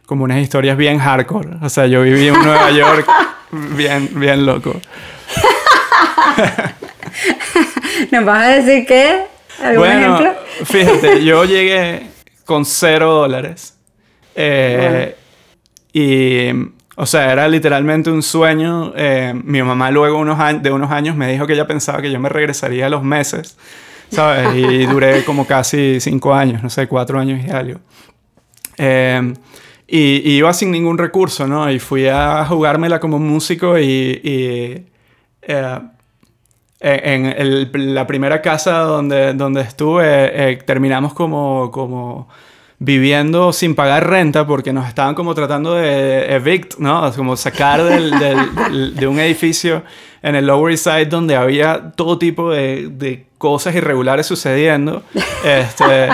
como 0.05 0.23
unas 0.23 0.37
historias 0.39 0.77
bien 0.77 0.99
hardcore. 0.99 1.57
O 1.61 1.67
sea, 1.69 1.87
yo 1.87 2.01
viví 2.03 2.27
en 2.27 2.35
Nueva 2.35 2.71
York 2.71 3.05
bien, 3.75 4.09
bien 4.13 4.45
loco. 4.45 4.79
¿Nos 8.11 8.25
vas 8.25 8.43
a 8.43 8.49
decir 8.61 8.85
qué? 8.85 9.27
¿Algún 9.57 9.77
Bueno, 9.79 10.17
ejemplo? 10.17 10.35
fíjate, 10.65 11.23
yo 11.23 11.45
llegué 11.45 12.11
con 12.45 12.65
cero 12.65 13.11
dólares. 13.13 13.77
Eh, 14.35 15.15
Y, 15.93 16.49
o 16.97 17.05
sea, 17.05 17.31
era 17.31 17.47
literalmente 17.47 18.11
un 18.11 18.21
sueño. 18.21 18.93
Eh, 18.95 19.33
mi 19.43 19.61
mamá 19.63 19.91
luego 19.91 20.19
unos 20.19 20.37
de 20.61 20.71
unos 20.71 20.91
años 20.91 21.15
me 21.15 21.31
dijo 21.31 21.47
que 21.47 21.53
ella 21.53 21.67
pensaba 21.67 22.01
que 22.01 22.11
yo 22.11 22.19
me 22.19 22.29
regresaría 22.29 22.87
a 22.87 22.89
los 22.89 23.03
meses, 23.03 23.57
¿sabes? 24.09 24.53
Y 24.55 24.85
duré 24.87 25.23
como 25.23 25.47
casi 25.47 25.99
cinco 26.01 26.33
años, 26.33 26.61
no 26.63 26.69
sé, 26.69 26.87
cuatro 26.87 27.19
años 27.19 27.45
y 27.45 27.49
algo. 27.51 27.79
Eh, 28.77 29.33
y, 29.87 30.31
y 30.31 30.37
iba 30.37 30.53
sin 30.53 30.71
ningún 30.71 30.97
recurso, 30.97 31.47
¿no? 31.47 31.71
Y 31.71 31.79
fui 31.79 32.07
a 32.07 32.45
jugármela 32.45 32.99
como 32.99 33.19
músico 33.19 33.77
y... 33.79 33.83
y, 34.23 34.85
eh, 35.43 35.79
en 36.79 37.25
el- 37.25 37.71
la 37.95 38.05
primera 38.07 38.41
casa 38.41 38.79
donde, 38.79 39.33
donde 39.33 39.61
estuve, 39.61 40.03
eh, 40.51 40.57
terminamos 40.65 41.13
como, 41.13 41.71
como 41.71 42.27
viviendo 42.77 43.53
sin 43.53 43.73
pagar 43.73 44.09
renta 44.09 44.45
porque 44.45 44.73
nos 44.73 44.87
estaban 44.87 45.15
como 45.15 45.33
tratando 45.33 45.75
de 45.75 46.35
evict, 46.35 46.77
¿no? 46.77 47.09
Como 47.13 47.37
sacar 47.37 47.81
del, 47.83 48.11
del- 48.19 48.55
del- 48.55 48.95
de 48.97 49.07
un 49.07 49.19
edificio 49.19 49.83
en 50.21 50.35
el 50.35 50.47
Lower 50.47 50.71
East 50.71 50.83
Side 50.83 51.05
donde 51.05 51.35
había 51.37 51.91
todo 51.95 52.17
tipo 52.17 52.51
de, 52.51 52.89
de 52.91 53.25
cosas 53.37 53.75
irregulares 53.75 54.25
sucediendo. 54.25 55.03
Este, 55.45 56.09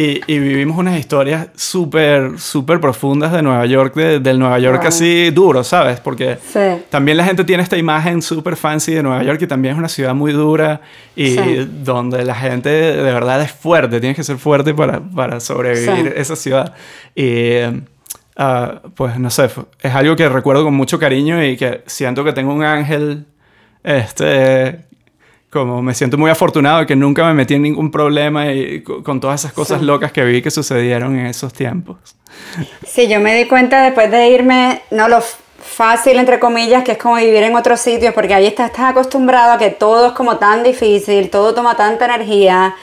y, 0.00 0.20
y 0.32 0.38
vivimos 0.38 0.78
unas 0.78 0.96
historias 0.96 1.48
súper, 1.56 2.38
súper 2.38 2.78
profundas 2.80 3.32
de 3.32 3.42
Nueva 3.42 3.66
York, 3.66 3.96
de- 3.96 4.20
del 4.20 4.38
Nueva 4.38 4.58
York 4.60 4.78
Wow. 4.78 4.88
así 4.88 5.30
duro, 5.30 5.64
¿sabes? 5.64 5.98
Porque 5.98 6.38
Sí. 6.52 6.84
también 6.88 7.16
la 7.16 7.24
gente 7.24 7.42
tiene 7.42 7.64
esta 7.64 7.76
imagen 7.76 8.22
súper 8.22 8.54
fancy 8.54 8.94
de 8.94 9.02
Nueva 9.02 9.24
York 9.24 9.42
y 9.42 9.46
también 9.48 9.72
es 9.74 9.78
una 9.78 9.88
ciudad 9.88 10.14
muy 10.14 10.30
dura 10.32 10.82
y 11.16 11.30
Sí. 11.30 11.68
donde 11.82 12.24
la 12.24 12.36
gente 12.36 12.68
de 12.68 13.02
verdad 13.12 13.42
es 13.42 13.50
fuerte, 13.50 13.98
tienes 13.98 14.16
que 14.16 14.22
ser 14.22 14.36
fuerte 14.38 14.72
para, 14.72 15.00
para 15.00 15.40
sobrevivir 15.40 16.12
Sí. 16.12 16.12
esa 16.14 16.36
ciudad. 16.36 16.74
Y 17.16 17.56
ah, 18.36 18.82
pues 18.94 19.18
no 19.18 19.30
sé, 19.30 19.48
es 19.82 19.94
algo 19.96 20.14
que 20.14 20.28
recuerdo 20.28 20.62
con 20.62 20.74
mucho 20.74 21.00
cariño 21.00 21.42
y 21.44 21.56
que 21.56 21.82
siento 21.86 22.22
que 22.22 22.32
tengo 22.32 22.52
un 22.54 22.62
ángel, 22.62 23.24
este, 23.82 24.80
como 25.50 25.80
me 25.82 25.94
siento 25.94 26.18
muy 26.18 26.30
afortunado 26.30 26.80
de 26.80 26.86
que 26.86 26.94
nunca 26.96 27.24
me 27.24 27.34
metí 27.34 27.54
en 27.54 27.62
ningún 27.62 27.90
problema 27.90 28.52
y 28.52 28.82
co- 28.82 29.02
con 29.02 29.18
todas 29.20 29.40
esas 29.40 29.52
cosas 29.52 29.80
Sí. 29.80 29.86
locas 29.86 30.12
que 30.12 30.24
vi 30.24 30.42
que 30.42 30.50
sucedieron 30.50 31.18
en 31.18 31.26
esos 31.26 31.52
tiempos. 31.52 31.96
Sí, 32.86 33.08
yo 33.08 33.18
me 33.20 33.34
di 33.34 33.46
cuenta 33.46 33.82
después 33.82 34.10
de 34.10 34.28
irme, 34.28 34.82
no 34.90 35.08
lo 35.08 35.20
fácil, 35.60 36.18
entre 36.18 36.38
comillas, 36.38 36.84
que 36.84 36.92
es 36.92 36.98
como 36.98 37.16
vivir 37.16 37.42
en 37.42 37.56
otros 37.56 37.80
sitios, 37.80 38.12
porque 38.14 38.34
ahí 38.34 38.46
estás, 38.46 38.70
estás 38.70 38.90
acostumbrado 38.90 39.52
a 39.52 39.58
que 39.58 39.70
todo 39.70 40.08
es 40.08 40.12
como 40.12 40.36
tan 40.36 40.62
difícil, 40.62 41.30
todo 41.30 41.54
toma 41.54 41.76
tanta 41.76 42.04
energía. 42.04 42.74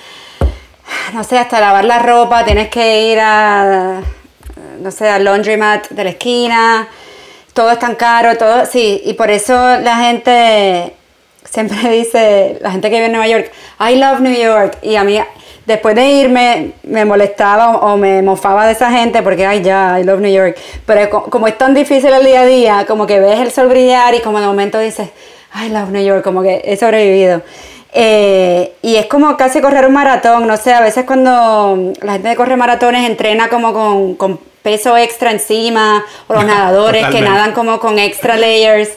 No 1.14 1.24
sé, 1.24 1.38
hasta 1.38 1.60
lavar 1.60 1.86
la 1.86 2.00
ropa, 2.00 2.46
tienes 2.46 2.70
que 2.70 3.12
ir 3.12 3.20
a, 3.20 4.02
no 4.82 4.92
sé, 4.92 5.08
al 5.10 5.24
laundromat 5.24 5.90
de 5.90 6.04
la 6.04 6.10
esquina, 6.12 6.88
todo 7.54 7.72
es 7.72 7.80
tan 7.80 7.96
caro, 7.96 8.38
todo, 8.38 8.66
sí, 8.66 9.02
y 9.06 9.14
por 9.14 9.30
eso 9.30 9.54
la 9.80 9.98
gente 9.98 10.94
siempre 11.56 11.90
dice, 11.90 12.60
la 12.62 12.72
gente 12.72 12.90
que 12.90 12.98
vive 12.98 13.08
en 13.08 13.14
Nueva 13.14 13.28
York, 13.28 13.52
I 13.80 13.96
love 13.96 14.20
New 14.20 14.36
York, 14.36 14.78
y 14.84 14.96
a 14.96 15.04
mí 15.04 15.20
después 15.66 15.96
de 15.96 16.06
irme 16.06 16.74
me 16.84 17.06
molestaba 17.06 17.78
o, 17.78 17.98
me 17.98 18.22
mofaba 18.22 18.68
de 18.68 18.74
esa 18.74 18.92
gente 18.92 19.24
porque, 19.24 19.46
ay, 19.46 19.64
ya, 19.64 20.00
I 20.00 20.04
love 20.04 20.20
New 20.20 20.32
York. 20.32 20.58
Pero 20.86 21.10
como 21.10 21.48
es 21.48 21.58
tan 21.58 21.74
difícil 21.74 22.14
el 22.14 22.24
día 22.24 22.42
a 22.42 22.46
día, 22.46 22.86
como 22.88 23.08
que 23.08 23.20
ves 23.20 23.40
el 23.40 23.52
sol 23.52 23.68
brillar 23.70 24.14
y 24.14 24.20
como 24.20 24.40
de 24.40 24.46
momento 24.46 24.78
dices, 24.78 25.10
I 25.56 25.70
love 25.70 25.90
New 25.90 26.06
York, 26.06 26.24
como 26.24 26.44
que 26.44 26.62
he 26.66 26.78
sobrevivido. 26.78 27.42
Eh, 27.98 28.74
y 28.82 28.98
es 28.98 29.06
como 29.06 29.38
casi 29.38 29.62
correr 29.62 29.88
un 29.88 29.94
maratón, 29.94 30.46
no 30.46 30.58
sé, 30.58 30.74
a 30.74 30.82
veces 30.82 31.06
cuando 31.06 31.94
la 32.02 32.14
gente 32.14 32.36
corre 32.36 32.58
maratones 32.58 33.10
entrena 33.10 33.48
como 33.48 33.72
con, 33.74 34.16
con 34.16 34.38
peso 34.62 34.98
extra 34.98 35.32
encima, 35.32 36.04
o 36.28 36.34
los 36.34 36.46
nadadores 36.46 37.08
que 37.08 37.22
nadan 37.22 37.54
como 37.54 37.80
con 37.80 37.98
extra 37.98 38.36
layers. 38.36 38.90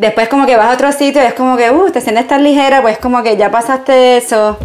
Después 0.00 0.30
como 0.30 0.46
que 0.46 0.56
vas 0.56 0.70
a 0.70 0.72
otro 0.72 0.92
sitio 0.92 1.22
y 1.22 1.26
es 1.26 1.34
como 1.34 1.58
que, 1.58 1.70
uh, 1.70 1.90
te 1.90 2.00
sientes 2.00 2.26
tan 2.26 2.42
ligera, 2.42 2.80
pues 2.80 2.96
como 2.96 3.22
que 3.22 3.36
ya 3.36 3.50
pasaste 3.50 4.16
eso. 4.16 4.58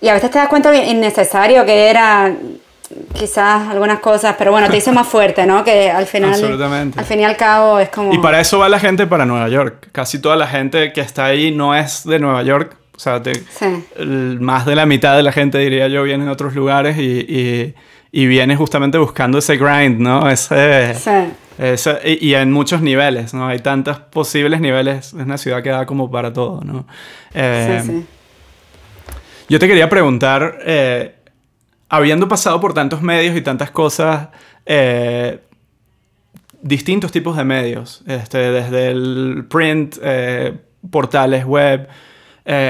Y 0.00 0.08
a 0.08 0.14
veces 0.14 0.30
te 0.30 0.38
das 0.38 0.46
cuenta 0.46 0.70
de 0.70 0.84
innecesario 0.84 1.64
que 1.64 1.90
era 1.90 2.32
quizás 3.12 3.68
algunas 3.68 3.98
cosas, 3.98 4.36
pero 4.38 4.52
bueno, 4.52 4.70
te 4.70 4.76
hizo 4.76 4.92
más 4.92 5.08
fuerte, 5.08 5.46
¿no? 5.46 5.64
Que 5.64 5.90
al 5.90 6.06
final, 6.06 6.30
Absolutamente. 6.30 6.96
al 6.96 7.04
fin 7.04 7.18
y 7.18 7.24
al 7.24 7.36
cabo 7.36 7.80
es 7.80 7.88
como... 7.88 8.14
Y 8.14 8.18
para 8.18 8.40
eso 8.40 8.60
va 8.60 8.68
la 8.68 8.78
gente 8.78 9.08
para 9.08 9.26
Nueva 9.26 9.48
York. 9.48 9.88
Casi 9.90 10.20
toda 10.20 10.36
la 10.36 10.46
gente 10.46 10.92
que 10.92 11.00
está 11.00 11.24
ahí 11.24 11.50
no 11.50 11.74
es 11.74 12.04
de 12.04 12.20
Nueva 12.20 12.44
York. 12.44 12.76
O 12.94 13.00
sea, 13.00 13.20
más 14.38 14.64
de 14.64 14.76
la 14.76 14.86
mitad 14.86 15.16
de 15.16 15.24
la 15.24 15.32
gente, 15.32 15.58
diría 15.58 15.88
yo, 15.88 16.04
viene 16.04 16.24
de 16.24 16.30
otros 16.30 16.54
lugares 16.54 16.98
y, 16.98 17.02
y, 17.02 17.74
y 18.14 18.26
viene 18.26 18.56
justamente 18.56 18.98
buscando 18.98 19.38
ese 19.38 19.56
grind, 19.56 19.98
¿no? 19.98 20.28
Ese, 20.28 20.94
sí. 20.94 21.90
y, 22.20 22.34
en 22.34 22.52
muchos 22.52 22.82
niveles, 22.82 23.32
¿no? 23.32 23.48
Hay 23.48 23.60
tantos 23.60 23.98
posibles 23.98 24.60
niveles. 24.60 25.06
Es 25.06 25.12
una 25.14 25.38
ciudad 25.38 25.62
que 25.62 25.70
da 25.70 25.86
como 25.86 26.10
para 26.10 26.30
todo, 26.30 26.60
¿no? 26.62 26.86
Eh, 27.32 27.80
sí, 27.82 27.90
sí. 27.90 28.06
Yo 29.48 29.58
te 29.58 29.66
quería 29.66 29.88
preguntar... 29.88 30.58
Eh, 30.64 31.16
habiendo 31.88 32.26
pasado 32.26 32.58
por 32.58 32.72
tantos 32.72 33.02
medios 33.02 33.36
y 33.36 33.42
tantas 33.42 33.70
cosas, 33.70 34.28
eh, 34.64 35.40
distintos 36.62 37.12
tipos 37.12 37.36
de 37.36 37.44
medios, 37.44 38.02
este, 38.06 38.38
desde 38.38 38.88
el 38.88 39.44
print, 39.46 39.98
portales 40.90 41.44
web, 41.44 41.86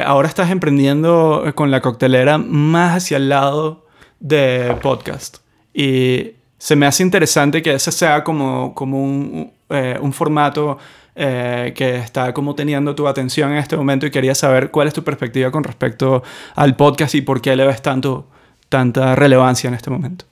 ahora 0.04 0.26
estás 0.26 0.50
emprendiendo 0.50 1.44
con 1.54 1.70
la 1.70 1.80
coctelera 1.80 2.36
más 2.36 2.96
hacia 2.96 3.16
el 3.16 3.28
lado 3.28 3.82
de 4.22 4.74
podcast. 4.80 5.38
Y 5.74 6.32
se 6.58 6.76
me 6.76 6.86
hace 6.86 7.02
interesante 7.02 7.60
que 7.62 7.74
ese 7.74 7.92
sea 7.92 8.24
como, 8.24 8.74
como 8.74 9.02
un, 9.02 9.52
un 9.68 10.12
formato 10.12 10.78
que 11.14 11.96
está 12.02 12.32
como 12.32 12.54
teniendo 12.54 12.94
tu 12.94 13.06
atención 13.06 13.52
en 13.52 13.58
este 13.58 13.76
momento 13.76 14.06
y 14.06 14.10
quería 14.10 14.34
saber 14.34 14.70
cuál 14.70 14.88
es 14.88 14.94
tu 14.94 15.04
perspectiva 15.04 15.50
con 15.50 15.62
respecto 15.62 16.22
al 16.54 16.74
podcast 16.74 17.14
y 17.14 17.20
por 17.20 17.42
qué 17.42 17.54
le 17.54 17.66
ves 17.66 17.82
tanto 17.82 18.28
tanta 18.72 19.14
relevancia 19.14 19.68
en 19.68 19.74
este 19.74 19.90
momento? 19.90 20.24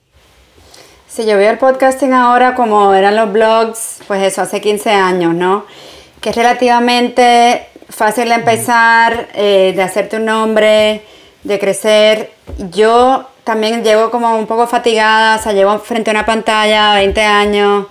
Si 1.07 1.27
yo 1.27 1.37
veo 1.37 1.51
el 1.51 1.59
podcasting 1.59 2.15
ahora 2.15 2.55
como 2.55 2.95
eran 2.95 3.15
los 3.15 3.31
blogs, 3.31 3.99
pues 4.09 4.23
eso, 4.23 4.41
hace 4.41 4.61
15 4.63 4.91
años, 4.91 5.35
¿no? 5.35 5.67
Que 6.21 6.31
es 6.31 6.37
relativamente 6.37 7.67
fácil 7.91 8.31
de 8.31 8.37
empezar, 8.37 9.29
eh, 9.35 9.75
de 9.77 9.83
hacerte 9.83 10.17
un 10.17 10.25
nombre, 10.25 11.03
de 11.45 11.59
crecer. 11.59 12.33
Yo 12.71 13.29
también 13.45 13.83
llego 13.83 14.11
como 14.11 14.37
un 14.37 14.47
poco 14.47 14.67
fatigada, 14.67 15.37
o 15.37 15.43
sea, 15.43 15.53
llevo 15.53 15.79
frente 15.79 16.11
a 16.11 16.13
una 16.13 16.27
pantalla 16.27 16.95
20 16.95 17.21
años, 17.23 17.87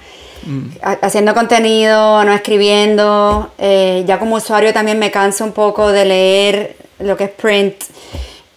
mm. 0.45 0.67
haciendo 1.01 1.33
contenido, 1.33 2.23
no 2.23 2.33
escribiendo. 2.33 3.51
Eh, 3.57 4.03
ya 4.07 4.19
como 4.19 4.35
usuario 4.35 4.73
también 4.73 4.99
me 4.99 5.11
canso 5.11 5.43
un 5.43 5.51
poco 5.53 5.91
de 5.91 6.05
leer 6.05 6.75
lo 6.99 7.17
que 7.17 7.25
es 7.25 7.31
print. 7.31 7.83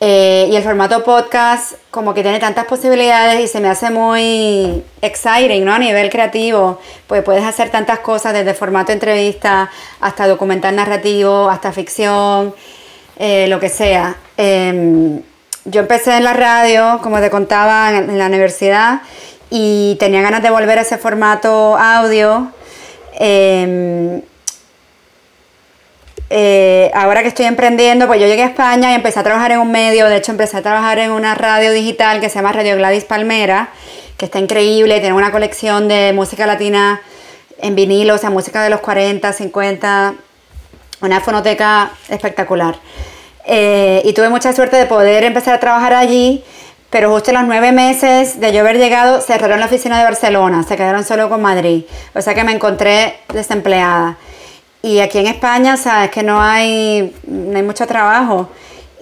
Eh, 0.05 0.49
y 0.51 0.57
el 0.57 0.65
formato 0.65 1.05
podcast 1.05 1.75
como 1.93 2.13
que 2.13 2.23
tiene 2.23 2.41
tantas 2.41 2.65
posibilidades 2.65 3.45
y 3.45 3.47
se 3.47 3.61
me 3.61 3.69
hace 3.69 3.89
muy 3.89 4.83
exciting, 5.01 5.65
¿no? 5.65 5.75
A 5.75 5.79
nivel 5.79 6.11
creativo, 6.11 6.81
pues 7.07 7.23
puedes 7.23 7.45
hacer 7.45 7.71
tantas 7.71 8.01
cosas 8.01 8.33
desde 8.33 8.53
formato 8.53 8.91
entrevista 8.91 9.71
hasta 10.01 10.27
documental 10.27 10.75
narrativo, 10.75 11.49
hasta 11.49 11.71
ficción, 11.71 12.53
eh, 13.17 13.47
lo 13.47 13.61
que 13.61 13.69
sea. 13.69 14.17
Em, 14.37 15.23
yo 15.65 15.81
empecé 15.81 16.17
en 16.17 16.25
la 16.25 16.33
radio, 16.33 17.01
como 17.03 17.21
te 17.21 17.31
contaba, 17.31 17.97
en, 17.97 18.19
la 18.19 18.27
universidad 18.27 19.03
y 19.51 19.97
tenía 20.01 20.23
ganas 20.23 20.43
de 20.43 20.51
volver 20.51 20.79
a 20.79 20.83
ese 20.83 20.99
formato 20.99 21.77
audio. 21.77 22.51
Em, 23.15 24.23
eh, 26.31 26.91
ahora 26.95 27.23
que 27.23 27.29
estoy 27.29 27.47
emprendiendo, 27.47 28.07
pues 28.07 28.21
yo 28.21 28.27
llegué 28.27 28.43
a 28.43 28.47
España 28.47 28.91
y 28.91 28.95
empecé 28.95 29.21
a 29.21 29.23
trabajar 29.23 29.53
en 29.53 29.59
un 29.59 29.71
medio, 29.71 30.09
de 30.09 30.17
hecho 30.17 30.33
empecé 30.33 30.57
a 30.57 30.63
trabajar 30.63 30.99
en 30.99 31.11
una 31.11 31.35
radio 31.35 31.71
digital 31.73 32.21
que 32.21 32.29
se 32.29 32.37
llama 32.37 32.53
Radio 32.53 32.77
Gladys 32.77 33.05
Palmera, 33.05 33.69
que 34.17 34.25
está 34.25 34.39
increíble, 34.39 34.99
tiene 35.01 35.15
una 35.15 35.31
colección 35.31 35.89
de 35.89 36.13
música 36.15 36.47
latina 36.47 37.03
en 37.59 37.75
vinilo, 37.75 38.15
o 38.15 38.19
sea, 38.19 38.31
música 38.31 38.63
de 38.65 38.71
los 38.71 38.81
40, 38.81 39.33
50, 39.33 40.15
una 41.03 41.21
fonoteca 41.21 41.91
espectacular. 42.09 42.77
Eh, 43.45 44.03
y 44.05 44.13
tuve 44.13 44.29
mucha 44.29 44.53
suerte 44.53 44.77
de 44.77 44.87
poder 44.87 45.25
empezar 45.25 45.55
a 45.55 45.61
trabajar 45.61 45.95
allí, 45.95 46.45
pero 46.91 47.11
justo 47.11 47.31
en 47.31 47.39
los 47.39 47.47
nueve 47.47 47.73
meses 47.73 48.39
de 48.39 48.53
yo 48.53 48.61
haber 48.61 48.79
llegado, 48.79 49.21
cerraron 49.21 49.59
la 49.61 49.67
oficina 49.67 49.99
de 49.99 50.05
Barcelona, 50.05 50.63
se 50.63 50.77
quedaron 50.77 51.05
solo 51.05 51.29
con 51.29 51.43
Madrid, 51.43 51.85
o 52.15 52.21
sea 52.21 52.35
que 52.35 52.45
me 52.45 52.53
encontré 52.53 53.17
desempleada. 53.33 54.17
Y 54.83 54.99
aquí 55.01 55.19
en 55.19 55.27
España, 55.27 55.77
sabes 55.77 56.11
que 56.11 56.23
no 56.23 56.41
hay, 56.43 57.15
no 57.27 57.57
hay 57.57 57.63
mucho 57.63 57.87
trabajo. 57.87 58.49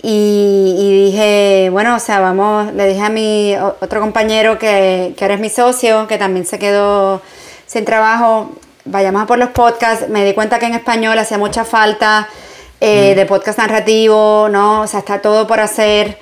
Y, 0.02 1.06
dije, 1.06 1.68
bueno, 1.70 1.96
o 1.96 1.98
sea, 1.98 2.20
vamos, 2.20 2.72
le 2.74 2.86
dije 2.86 3.02
a 3.02 3.10
mi 3.10 3.54
otro 3.80 4.00
compañero 4.00 4.58
que, 4.58 5.14
que 5.16 5.24
ahora 5.24 5.34
es 5.34 5.40
mi 5.40 5.50
socio, 5.50 6.06
que 6.06 6.16
también 6.16 6.46
se 6.46 6.58
quedó 6.58 7.20
sin 7.66 7.84
trabajo, 7.84 8.50
vayamos 8.84 9.22
a 9.22 9.26
por 9.26 9.38
los 9.38 9.50
podcasts. 9.50 10.08
Me 10.08 10.24
di 10.24 10.32
cuenta 10.32 10.58
que 10.58 10.66
en 10.66 10.74
español 10.74 11.18
hacía 11.18 11.38
mucha 11.38 11.64
falta 11.64 12.28
eh, 12.80 13.12
mm. 13.12 13.16
de 13.16 13.26
podcast 13.26 13.58
narrativo, 13.58 14.48
¿no? 14.50 14.82
O 14.82 14.86
sea, 14.86 15.00
está 15.00 15.20
todo 15.20 15.46
por 15.46 15.60
hacer. 15.60 16.18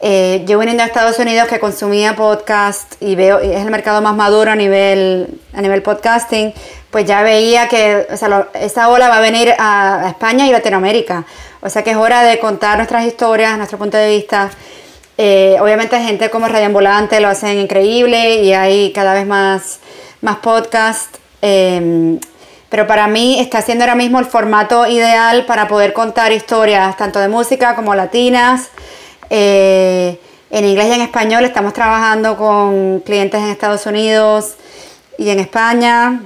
Eh, 0.00 0.44
yo 0.46 0.58
viniendo 0.58 0.82
a 0.82 0.86
Estados 0.86 1.18
Unidos 1.18 1.48
que 1.48 1.58
consumía 1.58 2.14
podcast 2.14 2.94
y 3.00 3.14
veo, 3.14 3.38
es 3.38 3.62
el 3.62 3.70
mercado 3.70 4.02
más 4.02 4.14
maduro 4.14 4.50
a 4.50 4.54
nivel, 4.54 5.40
a 5.54 5.62
nivel 5.62 5.82
podcasting, 5.82 6.52
pues 6.90 7.06
ya 7.06 7.22
veía 7.22 7.66
que 7.68 8.06
o 8.12 8.16
sea, 8.16 8.48
esa 8.54 8.90
ola 8.90 9.08
va 9.08 9.16
a 9.16 9.20
venir 9.20 9.54
a, 9.58 10.06
España 10.08 10.46
y 10.46 10.52
Latinoamérica. 10.52 11.24
O 11.62 11.70
sea 11.70 11.82
que 11.82 11.92
es 11.92 11.96
hora 11.96 12.22
de 12.22 12.38
contar 12.38 12.76
nuestras 12.76 13.06
historias, 13.06 13.56
nuestro 13.56 13.78
punto 13.78 13.96
de 13.96 14.08
vista. 14.08 14.50
Eh, 15.18 15.56
obviamente 15.60 15.98
gente 15.98 16.28
como 16.28 16.46
Radio 16.46 16.66
Ambulante 16.66 17.18
lo 17.20 17.28
hacen 17.28 17.58
increíble 17.58 18.42
y 18.42 18.52
hay 18.52 18.92
cada 18.92 19.14
vez 19.14 19.26
más, 19.26 19.80
más 20.20 20.36
podcasts. 20.36 21.18
Eh, 21.40 22.18
pero 22.68 22.86
para 22.86 23.06
mí 23.06 23.38
está 23.40 23.62
siendo 23.62 23.84
ahora 23.84 23.94
mismo 23.94 24.18
el 24.18 24.24
formato 24.24 24.86
ideal 24.86 25.46
para 25.46 25.68
poder 25.68 25.92
contar 25.92 26.32
historias 26.32 26.96
tanto 26.96 27.20
de 27.20 27.28
música 27.28 27.74
como 27.74 27.94
latinas. 27.94 28.70
Eh, 29.30 30.20
en 30.50 30.64
inglés 30.64 30.86
y 30.88 30.92
en 30.92 31.00
español 31.00 31.44
estamos 31.44 31.72
trabajando 31.72 32.36
con 32.36 33.00
clientes 33.00 33.40
en 33.40 33.48
Estados 33.48 33.86
Unidos 33.86 34.54
y 35.18 35.30
en 35.30 35.40
España. 35.40 36.22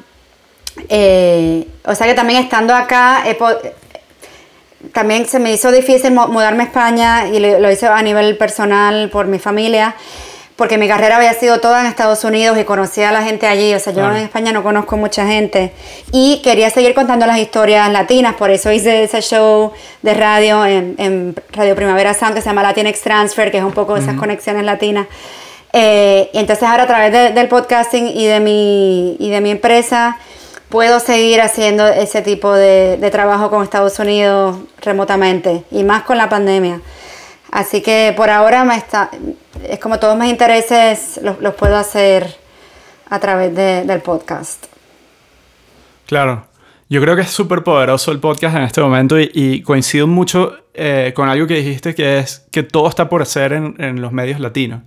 Eh, 0.88 1.66
o 1.84 1.94
sea 1.94 2.06
que 2.06 2.14
también 2.14 2.42
estando 2.42 2.74
acá, 2.74 3.24
también 4.92 5.26
se 5.26 5.38
me 5.38 5.52
hizo 5.52 5.70
difícil 5.72 6.12
mudarme 6.12 6.64
a 6.64 6.66
España 6.66 7.28
y 7.28 7.38
lo 7.38 7.70
hice 7.70 7.86
a 7.86 8.02
nivel 8.02 8.36
personal 8.36 9.10
por 9.10 9.26
mi 9.26 9.38
familia 9.38 9.94
porque 10.60 10.76
mi 10.76 10.88
carrera 10.88 11.16
había 11.16 11.32
sido 11.32 11.58
toda 11.58 11.80
en 11.80 11.86
Estados 11.86 12.22
Unidos 12.22 12.58
y 12.58 12.64
conocía 12.64 13.08
a 13.08 13.12
la 13.12 13.22
gente 13.22 13.46
allí, 13.46 13.72
o 13.72 13.78
sea, 13.78 13.94
yo 13.94 14.10
en 14.10 14.18
España 14.18 14.52
no 14.52 14.62
conozco 14.62 14.98
mucha 14.98 15.26
gente 15.26 15.72
y 16.12 16.42
quería 16.44 16.68
seguir 16.68 16.92
contando 16.92 17.24
las 17.24 17.38
historias 17.38 17.90
latinas, 17.90 18.34
por 18.34 18.50
eso 18.50 18.70
hice 18.70 19.04
ese 19.04 19.22
show 19.22 19.72
de 20.02 20.12
radio 20.12 20.66
en, 20.66 21.34
Radio 21.52 21.74
Primavera 21.74 22.12
Sound 22.12 22.34
que 22.34 22.42
se 22.42 22.50
llama 22.50 22.62
Latinx 22.62 23.00
Transfer, 23.00 23.50
que 23.50 23.56
es 23.56 23.64
un 23.64 23.72
poco 23.72 23.96
esas 23.96 24.16
conexiones 24.16 24.62
latinas. 24.64 25.06
Eh, 25.72 26.28
y 26.34 26.38
entonces 26.38 26.68
ahora 26.68 26.82
a 26.82 26.86
través 26.86 27.34
del 27.34 27.48
podcasting 27.48 28.08
y 28.08 28.26
de, 28.26 28.40
mi, 28.40 29.16
y 29.18 29.30
de 29.30 29.40
mi 29.40 29.52
empresa 29.52 30.18
puedo 30.68 31.00
seguir 31.00 31.40
haciendo 31.40 31.88
ese 31.88 32.20
tipo 32.20 32.52
de, 32.52 32.98
de 32.98 33.10
trabajo 33.10 33.48
con 33.48 33.62
Estados 33.62 33.98
Unidos 33.98 34.58
remotamente 34.82 35.64
y 35.70 35.84
más 35.84 36.02
con 36.02 36.18
la 36.18 36.28
pandemia. 36.28 36.82
Así 37.50 37.82
que 37.82 38.14
por 38.16 38.30
ahora 38.30 38.64
está, 38.76 39.10
es 39.68 39.78
como 39.78 39.98
todos 39.98 40.16
mis 40.16 40.30
intereses 40.30 41.20
los, 41.22 41.54
puedo 41.54 41.76
hacer 41.76 42.36
a 43.08 43.18
través 43.18 43.54
del 43.54 44.00
podcast. 44.00 44.66
Claro, 46.06 46.46
yo 46.88 47.00
creo 47.00 47.16
que 47.16 47.22
es 47.22 47.30
súper 47.30 47.62
poderoso 47.62 48.12
el 48.12 48.20
podcast 48.20 48.56
en 48.56 48.62
este 48.62 48.80
momento 48.80 49.16
y, 49.18 49.62
coincido 49.62 50.06
mucho 50.06 50.56
eh, 50.74 51.12
con 51.14 51.28
algo 51.28 51.46
que 51.46 51.54
dijiste 51.54 51.94
que 51.94 52.18
es 52.18 52.46
que 52.52 52.62
todo 52.62 52.88
está 52.88 53.08
por 53.08 53.22
hacer 53.22 53.52
en, 53.52 54.00
los 54.00 54.12
medios 54.12 54.38
latinos. 54.38 54.82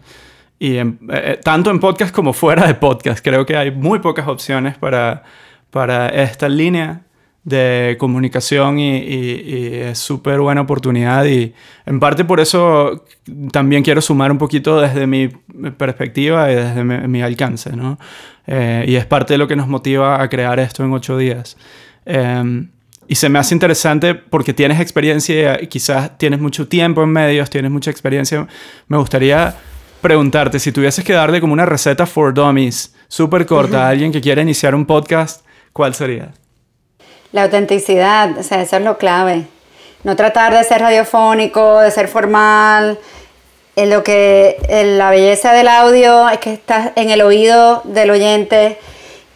Y 0.57 0.77
eh, 0.77 0.93
eh, 1.09 1.39
tanto 1.43 1.69
en 1.69 1.79
podcast 1.79 2.15
como 2.15 2.31
fuera 2.31 2.65
de 2.65 2.75
podcast. 2.75 3.23
Creo 3.23 3.45
que 3.45 3.57
hay 3.57 3.71
muy 3.71 3.99
pocas 3.99 4.27
opciones 4.27 4.77
para, 4.77 5.23
para 5.69 6.07
esta 6.07 6.47
línea 6.47 7.01
de 7.43 7.97
comunicación 7.99 8.79
y, 8.79 8.97
y- 8.97 9.43
y 9.45 9.75
es 9.75 9.99
súper 9.99 10.39
buena 10.39 10.61
oportunidad 10.61 11.25
y 11.25 11.53
en 11.85 11.99
parte 11.99 12.23
por 12.23 12.39
eso 12.39 13.03
también 13.51 13.83
quiero 13.83 14.01
sumar 14.01 14.31
un 14.31 14.37
poquito 14.37 14.79
desde 14.79 15.05
mi 15.07 15.27
perspectiva 15.77 16.49
y 16.51 16.55
desde 16.55 16.83
mi, 16.83 17.07
mi 17.07 17.21
alcance, 17.21 17.75
¿no? 17.75 17.99
Eh, 18.47 18.85
y 18.87 18.95
es 18.95 19.05
parte 19.05 19.33
de 19.33 19.37
lo 19.37 19.47
que 19.47 19.55
nos 19.55 19.67
motiva 19.67 20.21
a 20.21 20.29
crear 20.29 20.59
esto 20.59 20.83
en 20.83 20.93
ocho 20.93 21.17
días. 21.17 21.57
Eh, 22.05 22.65
y 23.07 23.15
se 23.15 23.27
me 23.27 23.37
hace 23.39 23.53
interesante 23.53 24.15
porque 24.15 24.53
tienes 24.53 24.79
experiencia 24.79 25.61
y 25.61 25.67
quizás 25.67 26.17
tienes 26.17 26.39
mucho 26.39 26.67
tiempo 26.69 27.03
en 27.03 27.09
medios, 27.09 27.49
tienes 27.49 27.69
mucha 27.71 27.91
experiencia. 27.91 28.47
Me 28.87 28.97
gustaría 28.97 29.53
preguntarte 30.01 30.59
si 30.59 30.71
tuvieses 30.71 31.03
que 31.03 31.11
darle 31.13 31.41
como 31.41 31.51
una 31.53 31.65
receta 31.65 32.05
for 32.05 32.33
dummies 32.33 32.95
súper 33.09 33.45
corta 33.45 33.85
a 33.85 33.89
alguien 33.89 34.11
que 34.13 34.21
quiere 34.21 34.41
iniciar 34.41 34.73
un 34.73 34.85
podcast, 34.85 35.45
¿cuál 35.73 35.93
sería? 35.93 36.31
La 37.33 37.43
autenticidad, 37.43 38.37
o 38.37 38.43
sea, 38.43 38.61
eso 38.61 38.77
es 38.77 38.83
lo 38.83 38.97
clave. 38.97 39.47
No 40.03 40.15
tratar 40.15 40.53
de 40.53 40.63
ser 40.63 40.81
radiofónico, 40.81 41.79
de 41.79 41.91
ser 41.91 42.07
formal. 42.07 42.99
En 43.75 43.89
lo 43.89 44.03
que 44.03 44.57
la 44.97 45.09
belleza 45.09 45.51
del 45.51 45.67
audio 45.67 46.29
es 46.29 46.37
que 46.37 46.53
estás 46.53 46.91
en 46.95 47.09
el 47.09 47.21
oído 47.21 47.81
del 47.85 48.11
oyente 48.11 48.77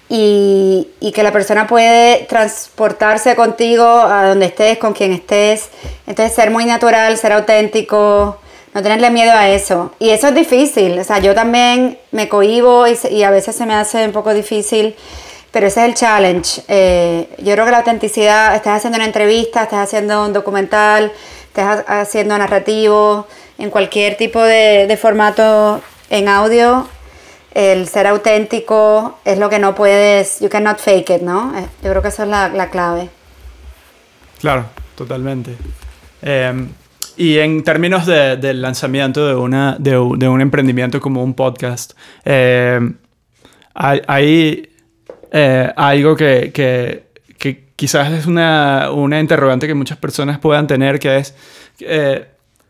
y, 0.09 0.87
que 1.13 1.23
la 1.23 1.31
persona 1.31 1.65
puede 1.65 2.25
transportarse 2.25 3.35
contigo 3.35 3.83
a 3.83 4.27
donde 4.27 4.45
estés, 4.45 4.77
con 4.77 4.93
quien 4.93 5.11
estés. 5.11 5.69
Entonces, 6.05 6.35
ser 6.35 6.51
muy 6.51 6.65
natural, 6.65 7.17
ser 7.17 7.33
auténtico, 7.33 8.37
no 8.75 8.83
tenerle 8.83 9.09
miedo 9.09 9.31
a 9.33 9.49
eso. 9.49 9.91
Y 9.97 10.11
eso 10.11 10.27
es 10.27 10.35
difícil. 10.35 10.99
O 10.99 11.03
sea, 11.03 11.17
yo 11.17 11.33
también 11.33 11.97
me 12.11 12.29
cohibo 12.29 12.85
y 12.87 13.23
a 13.23 13.31
veces 13.31 13.55
se 13.55 13.65
me 13.65 13.73
hace 13.73 14.05
un 14.05 14.11
poco 14.11 14.33
difícil. 14.35 14.95
Pero 15.51 15.67
ese 15.67 15.81
es 15.81 15.89
el 15.89 15.95
challenge. 15.95 16.61
Eh, 16.67 17.29
yo 17.39 17.53
creo 17.53 17.65
que 17.65 17.71
la 17.71 17.77
autenticidad, 17.79 18.55
estás 18.55 18.77
haciendo 18.77 18.97
una 18.97 19.05
entrevista, 19.05 19.63
estás 19.63 19.79
haciendo 19.87 20.25
un 20.25 20.33
documental, 20.33 21.11
estás 21.47 21.83
ha- 21.87 22.01
haciendo 22.01 22.37
narrativo, 22.37 23.27
en 23.57 23.69
cualquier 23.71 24.17
tipo 24.17 24.41
de, 24.41 24.97
formato 25.01 25.81
en 26.09 26.27
audio, 26.27 26.87
el 27.55 27.87
ser 27.87 28.05
auténtico 28.07 29.17
es 29.25 29.39
lo 29.39 29.49
que 29.49 29.57
no 29.57 29.73
puedes, 29.73 30.39
you 30.41 30.49
cannot 30.49 30.77
fake 30.79 31.09
it, 31.09 31.21
¿no? 31.21 31.57
Eh, 31.57 31.65
Yo 31.83 31.89
creo 31.89 32.01
que 32.03 32.09
esa 32.09 32.23
es 32.23 32.29
la, 32.29 32.49
la 32.49 32.69
clave. 32.69 33.09
Claro, 34.39 34.65
totalmente. 34.95 35.55
Eh, 36.21 36.67
y 37.15 37.39
en 37.39 37.63
términos 37.63 38.05
de- 38.05 38.37
del 38.37 38.61
lanzamiento 38.61 39.25
de, 39.27 39.33
una, 39.33 39.75
de, 39.79 39.97
un 39.97 40.41
emprendimiento 40.41 41.01
como 41.01 41.23
un 41.23 41.33
podcast, 41.33 41.93
eh, 42.25 42.79
hay, 43.73 44.69
eh, 45.31 45.71
algo 45.75 46.15
que, 46.15 46.51
que- 46.53 47.03
que 47.37 47.65
quizás 47.75 48.11
es 48.11 48.25
una, 48.25 48.89
una 48.91 49.19
interrogante 49.19 49.67
que 49.67 49.75
muchas 49.75 49.97
personas 49.99 50.39
puedan 50.39 50.65
tener, 50.65 50.97
que 50.99 51.17
es, 51.17 51.35
eh, 51.81 52.25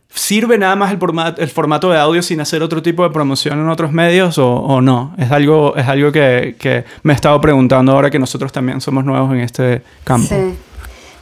¿sirve 0.09 0.57
nada 0.57 0.75
más 0.75 0.91
el 0.91 0.97
formato, 0.97 1.41
el 1.41 1.47
formato 1.49 1.89
de 1.89 1.97
audio 1.97 2.21
sin 2.21 2.41
hacer 2.41 2.61
otro 2.61 2.81
tipo 2.81 3.03
de 3.03 3.09
promoción 3.11 3.59
en 3.59 3.69
otros 3.69 3.91
medios 3.93 4.37
o, 4.37 4.49
o 4.53 4.81
no? 4.81 5.15
Es 5.17 5.31
algo, 5.31 5.75
es 5.77 5.87
algo 5.87 6.11
que, 6.11 6.55
que 6.59 6.83
me 7.03 7.13
he 7.13 7.15
estado 7.15 7.39
preguntando 7.39 7.93
ahora 7.93 8.09
que 8.09 8.19
nosotros 8.19 8.51
también 8.51 8.81
somos 8.81 9.05
nuevos 9.05 9.31
en 9.31 9.39
este 9.39 9.81
campo. 10.03 10.27
Sí. 10.27 10.55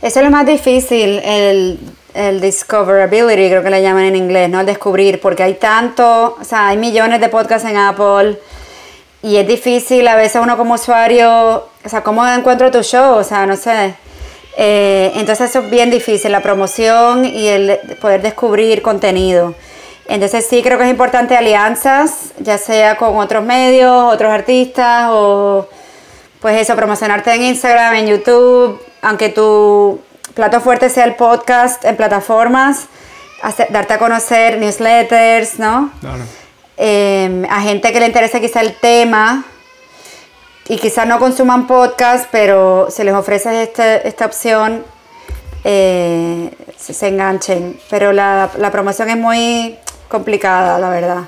Eso 0.02 0.20
es 0.20 0.26
lo 0.26 0.32
más 0.32 0.46
difícil, 0.48 1.20
el, 1.24 1.80
el 2.16 2.42
discoverability, 2.42 3.50
creo 3.50 3.64
que 3.64 3.70
le 3.70 3.82
llaman 3.82 4.06
en 4.06 4.16
inglés, 4.16 4.50
¿no? 4.50 4.60
El 4.62 4.66
descubrir, 4.66 5.20
porque 5.20 5.44
hay 5.44 5.56
tanto, 5.56 6.36
o 6.40 6.44
sea, 6.44 6.70
hay 6.70 6.78
millones 6.78 7.22
de 7.22 7.30
podcasts 7.30 7.68
en 7.70 7.78
Apple 7.78 8.38
y 9.26 9.38
es 9.38 9.48
difícil 9.48 10.08
a 10.08 10.16
veces 10.16 10.40
uno 10.40 10.56
como 10.56 10.76
usuario, 10.76 11.66
o 11.84 11.90
sea, 11.90 12.04
¿cómo 12.04 12.28
encuentro 12.28 12.70
tu 12.70 12.84
show? 12.84 13.16
O 13.16 13.24
sea, 13.24 13.48
no 13.48 13.56
sé. 13.56 13.96
Eh, 14.56 15.14
entonces 15.16 15.50
eso 15.50 15.62
es 15.62 15.72
bien 15.72 15.90
difícil, 15.90 16.32
la 16.32 16.42
promoción 16.42 17.26
y 17.26 17.48
el 17.48 17.80
poder 18.00 18.22
descubrir 18.22 18.84
contenido. 18.84 19.56
Entonces 20.08 20.46
sí 20.48 20.62
creo 20.62 20.78
que 20.78 20.84
es 20.84 20.92
importante 20.92 21.36
alianzas, 21.36 22.34
ya 22.38 22.60
sea 22.60 22.98
con 22.98 23.18
otros 23.18 23.44
medios, 23.44 24.14
otros 24.14 24.32
artistas 24.32 25.08
o 25.10 25.68
pues 26.40 26.62
eso, 26.62 26.76
promocionarte 26.76 27.34
en 27.34 27.42
Instagram, 27.42 27.96
en 27.96 28.06
YouTube, 28.06 28.80
aunque 29.02 29.30
tu 29.30 30.02
plato 30.36 30.62
fuerte 30.62 30.88
sea 30.88 31.06
el 31.06 31.16
podcast 31.16 31.84
en 31.84 31.96
plataformas, 31.96 32.86
darte 33.72 33.96
a 33.96 33.98
conocer 33.98 34.60
newsletters, 34.60 35.58
¿no? 35.58 35.90
Claro. 36.00 36.45
Eh, 36.78 37.46
a 37.50 37.62
gente 37.62 37.92
que 37.94 38.00
le 38.00 38.08
interese 38.08 38.42
quizá 38.42 38.62
el 38.62 38.74
tema 38.76 39.46
y 40.68 40.78
quizá 40.78 41.06
no 41.06 41.20
consuman 41.20 41.68
podcast, 41.68 42.28
pero 42.32 42.88
si 42.90 43.04
les 43.04 43.14
ofreces 43.14 43.54
este- 43.54 44.08
esta 44.08 44.26
opción, 44.26 44.84
eh, 45.64 46.52
se, 46.78 46.94
se 46.94 47.08
enganchen. 47.08 47.78
Pero 47.90 48.12
la, 48.14 48.50
la 48.58 48.72
promoción 48.72 49.10
es 49.10 49.18
muy 49.18 49.76
complicada, 50.08 50.78
la 50.80 50.90
verdad. 50.90 51.24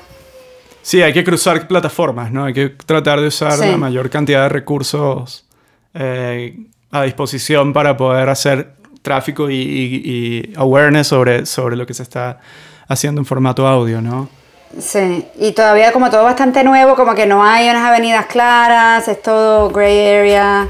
Sí, 0.82 1.02
hay 1.02 1.12
que 1.12 1.24
cruzar 1.24 1.66
plataformas, 1.68 2.30
¿no? 2.32 2.44
Hay 2.44 2.54
que 2.54 2.68
tratar 2.70 3.20
de 3.20 3.26
usar 3.26 3.52
Sí. 3.52 3.66
la 3.70 3.76
mayor 3.76 4.08
cantidad 4.10 4.42
de 4.44 4.48
recursos 4.48 5.44
eh, 5.94 6.56
a 6.90 7.02
disposición 7.02 7.72
para 7.72 7.96
poder 7.96 8.28
hacer 8.28 8.74
tráfico 9.02 9.50
y, 9.50 9.54
y- 9.56 10.02
y 10.04 10.52
awareness 10.56 11.06
sobre, 11.08 11.44
sobre 11.46 11.76
lo 11.76 11.86
que 11.86 11.94
se 11.94 12.02
está 12.02 12.40
haciendo 12.88 13.20
en 13.20 13.24
formato 13.24 13.66
audio, 13.66 14.00
¿no? 14.00 14.28
Sí, 14.78 15.26
y 15.38 15.52
todavía 15.52 15.92
como 15.92 16.10
todo 16.10 16.24
bastante 16.24 16.62
nuevo, 16.64 16.94
como 16.94 17.14
que 17.14 17.26
no 17.26 17.42
hay 17.44 17.68
unas 17.70 17.86
avenidas 17.86 18.26
claras, 18.26 19.08
es 19.08 19.20
todo 19.22 19.70
gray 19.70 20.16
area. 20.16 20.68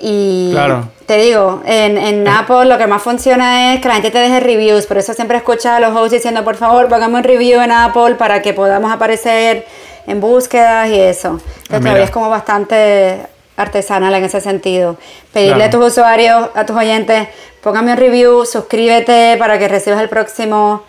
Y 0.00 0.50
Claro. 0.52 0.88
te 1.06 1.16
digo, 1.18 1.62
en, 1.64 1.96
en 1.96 2.26
Apple 2.26 2.64
lo 2.64 2.76
que 2.78 2.88
más 2.88 3.00
funciona 3.02 3.74
es 3.74 3.80
que 3.80 3.86
la 3.86 3.94
gente 3.94 4.10
te 4.10 4.18
deje 4.18 4.40
reviews, 4.40 4.86
por 4.86 4.98
eso 4.98 5.14
siempre 5.14 5.36
escuchas 5.36 5.66
a 5.76 5.80
los 5.80 5.94
hosts 5.96 6.10
diciendo, 6.12 6.42
por 6.42 6.56
favor, 6.56 6.88
póngame 6.88 7.18
un 7.18 7.22
review 7.24 7.60
en 7.60 7.70
Apple 7.70 8.16
para 8.16 8.42
que 8.42 8.52
podamos 8.52 8.90
aparecer 8.92 9.64
en 10.08 10.20
búsquedas 10.20 10.88
y 10.88 10.98
eso. 11.00 11.28
Entonces 11.28 11.52
Ah, 11.70 11.78
mira. 11.78 11.80
todavía 11.80 12.04
es 12.04 12.10
como 12.10 12.28
bastante 12.28 13.20
artesanal 13.56 14.12
en 14.14 14.24
ese 14.24 14.40
sentido. 14.40 14.96
Pedirle 15.32 15.54
Claro. 15.66 15.68
a 15.68 15.70
tus 15.84 15.92
usuarios, 15.92 16.48
a 16.56 16.66
tus 16.66 16.74
oyentes, 16.76 17.28
póngame 17.62 17.92
un 17.92 17.98
review, 17.98 18.44
suscríbete 18.44 19.36
para 19.38 19.60
que 19.60 19.68
recibas 19.68 20.00
el 20.00 20.08
próximo 20.08 20.82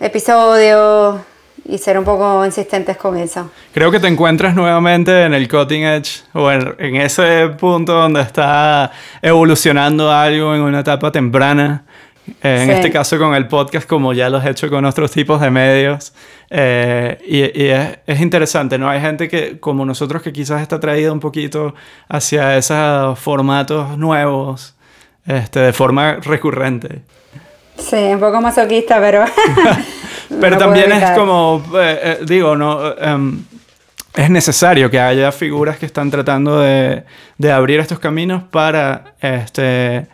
episodio 0.00 1.20
y 1.66 1.78
ser 1.78 1.98
un 1.98 2.04
poco 2.04 2.44
insistentes 2.44 2.96
con 2.96 3.16
eso. 3.16 3.50
Creo 3.72 3.90
que 3.90 3.98
te 4.00 4.06
encuentras 4.08 4.54
nuevamente 4.54 5.22
en 5.24 5.32
el 5.34 5.48
cutting 5.48 5.82
edge 5.84 6.22
o 6.34 6.50
en, 6.50 6.74
en 6.78 6.96
ese 6.96 7.48
punto 7.58 7.94
donde 7.94 8.20
está 8.20 8.90
evolucionando 9.22 10.10
algo 10.12 10.54
en 10.54 10.60
una 10.62 10.80
etapa 10.80 11.10
temprana. 11.10 11.84
Eh, 12.42 12.58
en 12.62 12.68
Sí. 12.68 12.72
este 12.76 12.90
caso 12.90 13.18
con 13.18 13.34
el 13.34 13.46
podcast, 13.48 13.86
como 13.86 14.12
ya 14.14 14.30
lo 14.30 14.38
has 14.38 14.46
hecho 14.46 14.70
con 14.70 14.84
otros 14.86 15.10
tipos 15.10 15.40
de 15.42 15.50
medios. 15.50 16.12
Eh, 16.50 17.18
y 17.26 17.62
y 17.62 17.66
es, 17.68 17.98
es 18.06 18.20
interesante, 18.20 18.78
¿no? 18.78 18.88
Hay 18.88 19.00
gente 19.00 19.28
que, 19.28 19.58
como 19.60 19.84
nosotros, 19.84 20.22
que 20.22 20.32
quizás 20.32 20.62
está 20.62 20.80
traída 20.80 21.12
un 21.12 21.20
poquito 21.20 21.74
hacia 22.08 22.56
esos 22.56 23.18
formatos 23.18 23.98
nuevos 23.98 24.74
este, 25.26 25.60
de 25.60 25.72
forma 25.74 26.14
recurrente. 26.22 27.02
Sí, 27.78 27.96
un 27.96 28.20
poco 28.20 28.40
masoquista, 28.40 29.00
pero... 29.00 29.24
Pero 30.40 30.58
también 30.58 30.92
es 30.92 31.10
como, 31.12 31.62
eh, 31.74 32.00
eh, 32.02 32.18
digo, 32.26 32.56
no, 32.56 32.96
em, 32.96 33.44
es 34.14 34.30
necesario 34.30 34.90
que 34.90 35.00
haya 35.00 35.32
figuras 35.32 35.76
que 35.78 35.86
están 35.86 36.10
tratando 36.10 36.60
de, 36.60 37.04
de 37.36 37.52
abrir 37.52 37.80
estos 37.80 37.98
caminos 37.98 38.42
para, 38.44 39.14
este, 39.20 40.06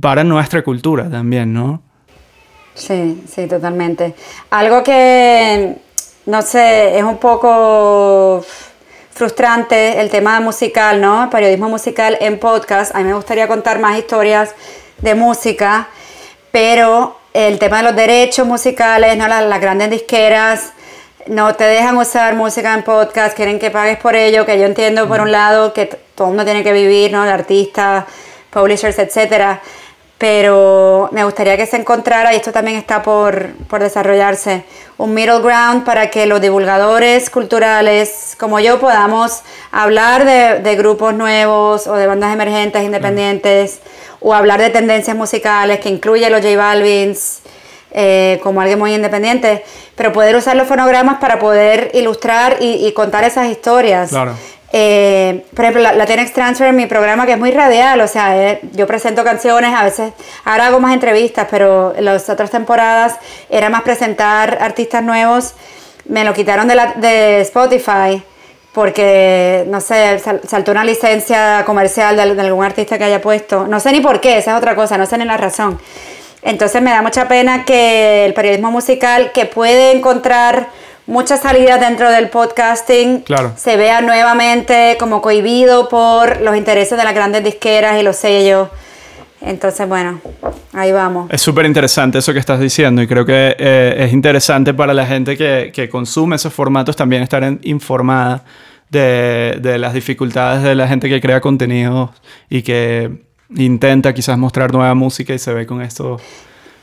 para 0.00 0.24
nuestra 0.24 0.62
cultura 0.62 1.08
también, 1.10 1.52
¿no? 1.52 1.82
Sí, 2.74 3.22
sí, 3.28 3.46
totalmente. 3.46 4.14
Algo 4.50 4.82
que, 4.82 5.76
no 6.26 6.42
sé, 6.42 6.98
es 6.98 7.04
un 7.04 7.18
poco 7.18 8.44
frustrante 9.12 10.00
el 10.00 10.10
tema 10.10 10.40
musical, 10.40 11.00
¿no? 11.00 11.30
Periodismo 11.30 11.68
musical 11.68 12.18
en 12.20 12.38
podcast. 12.40 12.94
A 12.94 12.98
mí 12.98 13.04
me 13.04 13.14
gustaría 13.14 13.46
contar 13.46 13.78
más 13.78 13.96
historias 13.96 14.54
de 14.98 15.14
música, 15.14 15.88
pero 16.50 17.16
el 17.34 17.58
tema 17.58 17.78
de 17.78 17.82
los 17.82 17.96
derechos 17.96 18.46
musicales, 18.46 19.16
¿no? 19.16 19.28
Las, 19.28 19.44
las 19.44 19.60
grandes 19.60 19.90
disqueras 19.90 20.72
no 21.26 21.54
te 21.54 21.64
dejan 21.64 21.96
usar 21.96 22.34
música 22.34 22.72
en 22.74 22.82
podcast, 22.82 23.36
quieren 23.36 23.58
que 23.58 23.70
pagues 23.70 23.98
por 23.98 24.14
ello, 24.14 24.46
que 24.46 24.58
yo 24.58 24.66
entiendo 24.66 25.08
por 25.08 25.20
un 25.20 25.32
lado 25.32 25.72
que 25.72 25.86
todo 26.14 26.28
el 26.28 26.34
mundo 26.34 26.44
tiene 26.44 26.62
que 26.62 26.72
vivir, 26.72 27.10
¿no? 27.10 27.24
El 27.24 27.30
artista, 27.30 28.06
publishers, 28.50 28.98
etcétera. 28.98 29.60
Pero 30.16 31.08
me 31.12 31.24
gustaría 31.24 31.56
que 31.56 31.66
se 31.66 31.76
encontrara, 31.76 32.32
y 32.32 32.36
esto 32.36 32.52
también 32.52 32.76
está 32.76 33.02
por, 33.02 33.48
por 33.68 33.82
desarrollarse, 33.82 34.64
un 34.96 35.12
middle 35.12 35.40
ground 35.40 35.84
para 35.84 36.08
que 36.08 36.26
los 36.26 36.40
divulgadores 36.40 37.30
culturales 37.30 38.36
como 38.38 38.60
yo 38.60 38.78
podamos 38.78 39.42
hablar 39.72 40.24
de, 40.24 40.60
de 40.60 40.76
grupos 40.76 41.14
nuevos 41.14 41.88
o 41.88 41.94
de 41.94 42.06
bandas 42.06 42.32
emergentes, 42.32 42.84
independientes, 42.84 43.80
o 44.26 44.32
hablar 44.34 44.58
de 44.60 44.70
tendencias 44.70 45.14
musicales 45.16 45.80
que 45.80 45.90
incluye 45.90 46.28
los 46.30 46.40
J 46.40 46.56
Balvins, 46.56 47.40
eh, 47.92 48.40
como 48.42 48.60
alguien 48.62 48.78
muy 48.78 48.94
independiente, 48.94 49.62
pero 49.94 50.12
poder 50.12 50.34
usar 50.34 50.56
los 50.56 50.66
fonogramas 50.66 51.18
para 51.20 51.38
poder 51.38 51.90
ilustrar 51.94 52.56
y, 52.60 52.86
y 52.86 52.92
contar 52.92 53.22
esas 53.24 53.48
historias. 53.48 54.08
Claro. 54.08 54.32
Eh, 54.72 55.44
por 55.54 55.64
ejemplo, 55.66 55.82
la- 55.82 55.92
Latinx 55.92 56.32
Transfer, 56.32 56.72
mi 56.72 56.86
programa 56.86 57.26
que 57.26 57.32
es 57.32 57.38
muy 57.38 57.52
radial, 57.52 58.00
o 58.00 58.08
sea, 58.08 58.36
eh, 58.36 58.60
yo 58.72 58.86
presento 58.88 59.22
canciones, 59.22 59.72
a 59.72 59.84
veces, 59.84 60.12
ahora 60.44 60.66
hago 60.66 60.80
más 60.80 60.94
entrevistas, 60.94 61.46
pero 61.50 61.94
en 61.94 62.04
las 62.06 62.28
otras 62.28 62.50
temporadas 62.50 63.14
era 63.50 63.68
más 63.70 63.82
presentar 63.82 64.58
artistas 64.60 65.02
nuevos. 65.04 65.52
Me 66.06 66.24
lo 66.24 66.32
quitaron 66.32 66.66
de, 66.66 66.74
la- 66.74 66.94
de 66.96 67.40
Spotify 67.42 68.20
porque, 68.74 69.64
no 69.68 69.80
sé, 69.80 70.18
sal- 70.18 70.40
saltó 70.46 70.72
una 70.72 70.84
licencia 70.84 71.62
comercial 71.64 72.16
de, 72.16 72.34
de 72.34 72.40
algún 72.42 72.64
artista 72.64 72.98
que 72.98 73.04
haya 73.04 73.22
puesto. 73.22 73.66
No 73.66 73.80
sé 73.80 73.92
ni 73.92 74.00
por 74.00 74.20
qué, 74.20 74.36
esa 74.38 74.50
es 74.50 74.58
otra 74.58 74.74
cosa, 74.74 74.98
no 74.98 75.06
sé 75.06 75.16
ni 75.16 75.24
la 75.24 75.36
razón. 75.36 75.78
Entonces 76.42 76.82
me 76.82 76.90
da 76.90 77.00
mucha 77.00 77.26
pena 77.28 77.64
que 77.64 78.26
el 78.26 78.34
periodismo 78.34 78.70
musical, 78.70 79.32
que 79.32 79.46
puede 79.46 79.92
encontrar 79.92 80.66
muchas 81.06 81.40
salidas 81.40 81.80
dentro 81.80 82.10
del 82.10 82.28
podcasting, 82.28 83.20
Claro. 83.20 83.52
se 83.56 83.76
vea 83.76 84.00
nuevamente 84.00 84.96
como 84.98 85.22
cohibido 85.22 85.88
por 85.88 86.40
los 86.40 86.56
intereses 86.56 86.98
de 86.98 87.04
las 87.04 87.14
grandes 87.14 87.44
disqueras 87.44 87.98
y 87.98 88.02
los 88.02 88.16
sellos. 88.16 88.68
Entonces, 89.46 89.86
bueno, 89.88 90.20
ahí 90.72 90.90
vamos. 90.92 91.30
Es 91.30 91.42
súper 91.42 91.66
interesante 91.66 92.18
eso 92.18 92.32
que 92.32 92.38
estás 92.38 92.58
diciendo 92.60 93.02
y 93.02 93.06
creo 93.06 93.24
que 93.26 93.54
eh, 93.58 93.94
es 93.98 94.12
interesante 94.12 94.72
para 94.74 94.94
la 94.94 95.06
gente 95.06 95.36
que, 95.36 95.70
que 95.74 95.88
consume 95.88 96.36
esos 96.36 96.52
formatos 96.52 96.96
también 96.96 97.22
estar 97.22 97.42
en- 97.44 97.60
informada 97.62 98.44
de, 98.90 99.58
de 99.60 99.78
las 99.78 99.92
dificultades 99.94 100.62
de 100.62 100.74
la 100.74 100.88
gente 100.88 101.08
que 101.08 101.20
crea 101.20 101.40
contenido 101.40 102.12
y 102.48 102.62
que 102.62 103.22
intenta 103.56 104.14
quizás 104.14 104.38
mostrar 104.38 104.72
nueva 104.72 104.94
música 104.94 105.34
y 105.34 105.38
se 105.38 105.52
ve 105.52 105.66
con 105.66 105.82
esto. 105.82 106.18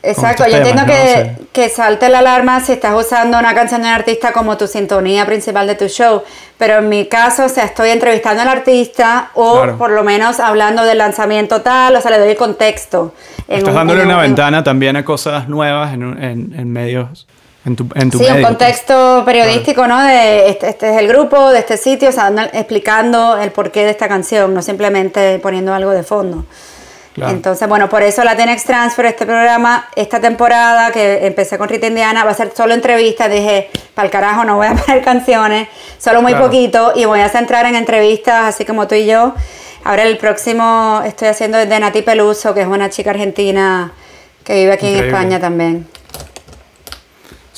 Exacto, 0.02 0.46
yo 0.48 0.56
entiendo 0.56 0.84
que. 0.84 1.34
Sí. 1.38 1.46
que 1.52 1.68
salte 1.68 2.08
la 2.08 2.18
alarma 2.20 2.60
si 2.60 2.72
estás 2.72 2.94
usando 2.94 3.38
una 3.38 3.54
canción 3.54 3.82
de 3.82 3.88
un 3.88 3.94
artista 3.94 4.32
como 4.32 4.56
tu 4.56 4.66
sintonía 4.66 5.26
principal 5.26 5.66
de 5.66 5.74
tu 5.74 5.86
show, 5.86 6.22
pero 6.58 6.78
en 6.78 6.88
mi 6.88 7.06
caso, 7.06 7.44
o 7.44 7.48
sea, 7.48 7.64
estoy 7.64 7.90
entrevistando 7.90 8.42
al 8.42 8.48
artista 8.48 9.30
o 9.34 9.56
Claro. 9.58 9.78
por 9.78 9.90
lo 9.90 10.02
menos 10.02 10.40
hablando 10.40 10.82
del 10.84 10.98
lanzamiento 10.98 11.60
tal, 11.62 11.94
o 11.94 12.00
sea, 12.00 12.10
le 12.10 12.18
doy 12.18 12.30
el 12.30 12.36
contexto. 12.36 13.12
Estás 13.46 13.68
un- 13.68 13.74
dándole 13.74 14.02
una 14.02 14.14
un- 14.16 14.24
en- 14.24 14.30
ventana 14.30 14.64
también 14.64 14.96
a 14.96 15.04
cosas 15.04 15.46
nuevas 15.48 15.92
en, 15.92 16.02
en- 16.22 16.54
en 16.58 16.72
medios, 16.72 17.26
en 17.66 17.76
tu, 17.76 17.86
en 17.94 18.10
tu 18.10 18.18
Sí, 18.18 18.24
medio. 18.24 18.34
un 18.36 18.40
pues. 18.40 18.48
contexto 18.48 19.22
periodístico, 19.26 19.86
¿no? 19.86 20.02
De 20.02 20.48
este, 20.48 20.68
este 20.70 20.90
es 20.90 20.96
el 20.98 21.06
grupo, 21.06 21.50
de 21.50 21.58
este 21.60 21.76
sitio, 21.76 22.08
o 22.08 22.12
sea, 22.12 22.32
explicando 22.54 23.36
el 23.36 23.52
porqué 23.52 23.84
de 23.84 23.90
esta 23.90 24.08
canción, 24.08 24.52
no 24.54 24.62
simplemente 24.62 25.38
poniendo 25.38 25.72
algo 25.74 25.90
de 25.90 26.02
fondo. 26.02 26.44
Claro. 27.14 27.32
Entonces, 27.32 27.68
bueno, 27.68 27.88
por 27.90 28.02
eso 28.02 28.24
Latinx 28.24 28.64
Transfer, 28.64 29.04
este 29.06 29.26
programa, 29.26 29.86
esta 29.96 30.18
temporada 30.18 30.90
que 30.92 31.26
empecé 31.26 31.58
con 31.58 31.68
Rita 31.68 31.86
Indiana, 31.86 32.24
va 32.24 32.30
a 32.30 32.34
ser 32.34 32.52
solo 32.56 32.72
entrevistas. 32.72 33.30
Dije, 33.30 33.68
para 33.94 34.06
el 34.06 34.10
carajo, 34.12 34.44
no 34.44 34.56
voy 34.56 34.68
a 34.68 34.74
poner 34.86 35.02
canciones, 35.04 35.68
solo 35.98 36.22
muy 36.22 36.32
Claro. 36.32 36.46
poquito, 36.46 36.92
y 36.96 37.04
voy 37.04 37.20
a 37.20 37.28
centrar 37.28 37.66
en 37.66 37.74
entrevistas, 37.74 38.54
así 38.54 38.64
como 38.64 38.88
tú 38.88 38.94
y 38.94 39.04
yo. 39.06 39.34
Ahora 39.84 40.04
el 40.04 40.16
próximo 40.16 41.02
estoy 41.04 41.28
haciendo 41.28 41.58
es 41.58 41.68
de 41.68 41.78
Nati 41.80 42.02
Peluso, 42.02 42.54
que 42.54 42.62
es 42.62 42.66
una 42.68 42.88
chica 42.88 43.10
argentina 43.10 43.92
que 44.44 44.54
vive 44.54 44.72
aquí 44.72 44.86
Increíble. 44.86 45.08
en 45.08 45.14
España 45.14 45.40
también. 45.40 45.86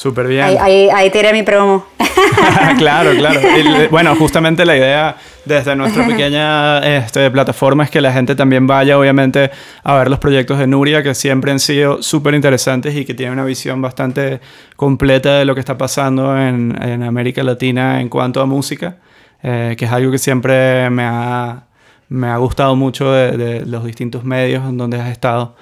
Súper 0.04 0.26
bien. 0.26 0.42
Ahí, 0.44 0.56
ahí, 0.60 0.88
ahí 0.94 1.08
tiré 1.08 1.32
mi 1.32 1.42
promo. 1.44 1.86
claro, 2.76 3.12
claro. 3.16 3.40
Y, 3.58 3.62
le- 3.62 3.88
bueno, 3.88 4.14
justamente 4.16 4.66
la 4.66 4.76
idea 4.76 5.16
desde 5.46 5.74
nuestra 5.74 6.06
pequeña 6.06 6.80
este, 6.80 7.30
plataforma 7.30 7.84
es 7.84 7.90
que 7.90 8.02
la 8.02 8.12
gente 8.12 8.34
también 8.34 8.66
vaya, 8.66 8.98
obviamente, 8.98 9.50
a 9.82 9.94
ver 9.96 10.10
los 10.10 10.18
proyectos 10.18 10.58
de 10.58 10.66
Nuria, 10.66 11.02
que 11.02 11.14
siempre 11.14 11.52
han 11.52 11.58
sido 11.58 12.02
súper 12.02 12.34
interesantes 12.34 12.94
y 12.94 13.06
que 13.06 13.14
tienen 13.14 13.32
una 13.32 13.46
visión 13.46 13.80
bastante 13.80 14.40
completa 14.76 15.38
de 15.38 15.46
lo 15.46 15.54
que 15.54 15.60
está 15.60 15.78
pasando 15.78 16.36
en, 16.38 16.76
en 16.82 17.02
América 17.02 17.42
Latina 17.42 18.02
en 18.02 18.10
cuanto 18.10 18.42
a 18.42 18.44
música, 18.44 18.98
eh, 19.42 19.74
que 19.78 19.86
es 19.86 19.90
algo 19.90 20.12
que 20.12 20.18
siempre 20.18 20.90
me 20.90 21.04
ha, 21.06 21.62
me 22.10 22.26
ha 22.26 22.36
gustado 22.36 22.76
mucho 22.76 23.10
de, 23.10 23.38
de 23.38 23.64
los 23.64 23.86
distintos 23.86 24.22
medios 24.22 24.64
en 24.68 24.76
donde 24.76 25.00
has 25.00 25.08
estado. 25.08 25.56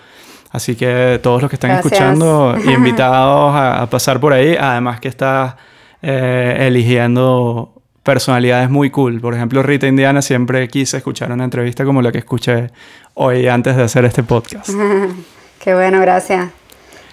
Así 0.53 0.77
que 0.77 1.19
todos 1.23 1.41
los 1.43 1.49
que 1.51 1.57
están 1.57 1.71
Gracias. 1.71 1.93
escuchando, 1.93 2.55
invitados 2.67 3.55
a, 3.55 3.83
a 3.83 3.87
pasar 3.91 4.21
por 4.21 4.33
ahí. 4.33 4.57
Además 4.61 5.01
que 5.01 5.09
estás 5.09 5.55
eh, 6.03 6.57
eligiendo 6.69 7.73
personalidades 8.03 8.69
muy 8.69 8.91
cool. 8.91 9.21
Por 9.21 9.35
ejemplo, 9.35 9.63
Rita 9.63 9.87
Indiana 9.87 10.21
siempre 10.23 10.69
quise 10.69 10.99
escuchar 10.99 11.33
una 11.33 11.45
entrevista 11.45 11.85
como 11.85 12.03
la 12.03 12.13
que 12.13 12.19
escuché 12.19 12.71
hoy 13.15 13.49
antes 13.49 13.77
de 13.77 13.83
hacer 13.85 14.05
este 14.05 14.23
podcast. 14.23 14.71
Qué 15.61 15.75
bueno, 15.75 16.01
gracias. 16.01 16.49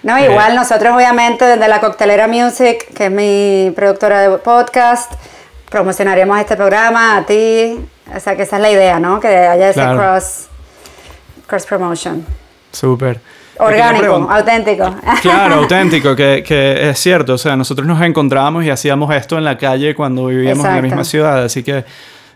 No, 0.02 0.16
Eh, 0.16 0.24
igual 0.30 0.54
nosotros 0.56 0.94
obviamente 0.94 1.44
desde 1.44 1.68
la 1.68 1.78
Coctelera 1.80 2.26
Music, 2.26 2.92
que 2.94 3.06
es 3.06 3.10
mi 3.12 3.72
productora 3.76 4.20
de 4.28 4.38
podcast, 4.38 5.12
promocionaremos 5.70 6.38
este 6.40 6.56
programa 6.56 7.16
a 7.18 7.24
ti. 7.26 7.78
O 8.14 8.18
sea 8.18 8.34
que 8.34 8.42
esa 8.42 8.56
es 8.56 8.62
la 8.62 8.70
idea, 8.70 8.98
¿no? 8.98 9.20
Que 9.20 9.28
haya 9.28 9.68
ese 9.70 9.80
Claro. 9.80 9.98
cross, 9.98 10.48
cross 11.46 11.64
promotion. 11.66 12.26
Súper. 12.72 13.20
Orgánico, 13.58 14.26
auténtico. 14.30 14.94
Claro, 15.20 15.54
auténtico, 15.62 16.16
que, 16.16 16.42
que 16.46 16.90
es 16.90 16.98
cierto. 16.98 17.34
O 17.34 17.38
sea, 17.38 17.56
nosotros 17.56 17.86
nos 17.86 18.00
encontrábamos 18.00 18.64
y 18.64 18.70
hacíamos 18.70 19.14
esto 19.14 19.36
en 19.36 19.44
la 19.44 19.58
calle 19.58 19.94
cuando 19.94 20.26
vivíamos 20.26 20.64
en 20.64 20.76
la 20.76 20.82
misma 20.82 21.04
ciudad. 21.04 21.44
Así 21.44 21.62
que, 21.62 21.84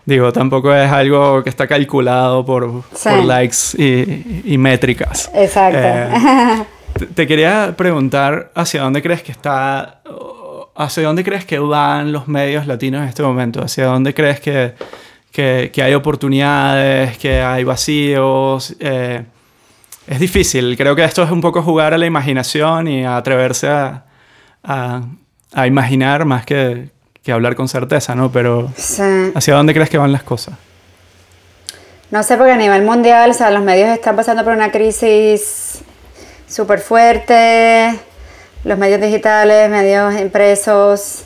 digo, 0.05 0.31
tampoco 0.31 0.71
es 0.73 0.91
algo 0.91 1.43
que 1.43 1.49
está 1.49 1.65
calculado 1.67 2.45
por, 2.45 2.83
Sí. 2.93 3.09
por 3.09 3.23
likes 3.25 3.57
y, 3.75 4.43
y 4.53 4.57
métricas. 4.59 5.31
Exacto. 5.33 5.79
Eh, 5.81 6.63
te, 6.99 7.05
te 7.07 7.27
quería 7.27 7.73
preguntar 7.75 8.51
hacia 8.53 8.83
dónde 8.83 9.01
crees 9.01 9.23
que 9.23 9.31
está, 9.31 10.01
hacia 10.75 11.03
dónde 11.07 11.23
crees 11.23 11.43
que 11.45 11.57
van 11.57 12.11
los 12.11 12.27
medios 12.27 12.67
latinos 12.67 13.01
en 13.01 13.07
este 13.09 13.23
momento, 13.23 13.63
hacia 13.63 13.85
dónde 13.87 14.13
crees 14.13 14.39
que, 14.41 14.73
que, 15.31 15.71
que 15.73 15.81
hay 15.81 15.95
oportunidades, 15.95 17.17
que 17.17 17.41
hay 17.41 17.63
vacíos. 17.63 18.75
Eh, 18.79 19.23
es 20.07 20.19
difícil, 20.19 20.75
creo 20.77 20.95
que 20.95 21.03
esto 21.03 21.23
es 21.23 21.31
un 21.31 21.41
poco 21.41 21.61
jugar 21.63 21.93
a 21.93 21.97
la 21.97 22.05
imaginación 22.05 22.87
y 22.87 23.05
a 23.05 23.17
atreverse 23.17 23.67
a, 23.67 24.03
a, 24.63 25.01
a 25.53 25.67
imaginar 25.67 26.25
más 26.25 26.45
que, 26.45 26.89
que 27.23 27.31
hablar 27.31 27.55
con 27.55 27.67
certeza, 27.67 28.13
¿no? 28.15 28.31
Pero 28.31 28.71
Sí. 28.77 29.01
¿hacia 29.33 29.55
dónde 29.55 29.73
crees 29.73 29.89
que 29.89 29.97
van 29.97 30.11
las 30.11 30.23
cosas? 30.23 30.55
No 32.11 32.21
sé, 32.23 32.37
porque 32.37 32.51
a 32.51 32.57
nivel 32.57 32.83
mundial, 32.83 33.31
o 33.31 33.33
sea, 33.33 33.49
los 33.49 33.63
medios 33.63 33.89
están 33.89 34.15
pasando 34.15 34.43
por 34.43 34.53
una 34.53 34.71
crisis 34.71 35.79
súper 36.47 36.79
fuerte, 36.79 37.99
los 38.63 38.77
medios 38.77 39.01
digitales, 39.01 39.69
medios 39.69 40.13
impresos. 40.21 41.23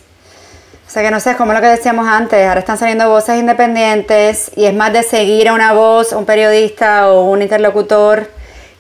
O 0.88 0.92
sea, 0.92 1.04
que 1.04 1.12
no 1.12 1.20
sé, 1.20 1.32
es 1.32 1.38
como 1.38 1.54
lo 1.54 1.60
que 1.62 1.68
decíamos 1.68 2.08
antes, 2.08 2.48
ahora 2.48 2.62
están 2.62 2.78
saliendo 2.78 3.10
voces 3.10 3.38
independientes 3.38 4.52
y 4.56 4.66
es 4.66 4.74
más 4.74 4.92
de 4.94 5.04
seguir 5.04 5.50
a 5.50 5.54
una 5.54 5.74
voz, 5.74 6.14
un 6.14 6.26
periodista 6.26 7.10
o 7.12 7.26
un 7.30 7.42
interlocutor 7.42 8.32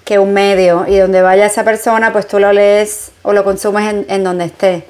que 0.09 0.17
un 0.17 0.33
medio. 0.33 0.85
Y 0.87 0.97
donde 0.97 1.21
vaya 1.21 1.45
esa 1.45 1.63
persona, 1.63 2.11
pues 2.11 2.27
tú 2.27 2.39
lo 2.39 2.51
lees 2.51 3.11
o 3.21 3.31
lo 3.31 3.43
consumes 3.43 3.93
en, 3.93 4.05
en 4.09 4.23
donde 4.23 4.45
esté. 4.45 4.87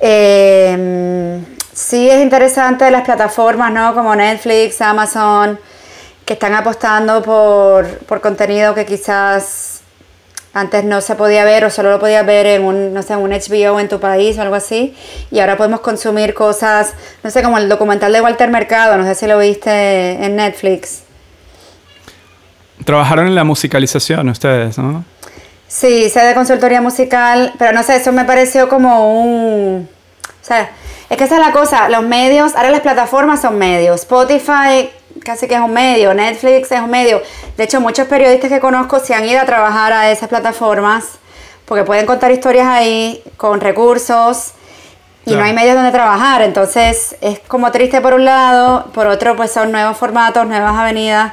Eh, 0.00 1.38
sí 1.72 2.10
es 2.10 2.20
interesante 2.20 2.90
las 2.90 3.02
plataformas, 3.02 3.70
¿no? 3.72 3.94
Como 3.94 4.16
Netflix, 4.16 4.80
Amazon, 4.80 5.60
que 6.24 6.32
están 6.32 6.54
apostando 6.54 7.22
por, 7.22 7.86
por 7.98 8.20
contenido 8.20 8.74
que 8.74 8.84
quizás 8.84 9.82
antes 10.54 10.82
no 10.82 11.00
se 11.00 11.14
podía 11.14 11.44
ver 11.44 11.64
o 11.64 11.70
solo 11.70 11.92
lo 11.92 12.00
podías 12.00 12.26
ver 12.26 12.46
en 12.46 12.64
un, 12.64 12.92
no 12.92 13.02
sé, 13.04 13.14
un 13.14 13.30
HBO 13.30 13.78
en 13.78 13.88
tu 13.88 14.00
país 14.00 14.36
o 14.38 14.42
algo 14.42 14.56
así. 14.56 14.96
Y 15.30 15.38
ahora 15.38 15.56
podemos 15.56 15.82
consumir 15.82 16.34
cosas, 16.34 16.94
no 17.22 17.30
sé, 17.30 17.44
como 17.44 17.58
el 17.58 17.68
documental 17.68 18.12
de 18.12 18.20
Walter 18.20 18.50
Mercado, 18.50 18.98
no 18.98 19.04
sé 19.04 19.14
si 19.14 19.28
lo 19.28 19.38
viste 19.38 19.70
en 19.70 20.34
Netflix. 20.34 21.04
Trabajaron 22.84 23.26
en 23.26 23.34
la 23.34 23.44
musicalización 23.44 24.28
ustedes, 24.28 24.78
¿no? 24.78 25.04
Sí, 25.68 26.10
sé 26.10 26.20
de 26.20 26.34
consultoría 26.34 26.80
musical, 26.80 27.52
pero 27.58 27.72
no 27.72 27.82
sé, 27.82 27.96
eso 27.96 28.12
me 28.12 28.24
pareció 28.24 28.68
como 28.68 29.22
un... 29.22 29.88
O 30.42 30.44
sea, 30.44 30.70
es 31.08 31.16
que 31.16 31.24
esa 31.24 31.36
es 31.36 31.40
la 31.46 31.52
cosa, 31.52 31.88
los 31.88 32.02
medios, 32.02 32.54
ahora 32.56 32.70
las 32.70 32.80
plataformas 32.80 33.40
son 33.40 33.56
medios, 33.58 34.00
Spotify 34.00 34.90
casi 35.24 35.46
que 35.46 35.54
es 35.54 35.60
un 35.60 35.72
medio, 35.72 36.12
Netflix 36.14 36.72
es 36.72 36.80
un 36.80 36.90
medio. 36.90 37.22
De 37.56 37.64
hecho, 37.64 37.80
muchos 37.80 38.06
periodistas 38.08 38.50
que 38.50 38.60
conozco 38.60 38.98
se 38.98 39.14
han 39.14 39.24
ido 39.28 39.40
a 39.40 39.44
trabajar 39.44 39.92
a 39.92 40.10
esas 40.10 40.28
plataformas 40.28 41.04
porque 41.64 41.84
pueden 41.84 42.06
contar 42.06 42.30
historias 42.32 42.66
ahí 42.66 43.22
con 43.36 43.60
recursos 43.60 44.52
y 45.24 45.30
Claro. 45.30 45.40
no 45.40 45.46
hay 45.46 45.52
medios 45.54 45.76
donde 45.76 45.92
trabajar. 45.92 46.42
Entonces 46.42 47.16
es 47.20 47.38
como 47.40 47.70
triste 47.70 48.00
por 48.00 48.14
un 48.14 48.24
lado, 48.24 48.86
por 48.92 49.06
otro 49.06 49.36
pues 49.36 49.52
son 49.52 49.70
nuevos 49.70 49.96
formatos, 49.96 50.46
nuevas 50.46 50.74
avenidas. 50.76 51.32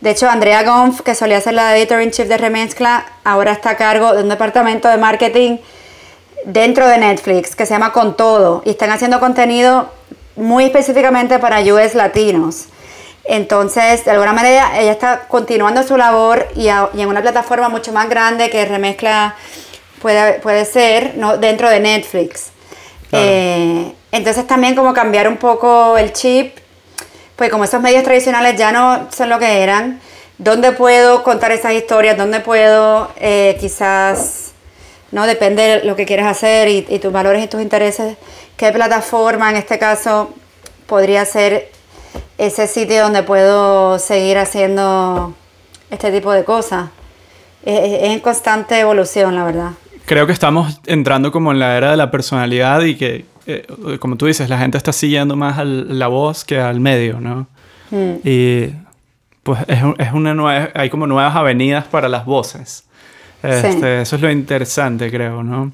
De 0.00 0.10
hecho, 0.10 0.28
Andrea 0.30 0.62
Gonf, 0.62 1.02
que 1.02 1.14
solía 1.14 1.40
ser 1.40 1.54
la 1.54 1.76
editor 1.76 2.00
in 2.00 2.10
chief 2.10 2.26
de 2.28 2.38
Remezcla, 2.38 3.04
ahora 3.24 3.52
está 3.52 3.70
a 3.70 3.76
cargo 3.76 4.14
de 4.14 4.22
un 4.22 4.28
departamento 4.30 4.88
de 4.88 4.96
marketing 4.96 5.58
dentro 6.46 6.86
de 6.88 6.96
Netflix 6.98 7.54
que 7.54 7.66
se 7.66 7.74
llama 7.74 7.92
Con 7.92 8.16
Todo 8.16 8.62
y 8.64 8.70
están 8.70 8.90
haciendo 8.90 9.20
contenido 9.20 9.90
muy 10.36 10.64
específicamente 10.64 11.38
para 11.38 11.60
US 11.60 11.94
latinos. 11.94 12.66
Entonces, 13.24 14.04
de 14.06 14.10
alguna 14.12 14.32
manera, 14.32 14.80
ella 14.80 14.92
está 14.92 15.20
continuando 15.28 15.82
su 15.82 15.96
labor 15.98 16.48
y, 16.56 16.68
a- 16.68 16.88
y 16.94 17.02
en 17.02 17.08
una 17.08 17.20
plataforma 17.20 17.68
mucho 17.68 17.92
más 17.92 18.08
grande 18.08 18.48
que 18.48 18.64
remezcla 18.64 19.34
puede, 20.00 20.34
puede 20.40 20.64
ser 20.64 21.12
¿no? 21.16 21.36
dentro 21.36 21.68
de 21.68 21.78
Netflix. 21.80 22.46
Claro. 23.10 23.24
Eh, 23.28 23.92
entonces 24.12 24.46
también 24.46 24.74
como 24.74 24.94
cambiar 24.94 25.28
un 25.28 25.36
poco 25.36 25.98
el 25.98 26.12
chip, 26.14 26.56
pues 27.40 27.50
como 27.50 27.64
esos 27.64 27.80
medios 27.80 28.02
tradicionales 28.02 28.54
ya 28.56 28.70
no 28.70 29.06
son 29.10 29.30
lo 29.30 29.38
que 29.38 29.62
eran, 29.62 29.98
¿dónde 30.36 30.72
puedo 30.72 31.22
contar 31.22 31.52
esas 31.52 31.72
historias? 31.72 32.18
¿Dónde 32.18 32.40
puedo 32.40 33.10
eh, 33.16 33.56
quizás, 33.58 34.52
no 35.10 35.24
depende 35.26 35.62
de 35.62 35.84
lo 35.84 35.96
que 35.96 36.04
quieras 36.04 36.26
hacer 36.26 36.68
y, 36.68 36.84
y 36.86 36.98
tus 36.98 37.10
valores 37.10 37.42
y 37.42 37.48
tus 37.48 37.62
intereses, 37.62 38.18
qué 38.58 38.70
plataforma 38.72 39.48
en 39.48 39.56
este 39.56 39.78
caso 39.78 40.34
podría 40.86 41.24
ser 41.24 41.72
ese 42.36 42.66
sitio 42.66 43.04
donde 43.04 43.22
puedo 43.22 43.98
seguir 43.98 44.36
haciendo 44.36 45.32
este 45.90 46.12
tipo 46.12 46.32
de 46.32 46.44
cosas? 46.44 46.90
Es, 47.64 48.02
en 48.02 48.20
constante 48.20 48.78
evolución, 48.80 49.34
la 49.34 49.44
verdad. 49.44 49.70
Creo 50.04 50.26
que 50.26 50.34
estamos 50.34 50.78
entrando 50.84 51.32
como 51.32 51.52
en 51.52 51.58
la 51.58 51.74
era 51.78 51.92
de 51.92 51.96
la 51.96 52.10
personalidad 52.10 52.82
y 52.82 52.96
que, 52.96 53.24
eh, 53.46 53.66
como 53.98 54.16
tú 54.16 54.26
dices, 54.26 54.48
la 54.48 54.58
gente 54.58 54.78
está 54.78 54.92
siguiendo 54.92 55.36
más 55.36 55.58
a 55.58 55.64
la 55.64 56.08
voz 56.08 56.44
que 56.44 56.60
al 56.60 56.80
medio, 56.80 57.20
¿no? 57.20 57.46
Mm. 57.90 58.14
Y 58.24 58.68
pues 59.42 59.60
es, 59.66 59.78
es 59.98 60.12
una 60.12 60.34
nueva, 60.34 60.70
hay 60.74 60.90
como 60.90 61.06
nuevas 61.06 61.34
avenidas 61.34 61.86
para 61.86 62.08
las 62.08 62.24
voces. 62.24 62.84
Este, 63.42 64.02
Eso 64.02 64.16
es 64.16 64.22
lo 64.22 64.30
interesante, 64.30 65.10
creo, 65.10 65.42
¿no? 65.42 65.72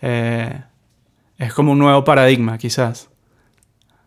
Eh, 0.00 0.60
es 1.38 1.52
como 1.52 1.72
un 1.72 1.78
nuevo 1.78 2.04
paradigma, 2.04 2.56
quizás. 2.58 3.08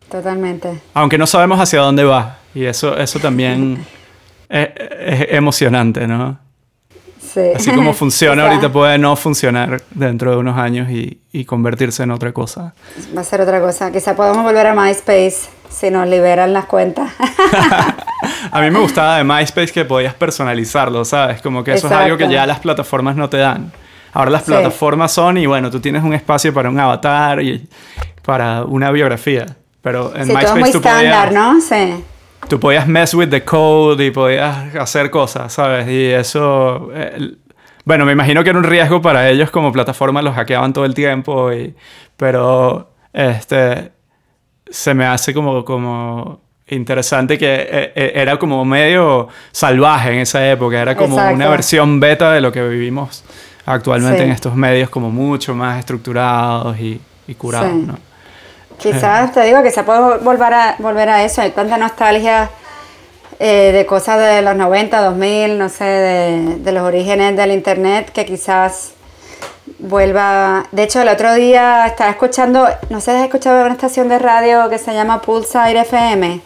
Totalmente. 0.10 0.82
Aunque 0.94 1.18
no 1.18 1.28
sabemos 1.28 1.60
hacia 1.60 1.82
dónde 1.82 2.04
va. 2.04 2.38
Y 2.56 2.66
eso, 2.66 2.98
eso 2.98 3.20
también 3.20 3.86
es, 4.50 4.70
es 5.00 5.28
emocionante, 5.32 6.08
¿no? 6.08 6.40
Sí. 7.34 7.42
Así 7.56 7.72
como 7.72 7.94
funciona 7.94 8.44
Quizá 8.44 8.48
ahorita 8.50 8.72
puede 8.72 8.98
no 8.98 9.16
funcionar 9.16 9.82
dentro 9.92 10.32
de 10.32 10.38
unos 10.38 10.58
años 10.58 10.90
y, 10.90 11.20
y 11.32 11.46
convertirse 11.46 12.04
en 12.04 12.12
otra 12.12 12.32
cosa. 12.32 12.74
Va 13.16 13.22
a 13.22 13.24
ser 13.24 13.42
otra 13.42 13.60
cosa. 13.60 13.92
Quizá 13.92 14.16
podamos 14.16 14.44
volver 14.44 14.68
a 14.68 14.76
MySpace 14.76 15.50
si 15.70 15.90
nos 15.90 16.08
liberan 16.08 16.54
las 16.54 16.66
cuentas. 16.66 17.12
A 18.52 18.62
mí 18.62 18.70
me 18.70 18.80
gustaba 18.80 19.18
de 19.18 19.24
MySpace 19.24 19.72
que 19.74 19.86
podías 19.86 20.14
personalizarlo, 20.14 21.04
¿sabes? 21.06 21.42
Como 21.42 21.64
que 21.64 21.74
eso 21.74 21.88
es 21.88 21.94
algo 21.94 22.18
que 22.18 22.26
Exacto. 22.26 22.34
ya 22.34 22.46
las 22.46 22.60
plataformas 22.60 23.16
no 23.16 23.30
te 23.30 23.38
dan. 23.38 23.72
Ahora 24.14 24.30
las 24.32 24.44
Sí. 24.44 24.52
plataformas 24.52 25.12
son 25.12 25.38
y 25.38 25.46
bueno, 25.48 25.72
tú 25.72 25.80
tienes 25.80 26.04
un 26.04 26.14
espacio 26.14 26.54
para 26.54 26.70
un 26.70 26.80
avatar 26.80 27.42
y 27.42 27.68
para 28.24 28.64
una 28.64 28.92
biografía. 28.92 29.46
Pero 29.82 30.16
en 30.16 30.28
sí, 30.28 30.32
todo 30.34 30.40
es 30.40 30.44
MySpace 30.54 30.60
muy 30.60 30.72
tú, 30.72 30.78
estándar, 30.78 31.28
podías, 31.30 31.34
¿no? 31.34 31.62
Sí. 31.62 32.04
Tú 32.48 32.60
podías 32.60 32.88
mess 32.88 33.14
with 33.14 33.30
the 33.30 33.44
code 33.44 34.04
y 34.06 34.12
podías 34.12 34.76
hacer 34.76 35.10
cosas, 35.10 35.54
¿sabes? 35.54 35.88
Y 35.88 36.06
eso... 36.08 36.90
eh, 36.94 37.36
bueno, 37.86 38.06
me 38.06 38.14
imagino 38.14 38.44
que 38.44 38.50
era 38.50 38.60
un 38.60 38.64
riesgo 38.64 39.02
para 39.02 39.30
ellos 39.30 39.52
como 39.52 39.72
plataforma, 39.74 40.22
los 40.22 40.34
hackeaban 40.36 40.72
todo 40.72 40.86
el 40.86 40.94
tiempo, 40.94 41.52
y, 41.52 41.76
pero 42.16 42.92
este, 43.12 43.92
se 44.70 44.94
me 44.94 45.06
hace 45.06 45.34
como, 45.34 45.66
como 45.66 46.40
interesante 46.68 47.38
que 47.38 47.54
eh, 47.56 47.92
eh, 47.94 48.12
era 48.16 48.40
como 48.40 48.64
medio 48.64 49.28
salvaje 49.52 50.14
en 50.14 50.20
esa 50.20 50.50
época, 50.50 50.82
era 50.82 50.96
como 50.96 51.16
Exacto. 51.16 51.36
una 51.36 51.50
versión 51.50 52.00
beta 52.00 52.32
de 52.32 52.40
lo 52.40 52.54
que 52.54 52.66
vivimos 52.66 53.26
actualmente 53.66 54.20
Sí. 54.20 54.24
en 54.24 54.32
estos 54.32 54.56
medios 54.56 54.90
como 54.90 55.12
mucho 55.12 55.54
más 55.54 55.78
estructurados 55.80 56.80
y, 56.80 57.02
y 57.28 57.36
curados, 57.36 57.70
Sí. 57.74 57.84
¿no? 57.86 57.98
Quizás, 58.84 59.32
te 59.32 59.42
digo, 59.44 59.64
quizás 59.64 59.86
puedo 59.86 60.20
volver 60.20 60.54
a, 60.54 60.76
volver 60.80 61.10
a 61.10 61.24
eso. 61.24 61.42
Hay 61.42 61.52
tanta 61.52 61.78
nostalgia 61.78 62.50
eh, 63.40 63.72
de 63.74 63.86
cosas 63.86 64.20
de 64.20 64.42
los 64.42 64.56
90, 64.56 65.02
2000, 65.02 65.58
no 65.58 65.70
sé, 65.70 65.86
de, 65.86 66.56
de 66.58 66.72
los 66.74 66.84
orígenes 66.84 67.36
del 67.38 67.52
Internet, 67.52 68.12
que 68.12 68.26
quizás 68.26 68.92
vuelva... 69.80 70.66
De 70.72 70.84
hecho, 70.84 71.02
el 71.02 71.08
otro 71.08 71.34
día 71.34 71.88
estaba 71.88 72.10
escuchando, 72.10 72.68
no 72.90 73.00
sé 73.00 73.12
si 73.12 73.18
has 73.18 73.24
escuchado 73.24 73.64
una 73.64 73.74
estación 73.74 74.10
de 74.10 74.20
radio 74.20 74.70
que 74.70 74.78
se 74.78 74.94
llama 74.94 75.22
Pulsar 75.22 75.76
FM. 75.76 76.42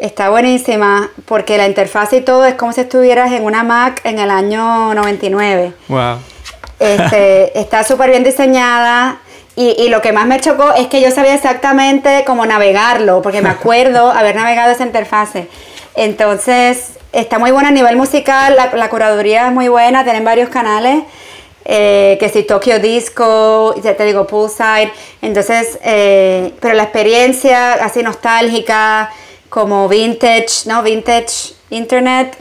Está 0.00 0.30
buenísima 0.30 1.10
porque 1.26 1.58
la 1.58 1.66
interfaz 1.66 2.12
y 2.12 2.20
todo 2.20 2.44
es 2.46 2.54
como 2.54 2.72
si 2.72 2.82
estuvieras 2.82 3.32
en 3.32 3.44
una 3.44 3.64
Mac 3.64 4.00
en 4.04 4.18
el 4.18 4.30
año 4.30 4.94
99. 4.94 5.72
Wow. 5.88 6.18
Este, 6.78 7.58
está 7.60 7.82
súper 7.84 8.10
bien 8.10 8.24
diseñada. 8.24 9.18
Y, 9.58 9.74
y 9.76 9.88
lo 9.88 10.00
que 10.00 10.12
más 10.12 10.24
me 10.24 10.38
chocó 10.38 10.72
es 10.74 10.86
que 10.86 11.00
yo 11.00 11.10
sabía 11.10 11.34
exactamente 11.34 12.22
cómo 12.24 12.46
navegarlo, 12.46 13.22
porque 13.22 13.42
me 13.42 13.48
acuerdo 13.56 14.12
haber 14.12 14.36
navegado 14.36 14.70
esa 14.70 14.84
interfase. 14.84 15.48
Entonces, 15.96 16.90
está 17.12 17.40
muy 17.40 17.50
buena 17.50 17.70
a 17.70 17.72
nivel 17.72 17.96
musical, 17.96 18.54
la, 18.54 18.72
la 18.76 18.88
curaduría 18.88 19.48
es 19.48 19.52
muy 19.52 19.66
buena, 19.66 20.04
tienen 20.04 20.24
varios 20.24 20.48
canales, 20.48 21.02
eh, 21.64 22.18
que 22.20 22.28
si 22.28 22.44
Tokyo 22.44 22.78
Disco, 22.78 23.74
ya 23.82 23.96
te 23.96 24.04
digo, 24.04 24.28
Poolside. 24.28 24.92
Entonces, 25.22 25.80
eh, 25.82 26.54
pero 26.60 26.74
la 26.74 26.84
experiencia 26.84 27.72
así 27.84 28.04
nostálgica, 28.04 29.10
como 29.48 29.88
vintage, 29.88 30.66
¿no? 30.66 30.84
Vintage 30.84 31.54
Internet, 31.70 32.36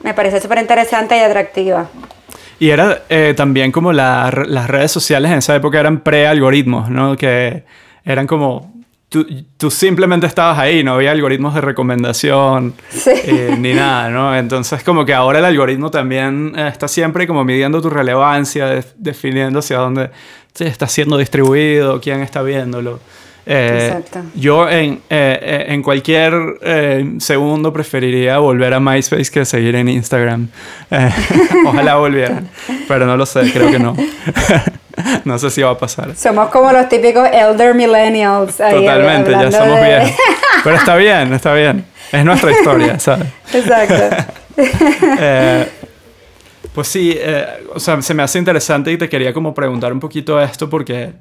me 0.00 0.14
parece 0.14 0.40
súper 0.40 0.56
interesante 0.56 1.18
y 1.18 1.20
atractiva. 1.20 1.90
Y 2.62 2.70
era 2.70 3.02
eh, 3.08 3.34
también 3.36 3.72
como 3.72 3.92
la- 3.92 4.30
las 4.46 4.68
redes 4.68 4.92
sociales 4.92 5.32
en 5.32 5.38
esa 5.38 5.56
época 5.56 5.80
eran 5.80 5.98
pre-algoritmos, 6.00 6.88
¿no? 6.90 7.16
Que 7.16 7.64
eran 8.04 8.28
como... 8.28 8.70
Tú, 9.08 9.26
tú 9.56 9.68
simplemente 9.68 10.28
estabas 10.28 10.58
ahí, 10.60 10.84
no 10.84 10.92
había 10.94 11.10
algoritmos 11.10 11.54
de 11.54 11.60
recomendación 11.60 12.72
Sí. 12.88 13.10
eh, 13.24 13.56
ni 13.58 13.74
nada, 13.74 14.10
¿no? 14.10 14.34
Entonces 14.36 14.84
como 14.84 15.04
que 15.04 15.12
ahora 15.12 15.40
el 15.40 15.44
algoritmo 15.44 15.90
también 15.90 16.52
eh, 16.56 16.68
está 16.68 16.86
siempre 16.86 17.26
como 17.26 17.44
midiendo 17.44 17.82
tu 17.82 17.90
relevancia, 17.90 18.66
de- 18.66 18.84
definiendo 18.96 19.58
hacia 19.58 19.78
dónde 19.78 20.10
está 20.56 20.86
siendo 20.86 21.18
distribuido, 21.18 22.00
quién 22.00 22.20
está 22.20 22.42
viéndolo. 22.42 23.00
Eh. 23.44 24.00
Yo 24.34 24.68
en, 24.68 25.00
eh, 25.10 25.38
eh, 25.42 25.64
en 25.68 25.82
cualquier 25.82 26.32
eh, 26.62 27.14
segundo 27.18 27.72
preferiría 27.72 28.38
volver 28.38 28.72
a 28.74 28.78
MySpace 28.80 29.30
que 29.32 29.44
seguir 29.44 29.74
en 29.74 29.88
Instagram. 29.88 30.48
Eh, 30.90 31.10
ojalá 31.66 31.96
volvieran, 31.96 32.48
pero 32.86 33.04
no 33.06 33.16
lo 33.16 33.26
sé, 33.26 33.50
creo 33.52 33.70
que 33.70 33.78
no. 33.80 33.96
no 35.24 35.38
sé 35.38 35.50
si 35.50 35.62
va 35.62 35.70
a 35.70 35.78
pasar. 35.78 36.14
Somos 36.14 36.50
como 36.50 36.70
los 36.70 36.88
típicos 36.88 37.28
elder 37.32 37.74
millennials. 37.74 38.60
ahí 38.60 38.76
Totalmente, 38.76 39.30
ya 39.32 39.50
somos 39.50 39.80
de- 39.80 39.84
viejos. 39.86 40.10
Pero 40.64 40.76
está 40.76 40.94
bien, 40.96 41.32
está 41.32 41.54
bien. 41.54 41.84
Es 42.12 42.24
nuestra 42.24 42.52
historia, 42.52 43.00
¿sabes? 43.00 43.26
Exacto. 43.52 44.16
Eh, 45.18 45.66
pues 46.72 46.86
sí, 46.86 47.18
o 47.74 47.80
sea, 47.80 48.00
se 48.00 48.14
me 48.14 48.22
hace 48.22 48.38
interesante 48.38 48.92
y 48.92 48.96
te 48.96 49.08
quería 49.08 49.32
como 49.32 49.52
preguntar 49.52 49.92
un 49.92 49.98
poquito 49.98 50.40
esto 50.40 50.70
porque 50.70 51.12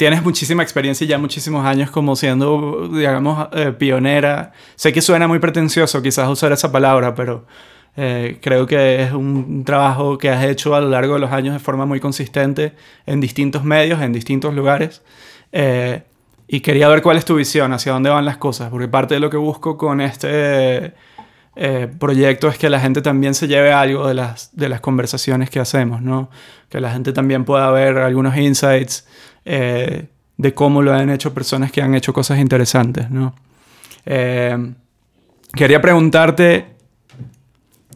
tienes 0.00 0.22
muchísima 0.22 0.62
experiencia 0.62 1.04
y 1.04 1.08
ya 1.08 1.18
muchísimos 1.18 1.66
años 1.66 1.90
como 1.90 2.16
siendo, 2.16 2.88
digamos, 2.88 3.48
eh, 3.52 3.72
pionera. 3.78 4.52
Sé 4.74 4.94
que 4.94 5.02
suena 5.02 5.28
muy 5.28 5.40
pretencioso 5.40 6.00
quizás 6.00 6.26
usar 6.26 6.52
esa 6.52 6.72
palabra, 6.72 7.14
pero 7.14 7.44
eh, 7.98 8.38
creo 8.40 8.66
que 8.66 9.02
es 9.02 9.12
un 9.12 9.62
trabajo 9.62 10.16
que 10.16 10.30
has 10.30 10.42
hecho 10.42 10.74
a 10.74 10.80
lo 10.80 10.88
largo 10.88 11.12
de 11.12 11.20
los 11.20 11.30
años 11.30 11.52
de 11.52 11.58
forma 11.58 11.84
muy 11.84 12.00
consistente 12.00 12.72
en 13.04 13.20
distintos 13.20 13.62
medios, 13.62 14.00
en 14.00 14.14
distintos 14.14 14.54
lugares. 14.54 15.02
Eh, 15.52 16.02
y 16.48 16.60
quería 16.60 16.88
ver 16.88 17.02
cuál 17.02 17.18
es 17.18 17.26
tu 17.26 17.34
visión, 17.34 17.70
hacia 17.74 17.92
dónde 17.92 18.08
van 18.08 18.24
las 18.24 18.38
cosas, 18.38 18.70
porque 18.70 18.88
parte 18.88 19.12
de 19.12 19.20
lo 19.20 19.28
que 19.28 19.36
busco 19.36 19.76
con 19.76 20.00
este 20.00 20.94
eh, 21.56 21.88
proyecto 21.98 22.48
es 22.48 22.58
que 22.58 22.70
la 22.70 22.80
gente 22.80 23.02
también 23.02 23.34
se 23.34 23.48
lleve 23.48 23.72
algo 23.72 24.06
de 24.06 24.14
las, 24.14 24.54
de 24.56 24.68
las 24.68 24.80
conversaciones 24.80 25.50
que 25.50 25.60
hacemos, 25.60 26.00
¿no? 26.00 26.30
Que 26.68 26.80
la 26.80 26.90
gente 26.92 27.12
también 27.12 27.44
pueda 27.44 27.70
ver 27.70 27.98
algunos 27.98 28.36
insights 28.36 29.06
eh, 29.44 30.06
de 30.36 30.54
cómo 30.54 30.80
lo 30.82 30.92
han 30.92 31.10
hecho 31.10 31.34
personas 31.34 31.72
que 31.72 31.82
han 31.82 31.94
hecho 31.94 32.12
cosas 32.12 32.38
interesantes, 32.38 33.10
¿no? 33.10 33.34
Eh, 34.06 34.72
quería 35.52 35.80
preguntarte 35.80 36.66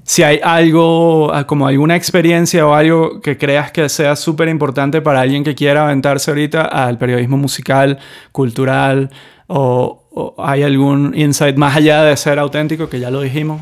si 0.02 0.22
hay 0.22 0.38
algo, 0.42 1.32
ah, 1.32 1.46
como 1.46 1.66
alguna 1.66 1.96
experiencia 1.96 2.66
o 2.66 2.74
algo 2.74 3.20
que 3.20 3.38
creas 3.38 3.72
que 3.72 3.88
sea 3.88 4.16
súper 4.16 4.48
importante 4.48 5.00
para 5.00 5.20
alguien 5.20 5.42
que 5.44 5.54
quiera 5.54 5.84
aventarse 5.84 6.30
ahorita 6.30 6.62
al 6.62 6.98
periodismo 6.98 7.38
musical, 7.38 7.98
cultural, 8.30 9.10
o, 9.46 10.03
o 10.14 10.34
hay 10.38 10.62
algún 10.62 11.12
insight 11.16 11.56
más 11.56 11.76
allá 11.76 12.02
de 12.04 12.16
ser 12.16 12.38
auténtico, 12.38 12.88
que 12.88 13.00
ya 13.00 13.10
lo 13.10 13.20
dijimos, 13.20 13.60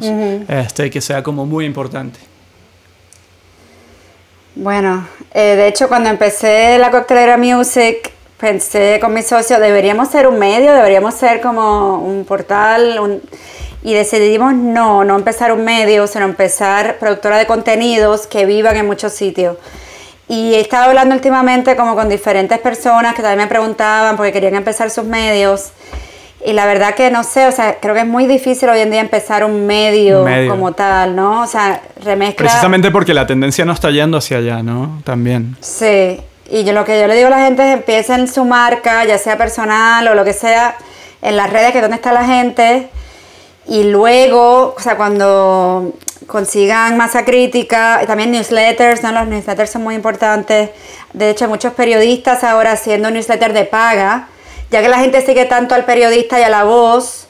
este, 0.48 0.90
que 0.90 1.00
sea 1.00 1.22
como 1.22 1.46
muy 1.46 1.64
importante. 1.64 2.18
Bueno, 4.54 5.06
eh, 5.32 5.56
de 5.56 5.68
hecho 5.68 5.88
cuando 5.88 6.10
empecé 6.10 6.78
la 6.78 6.90
Coctelera 6.90 7.38
Music, 7.38 8.12
pensé 8.38 8.98
con 9.00 9.14
mi 9.14 9.22
socio, 9.22 9.58
deberíamos 9.58 10.08
ser 10.08 10.26
un 10.26 10.38
medio, 10.38 10.74
deberíamos 10.74 11.14
ser 11.14 11.40
como 11.40 11.98
un 11.98 12.24
portal, 12.24 12.98
un- 13.00 13.22
y 13.82 13.94
decidimos 13.94 14.52
no, 14.54 15.04
no 15.04 15.16
empezar 15.16 15.52
un 15.52 15.64
medio, 15.64 16.06
sino 16.06 16.24
empezar 16.26 16.98
productora 16.98 17.38
de 17.38 17.46
contenidos 17.46 18.26
que 18.26 18.44
vivan 18.46 18.76
en 18.76 18.86
muchos 18.86 19.12
sitios. 19.12 19.56
Y 20.28 20.54
he 20.54 20.60
estado 20.60 20.84
hablando 20.84 21.14
últimamente 21.14 21.74
como 21.74 21.94
con 21.96 22.08
diferentes 22.08 22.58
personas 22.58 23.14
que 23.14 23.22
también 23.22 23.40
me 23.40 23.46
preguntaban 23.48 24.16
porque 24.16 24.32
querían 24.32 24.54
empezar 24.54 24.90
sus 24.90 25.04
medios. 25.04 25.70
Y 26.44 26.52
la 26.54 26.66
verdad 26.66 26.94
que 26.94 27.10
no 27.10 27.22
sé, 27.22 27.46
o 27.46 27.52
sea, 27.52 27.78
creo 27.80 27.94
que 27.94 28.00
es 28.00 28.06
muy 28.06 28.26
difícil 28.26 28.68
hoy 28.68 28.80
en 28.80 28.90
día 28.90 29.00
empezar 29.00 29.44
un 29.44 29.66
medio, 29.66 30.26
como 30.48 30.72
tal, 30.72 31.14
¿no? 31.14 31.42
O 31.42 31.46
sea, 31.46 31.80
remezcla... 32.04 32.48
Precisamente 32.48 32.90
porque 32.90 33.14
la 33.14 33.26
tendencia 33.26 33.64
no 33.64 33.72
está 33.72 33.90
yendo 33.90 34.18
hacia 34.18 34.38
allá, 34.38 34.62
¿no? 34.62 35.00
También. 35.04 35.56
Sí, 35.60 36.20
y 36.50 36.64
yo 36.64 36.72
lo 36.72 36.84
que 36.84 37.00
yo 37.00 37.06
le 37.06 37.14
digo 37.14 37.28
a 37.28 37.30
la 37.30 37.44
gente 37.44 37.62
es 37.62 37.74
empiecen 37.74 38.26
su 38.26 38.44
marca, 38.44 39.04
ya 39.04 39.18
sea 39.18 39.38
personal 39.38 40.08
o 40.08 40.14
lo 40.14 40.24
que 40.24 40.32
sea, 40.32 40.76
en 41.20 41.36
las 41.36 41.48
redes, 41.50 41.70
que 41.70 41.78
es 41.78 41.82
donde 41.82 41.96
está 41.96 42.12
la 42.12 42.24
gente, 42.24 42.88
y 43.68 43.84
luego, 43.84 44.74
o 44.76 44.80
sea, 44.80 44.96
cuando 44.96 45.92
consigan 46.26 46.96
masa 46.96 47.24
crítica, 47.24 48.00
también 48.06 48.32
newsletters, 48.32 49.02
¿no? 49.02 49.12
Los 49.12 49.28
newsletters 49.28 49.70
son 49.70 49.82
muy 49.82 49.94
importantes. 49.94 50.70
De 51.12 51.30
hecho, 51.30 51.44
hay 51.44 51.50
muchos 51.50 51.72
periodistas 51.74 52.42
ahora 52.42 52.72
haciendo 52.72 53.10
newsletters 53.10 53.54
de 53.54 53.64
paga, 53.64 54.28
ya 54.72 54.80
que 54.80 54.88
la 54.88 54.98
gente 54.98 55.20
sigue 55.20 55.44
tanto 55.44 55.74
al 55.74 55.84
periodista 55.84 56.40
y 56.40 56.42
a 56.42 56.48
la 56.48 56.64
voz, 56.64 57.26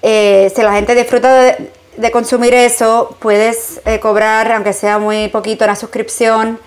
eh, 0.00 0.50
si 0.54 0.62
la 0.62 0.72
gente 0.72 0.94
disfruta 0.94 1.56
de, 1.96 2.10
consumir 2.12 2.54
eso, 2.54 3.16
puedes 3.18 3.80
eh, 3.84 3.98
cobrar, 3.98 4.50
aunque 4.52 4.72
sea 4.72 4.98
muy 4.98 5.28
poquito, 5.28 5.64
una 5.64 5.74
suscripción 5.74 6.58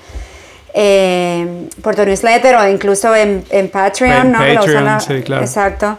eh, 0.73 1.69
por 1.81 1.95
tu 1.95 2.05
newsletter 2.05 2.57
o 2.57 2.67
incluso 2.67 3.15
en, 3.15 3.43
Patreon, 3.71 4.33
¿no? 4.33 4.39
Patreon, 4.39 5.01
sí, 5.01 5.21
claro. 5.23 5.43
Exacto. 5.43 5.97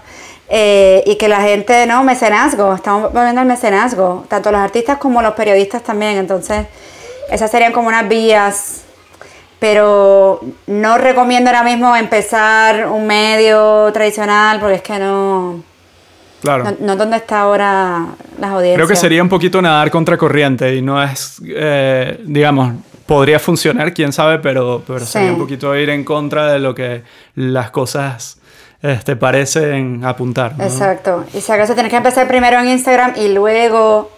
y 0.49 1.17
que 1.17 1.29
la 1.29 1.41
gente, 1.41 1.87
¿no? 1.87 2.05
Mecenazgo, 2.05 2.75
estamos 2.75 3.13
volviendo 3.15 3.41
al 3.41 3.47
mecenazgo, 3.47 4.27
tanto 4.29 4.53
los 4.53 4.61
artistas 4.61 4.99
como 4.99 5.23
los 5.23 5.33
periodistas 5.33 5.83
también. 5.83 6.19
Entonces, 6.19 6.67
esas 7.31 7.51
serían 7.51 7.73
como 7.73 7.89
unas 7.89 8.07
vías 8.07 8.86
pero 9.59 10.41
no 10.67 10.99
recomiendo 10.99 11.51
ahora 11.51 11.63
mismo 11.63 11.97
empezar 11.97 12.89
un 12.89 13.07
medio 13.07 13.91
tradicional 13.93 14.61
porque 14.61 14.77
es 14.77 14.83
que 14.83 14.99
no... 14.99 15.63
Claro. 16.43 16.77
No, 16.81 16.93
es 16.93 16.99
donde 16.99 17.17
está 17.17 17.41
ahora 17.41 18.07
las 18.39 18.51
audiencias. 18.51 18.77
Creo 18.77 18.87
que 18.87 18.97
sería 18.97 19.23
un 19.23 19.29
poquito 19.29 19.61
nadar 19.61 19.91
contra 19.91 20.17
corriente 20.17 20.77
y 20.77 20.83
no 20.83 21.03
es, 21.03 21.41
eh, 21.45 22.21
digamos, 22.25 22.75
podría 23.07 23.39
funcionar, 23.39 23.95
quién 23.95 24.13
sabe, 24.13 24.39
pero, 24.39 24.83
pero 24.87 25.01
sería 25.01 25.33
un 25.33 25.39
poquito 25.39 25.75
ir 25.75 25.91
en 25.91 26.05
contra 26.05 26.53
de 26.53 26.59
lo 26.59 26.75
que 26.75 27.03
las 27.35 27.71
cosas 27.71 28.39
este, 28.83 29.17
parecen 29.17 30.05
apuntar. 30.05 30.55
Exacto. 30.61 31.25
Y 31.33 31.41
si 31.41 31.51
acaso 31.51 31.75
tienes 31.75 31.91
que 31.91 31.97
empezar 31.97 32.29
primero 32.29 32.61
en 32.61 32.69
Instagram 32.69 33.15
y 33.17 33.29
luego 33.33 34.11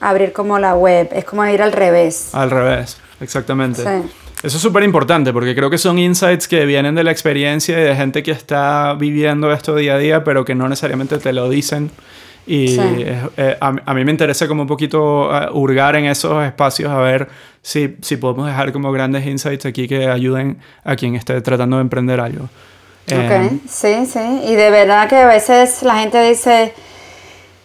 abrir 0.00 0.32
como 0.32 0.58
la 0.58 0.74
web. 0.74 1.08
Es 1.12 1.24
como 1.24 1.44
ir 1.46 1.60
al 1.60 1.72
revés. 1.72 2.34
Al 2.34 2.50
revés, 2.50 2.98
exactamente. 3.20 3.82
Sí. 3.82 4.10
Eso 4.42 4.56
es 4.56 4.62
súper 4.62 4.82
importante 4.82 5.32
porque 5.32 5.54
creo 5.54 5.70
que 5.70 5.78
son 5.78 5.98
insights 5.98 6.48
que 6.48 6.66
vienen 6.66 6.96
de 6.96 7.04
la 7.04 7.12
experiencia 7.12 7.78
y 7.78 7.82
de 7.82 7.94
gente 7.94 8.22
que 8.22 8.32
está 8.32 8.94
viviendo 8.94 9.52
esto 9.52 9.76
día 9.76 9.94
a 9.94 9.98
día, 9.98 10.24
pero 10.24 10.44
que 10.44 10.54
no 10.54 10.68
necesariamente 10.68 11.18
te 11.18 11.32
lo 11.32 11.48
dicen. 11.48 11.90
Y 12.44 12.76
eh, 12.76 13.56
a, 13.60 13.94
mí 13.94 14.04
me 14.04 14.10
interesa 14.10 14.48
como 14.48 14.62
un 14.62 14.68
poquito 14.68 15.28
uh, 15.30 15.56
hurgar 15.56 15.94
en 15.94 16.06
esos 16.06 16.44
espacios 16.44 16.90
a 16.90 16.98
ver 16.98 17.28
si, 17.62 17.96
si 18.00 18.16
podemos 18.16 18.48
dejar 18.48 18.72
como 18.72 18.90
grandes 18.90 19.24
insights 19.24 19.64
aquí 19.64 19.86
que 19.86 20.08
ayuden 20.08 20.58
a 20.82 20.96
quien 20.96 21.14
esté 21.14 21.40
tratando 21.40 21.76
de 21.76 21.82
emprender 21.82 22.18
algo. 22.18 22.46
Ok, 23.06 23.10
eh, 23.12 23.50
sí, 23.68 24.06
sí. 24.06 24.40
Y 24.48 24.54
de 24.56 24.70
verdad 24.70 25.08
que 25.08 25.16
a 25.16 25.26
veces 25.28 25.84
la 25.84 26.00
gente 26.00 26.20
dice 26.28 26.72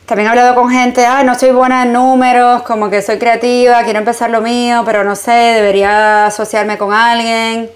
también 0.08 0.28
he 0.28 0.30
hablado 0.30 0.56
con 0.56 0.70
gente, 0.70 1.06
ah, 1.06 1.22
no 1.24 1.36
soy 1.36 1.52
buena 1.52 1.84
en 1.84 1.92
números, 1.92 2.64
como 2.64 2.90
que 2.90 3.02
soy 3.02 3.20
creativa, 3.20 3.84
quiero 3.84 4.00
empezar 4.00 4.30
lo 4.30 4.40
mío, 4.40 4.84
pero 4.86 5.04
no 5.04 5.18
sé, 5.18 5.32
debería 5.32 6.28
asociarme 6.28 6.78
con 6.78 6.94
alguien. 6.94 7.70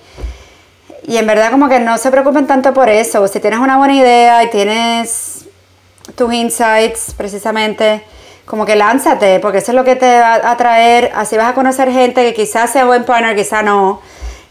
Y 1.06 1.18
en 1.18 1.28
verdad 1.28 1.52
como 1.52 1.68
que 1.68 1.82
no 1.82 1.98
se 1.98 2.10
preocupen 2.10 2.48
tanto 2.48 2.74
por 2.74 2.88
eso. 2.88 3.28
Si 3.28 3.42
tienes 3.42 3.60
una 3.60 3.76
buena 3.76 3.96
idea 3.96 4.44
y 4.46 4.50
tienes 4.50 5.46
tus 6.16 6.34
insights 6.34 7.14
precisamente, 7.18 8.02
como 8.46 8.66
que 8.66 8.78
lánzate, 8.78 9.42
porque 9.42 9.58
eso 9.58 9.74
es 9.74 9.76
lo 9.76 9.84
que 9.84 9.98
te 9.98 10.22
va 10.22 10.36
a 10.36 10.52
atraer. 10.52 11.12
Así 11.14 11.36
vas 11.36 11.50
a 11.50 11.54
conocer 11.54 11.92
gente 11.92 12.24
que 12.24 12.34
quizás 12.34 12.70
sea 12.72 12.86
buen 12.86 13.04
partner, 13.04 13.36
quizás 13.36 13.62
no. 13.62 14.00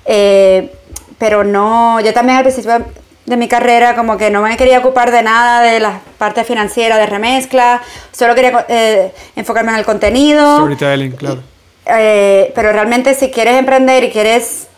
Eh, 0.04 0.70
pero 1.16 1.44
no, 1.44 1.98
yo 2.00 2.12
también 2.12 2.36
al 2.36 2.44
principio 2.44 2.84
de 3.26 3.36
mi 3.36 3.48
carrera, 3.48 3.94
como 3.94 4.16
que 4.16 4.30
no 4.30 4.42
me 4.42 4.56
quería 4.56 4.78
ocupar 4.78 5.10
de 5.10 5.22
nada 5.22 5.62
de 5.62 5.80
la 5.80 6.00
parte 6.18 6.44
financiera 6.44 6.96
de 6.96 7.06
remezcla, 7.06 7.80
solo 8.12 8.34
quería 8.34 8.66
eh, 8.68 9.12
enfocarme 9.36 9.72
en 9.72 9.78
el 9.78 9.84
contenido. 9.84 10.56
Storytelling, 10.56 11.12
claro. 11.12 11.42
Eh, 11.86 12.52
pero 12.54 12.72
realmente 12.72 13.14
si 13.14 13.30
quieres 13.30 13.54
emprender 13.56 14.04
y 14.04 14.10
quieres 14.10 14.68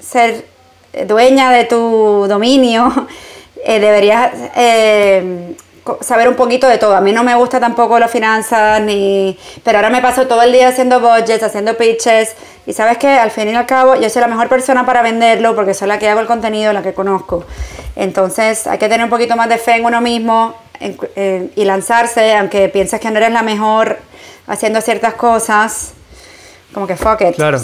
ser 0.00 0.46
dueña 1.06 1.50
de 1.50 1.64
tu 1.64 2.26
dominio, 2.28 3.06
eh, 3.64 3.80
deberías 3.80 4.32
saber 6.00 6.28
un 6.28 6.36
poquito 6.36 6.68
de 6.68 6.78
todo. 6.78 6.94
A 6.94 7.00
mí 7.00 7.12
no 7.12 7.24
me 7.24 7.34
gusta 7.34 7.58
tampoco 7.58 7.98
las 7.98 8.10
finanzas, 8.10 8.80
ni... 8.80 9.36
pero 9.64 9.78
ahora 9.78 9.90
me 9.90 10.00
paso 10.00 10.26
todo 10.26 10.42
el 10.42 10.52
día 10.52 10.68
haciendo 10.68 11.00
budgets, 11.00 11.42
haciendo 11.42 11.76
pitches, 11.76 12.34
y 12.66 12.72
sabes 12.72 12.98
que 12.98 13.08
al 13.08 13.30
fin 13.30 13.48
y 13.48 13.54
al 13.54 13.66
cabo 13.66 13.96
yo 13.96 14.08
soy 14.08 14.22
la 14.22 14.28
mejor 14.28 14.48
persona 14.48 14.86
para 14.86 15.02
venderlo 15.02 15.54
porque 15.54 15.74
soy 15.74 15.88
la 15.88 15.98
que 15.98 16.08
hago 16.08 16.20
el 16.20 16.26
contenido, 16.26 16.72
la 16.72 16.82
que 16.82 16.94
conozco. 16.94 17.44
Entonces 17.96 18.66
hay 18.66 18.78
que 18.78 18.88
tener 18.88 19.04
un 19.04 19.10
poquito 19.10 19.36
más 19.36 19.48
de 19.48 19.58
fe 19.58 19.76
en 19.76 19.84
uno 19.84 20.00
mismo 20.00 20.54
y 21.54 21.64
lanzarse, 21.64 22.34
aunque 22.34 22.68
pienses 22.68 23.00
que 23.00 23.10
no 23.10 23.18
eres 23.18 23.32
la 23.32 23.42
mejor 23.42 23.98
haciendo 24.46 24.80
ciertas 24.80 25.14
cosas, 25.14 25.94
como 26.72 26.86
que 26.86 26.96
fuck 26.96 27.20
it. 27.20 27.36
Claro. 27.36 27.58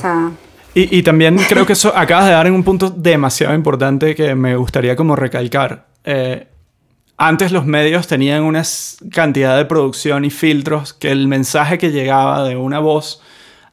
y, 0.75 0.99
y, 0.99 1.03
también 1.03 1.37
creo 1.49 1.67
que 1.67 1.73
eso 1.73 1.93
acabas 1.97 2.27
de 2.27 2.33
dar 2.33 2.47
en 2.47 2.53
un 2.53 2.63
punto 2.63 2.91
demasiado 2.91 3.55
importante 3.55 4.15
que 4.15 4.35
me 4.35 4.57
gustaría 4.57 4.95
como 4.95 5.17
recalcar. 5.17 5.87
Eh, 6.05 6.47
antes 7.19 7.51
los 7.51 7.67
medios 7.67 8.07
tenían 8.07 8.45
una 8.45 8.63
cantidad 9.11 9.57
de 9.57 9.65
producción 9.65 10.25
y 10.25 10.31
filtros 10.31 10.93
que 10.95 11.11
el 11.11 11.27
mensaje 11.27 11.77
que 11.77 11.91
llegaba 11.91 12.45
de 12.45 12.57
una 12.57 12.79
voz 12.79 13.21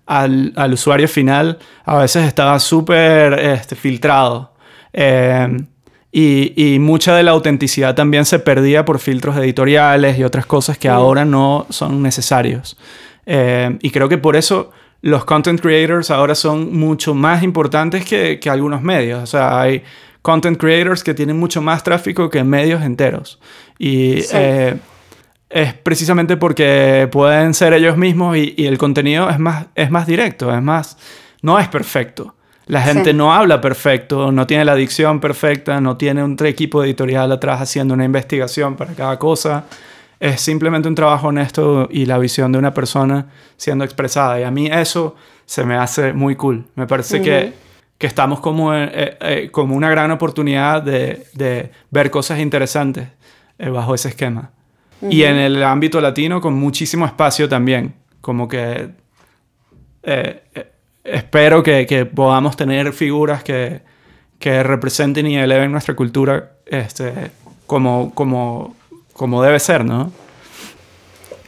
al, 0.08 0.52
al 0.56 0.74
usuario 0.74 1.08
final 1.08 1.60
a 1.86 1.98
veces 1.98 2.26
estaba 2.26 2.60
súper 2.60 3.34
este, 3.34 3.76
filtrado. 3.76 4.54
Eh, 4.94 5.64
y, 6.12 6.54
y, 6.56 6.80
mucha 6.80 7.14
de 7.16 7.24
la 7.24 7.32
autenticidad 7.32 7.94
también 7.94 8.26
se 8.26 8.40
perdía 8.40 8.86
por 8.86 9.00
filtros 9.00 9.36
editoriales 9.36 10.18
y 10.18 10.24
otras 10.24 10.46
cosas 10.46 10.78
que 10.78 10.88
ahora 10.88 11.26
no 11.26 11.68
son 11.70 12.02
necesarios. 12.02 12.78
Eh, 13.26 13.78
y 13.82 13.90
creo 13.92 14.08
que 14.08 14.18
por 14.18 14.38
eso 14.38 14.72
los 15.02 15.26
content 15.26 15.60
creators 15.60 16.10
ahora 16.10 16.34
son 16.34 16.74
mucho 16.74 17.14
más 17.14 17.44
importantes 17.44 18.06
que, 18.06 18.40
que 18.40 18.50
algunos 18.50 18.82
medios. 18.82 19.22
O 19.22 19.28
sea, 19.28 19.60
hay 19.60 19.84
content 20.26 20.58
creators 20.58 21.04
que 21.04 21.14
tienen 21.14 21.38
mucho 21.38 21.62
más 21.62 21.84
tráfico 21.84 22.32
que 22.32 22.44
medios 22.44 22.82
enteros. 22.82 23.40
Y 23.78 24.24
eh, 24.34 24.76
es 25.52 25.74
precisamente 25.76 26.36
porque 26.36 27.08
pueden 27.12 27.54
ser 27.54 27.74
ellos 27.74 27.96
mismos 27.96 28.36
y, 28.36 28.66
el 28.66 28.80
contenido 28.80 29.30
es 29.30 29.38
más, 29.38 29.68
es 29.76 29.92
más 29.92 30.08
directo, 30.08 30.52
es 30.52 30.64
más, 30.64 30.98
no 31.44 31.60
es 31.60 31.68
perfecto. 31.68 32.34
La 32.66 32.82
gente 32.82 33.14
no 33.14 33.36
habla 33.36 33.62
perfecto, 33.62 34.32
no 34.32 34.48
tiene 34.48 34.66
la 34.66 34.74
dicción 34.74 35.20
perfecta, 35.20 35.80
no 35.80 35.96
tiene 35.96 36.24
un 36.24 36.36
equipo 36.44 36.84
editorial 36.84 37.32
atrás 37.32 37.62
haciendo 37.62 37.94
una 37.94 38.06
investigación 38.06 38.76
para 38.76 38.96
cada 38.96 39.20
cosa. 39.20 39.66
Es 40.20 40.42
simplemente 40.42 40.88
un 40.88 40.96
trabajo 40.96 41.28
honesto 41.28 41.88
y 41.92 42.08
la 42.08 42.18
visión 42.18 42.52
de 42.52 42.58
una 42.58 42.74
persona 42.74 43.28
siendo 43.58 43.86
expresada. 43.86 44.40
Y 44.40 44.44
a 44.44 44.50
mí 44.50 44.66
eso 44.66 45.16
se 45.46 45.64
me 45.66 45.76
hace 45.76 46.14
muy 46.14 46.36
cool. 46.36 46.66
Me 46.74 46.88
parece 46.88 47.22
que 47.22 47.65
que 47.98 48.08
estamos 48.08 48.40
como, 48.40 48.74
eh, 48.74 48.90
eh, 48.94 49.18
eh, 49.22 49.50
como 49.52 49.76
una 49.76 49.90
gran 49.90 50.12
oportunidad 50.12 50.82
de, 50.82 51.28
de 51.34 51.72
ver 51.92 52.12
cosas 52.12 52.40
interesantes 52.40 53.08
bajo 53.58 53.96
ese 53.96 54.10
esquema. 54.10 54.52
Y 55.02 55.24
en 55.24 55.36
el 55.36 55.64
ámbito 55.64 56.02
latino 56.02 56.42
con 56.42 56.56
muchísimo 56.56 57.06
espacio 57.06 57.48
también, 57.48 57.94
como 58.22 58.48
que 58.48 58.90
espero 61.04 61.64
que, 61.64 61.86
que, 61.86 62.06
podamos 62.06 62.58
tener 62.58 62.92
figuras 62.92 63.44
que, 63.44 63.82
que, 64.40 64.64
representen 64.64 65.28
y 65.28 65.38
eleven 65.38 65.72
nuestra 65.72 65.96
cultura 65.96 66.54
este, 66.66 67.32
como, 67.66 68.14
como, 68.14 68.76
como 69.14 69.42
debe 69.42 69.60
ser, 69.60 69.86
¿no? 69.86 70.12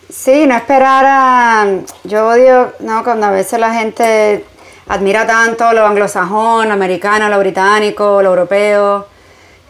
Sí, 0.09 0.45
no 0.47 0.55
esperar 0.55 1.05
a... 1.05 1.67
Yo 2.03 2.27
odio, 2.27 2.73
¿no? 2.79 3.03
Cuando 3.03 3.25
a 3.25 3.31
veces 3.31 3.59
la 3.59 3.73
gente 3.73 4.45
admira 4.87 5.25
tanto 5.27 5.73
lo 5.73 5.85
anglosajón, 5.85 6.67
lo 6.67 6.73
americano, 6.73 7.29
lo 7.29 7.39
británico, 7.39 8.21
lo 8.21 8.29
europeo. 8.29 9.07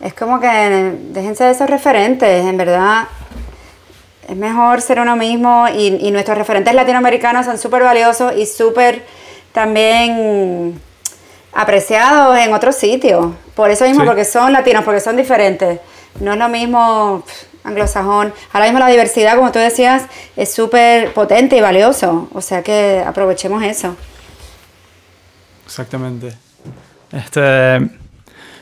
Es 0.01 0.13
como 0.13 0.39
que 0.39 0.47
déjense 1.09 1.43
de 1.45 1.51
esos 1.51 1.69
referentes, 1.69 2.45
en 2.45 2.57
verdad. 2.57 3.07
Es 4.27 4.35
mejor 4.35 4.81
ser 4.81 4.99
uno 4.99 5.15
mismo 5.15 5.67
y, 5.69 6.11
nuestros 6.11 6.37
referentes 6.37 6.73
latinoamericanos 6.73 7.45
son 7.45 7.57
súper 7.57 7.83
valiosos 7.83 8.33
y 8.35 8.45
súper 8.45 9.05
también 9.53 10.79
apreciados 11.53 12.37
en 12.37 12.53
otros 12.53 12.75
sitios. 12.75 13.27
Por 13.55 13.71
eso 13.71 13.85
mismo, 13.85 14.05
porque 14.05 14.25
son 14.25 14.53
latinos, 14.53 14.83
porque 14.83 14.99
son 14.99 15.15
diferentes. 15.15 15.79
No 16.19 16.33
es 16.33 16.37
lo 16.37 16.49
mismo 16.49 17.23
anglosajón. 17.63 18.33
Ahora 18.51 18.65
mismo 18.65 18.79
la 18.79 18.87
diversidad, 18.87 19.35
como 19.35 19.51
tú 19.51 19.59
decías, 19.59 20.03
es 20.35 20.53
súper 20.53 21.13
potente 21.13 21.57
y 21.57 21.61
valioso. 21.61 22.27
O 22.33 22.41
sea 22.41 22.61
que 22.61 23.03
aprovechemos 23.05 23.63
eso. 23.63 23.95
Exactamente. 25.67 26.33
Este, 27.11 27.89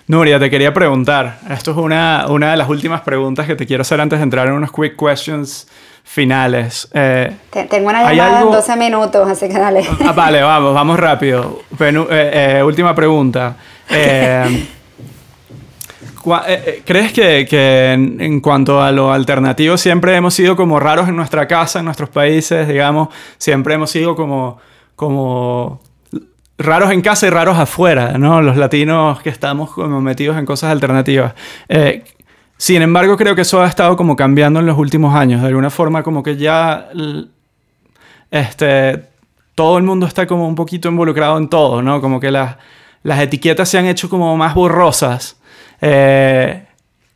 Nuria, 0.07 0.39
te 0.39 0.49
quería 0.49 0.73
preguntar. 0.73 1.37
Esto 1.49 1.71
es 1.71 1.77
una, 1.77 2.25
una 2.29 2.49
de 2.51 2.57
las 2.57 2.67
últimas 2.67 3.01
preguntas 3.01 3.45
que 3.45 3.55
te 3.55 3.67
quiero 3.67 3.81
hacer 3.81 4.01
antes 4.01 4.17
de 4.17 4.23
entrar 4.23 4.47
en 4.47 4.53
unos 4.53 4.71
quick 4.71 4.97
questions 4.97 5.67
finales. 6.03 6.87
Eh, 6.93 7.31
tengo 7.69 7.89
una 7.89 8.11
llamada 8.11 8.41
en 8.41 8.51
12 8.51 8.75
minutos, 8.75 9.29
así 9.29 9.47
que 9.47 9.59
dale. 9.59 9.87
Ah, 10.03 10.13
vale, 10.13 10.41
vamos, 10.41 10.73
vamos 10.73 10.99
rápido. 10.99 11.61
Eh, 11.79 12.57
eh, 12.59 12.63
última 12.63 12.93
pregunta. 12.95 13.55
Eh, 16.47 16.81
¿Crees 16.83 17.13
que, 17.13 17.45
que 17.47 17.91
en, 17.91 18.19
en 18.19 18.41
cuanto 18.41 18.81
a 18.81 18.91
lo 18.91 19.13
alternativo 19.13 19.77
siempre 19.77 20.15
hemos 20.15 20.33
sido 20.33 20.55
como 20.55 20.79
raros 20.79 21.07
en 21.07 21.15
nuestra 21.15 21.47
casa, 21.47 21.77
en 21.77 21.85
nuestros 21.85 22.09
países, 22.09 22.67
digamos? 22.67 23.09
Siempre 23.37 23.75
hemos 23.75 23.91
sido 23.91 24.15
como, 24.15 24.57
como 24.95 25.81
raros 26.57 26.91
en 26.91 27.01
casa 27.01 27.27
y 27.27 27.29
raros 27.29 27.57
afuera, 27.57 28.17
¿no? 28.17 28.41
Los 28.41 28.55
latinos 28.57 29.21
que 29.21 29.29
estamos 29.29 29.71
como 29.71 30.01
metidos 30.01 30.37
en 30.37 30.45
cosas 30.45 30.71
alternativas. 30.71 31.33
Eh, 31.69 32.03
sin 32.57 32.81
embargo, 32.81 33.17
creo 33.17 33.35
que 33.35 33.41
eso 33.41 33.61
ha 33.61 33.67
estado 33.67 33.97
como 33.97 34.15
cambiando 34.15 34.59
en 34.61 34.65
los 34.65 34.77
últimos 34.77 35.13
años. 35.13 35.41
De 35.41 35.47
alguna 35.47 35.69
forma, 35.69 36.03
como 36.03 36.23
que 36.23 36.37
ya 36.37 36.87
este, 38.31 39.03
todo 39.55 39.77
el 39.77 39.83
mundo 39.83 40.05
está 40.07 40.25
como 40.27 40.47
un 40.47 40.55
poquito 40.55 40.87
involucrado 40.89 41.37
en 41.37 41.49
todo, 41.49 41.81
¿no? 41.81 42.01
Como 42.01 42.19
que 42.19 42.31
las, 42.31 42.55
las 43.03 43.19
etiquetas 43.19 43.69
se 43.69 43.77
han 43.77 43.85
hecho 43.85 44.09
como 44.09 44.35
más 44.37 44.53
borrosas. 44.53 45.37
Eh, 45.81 46.63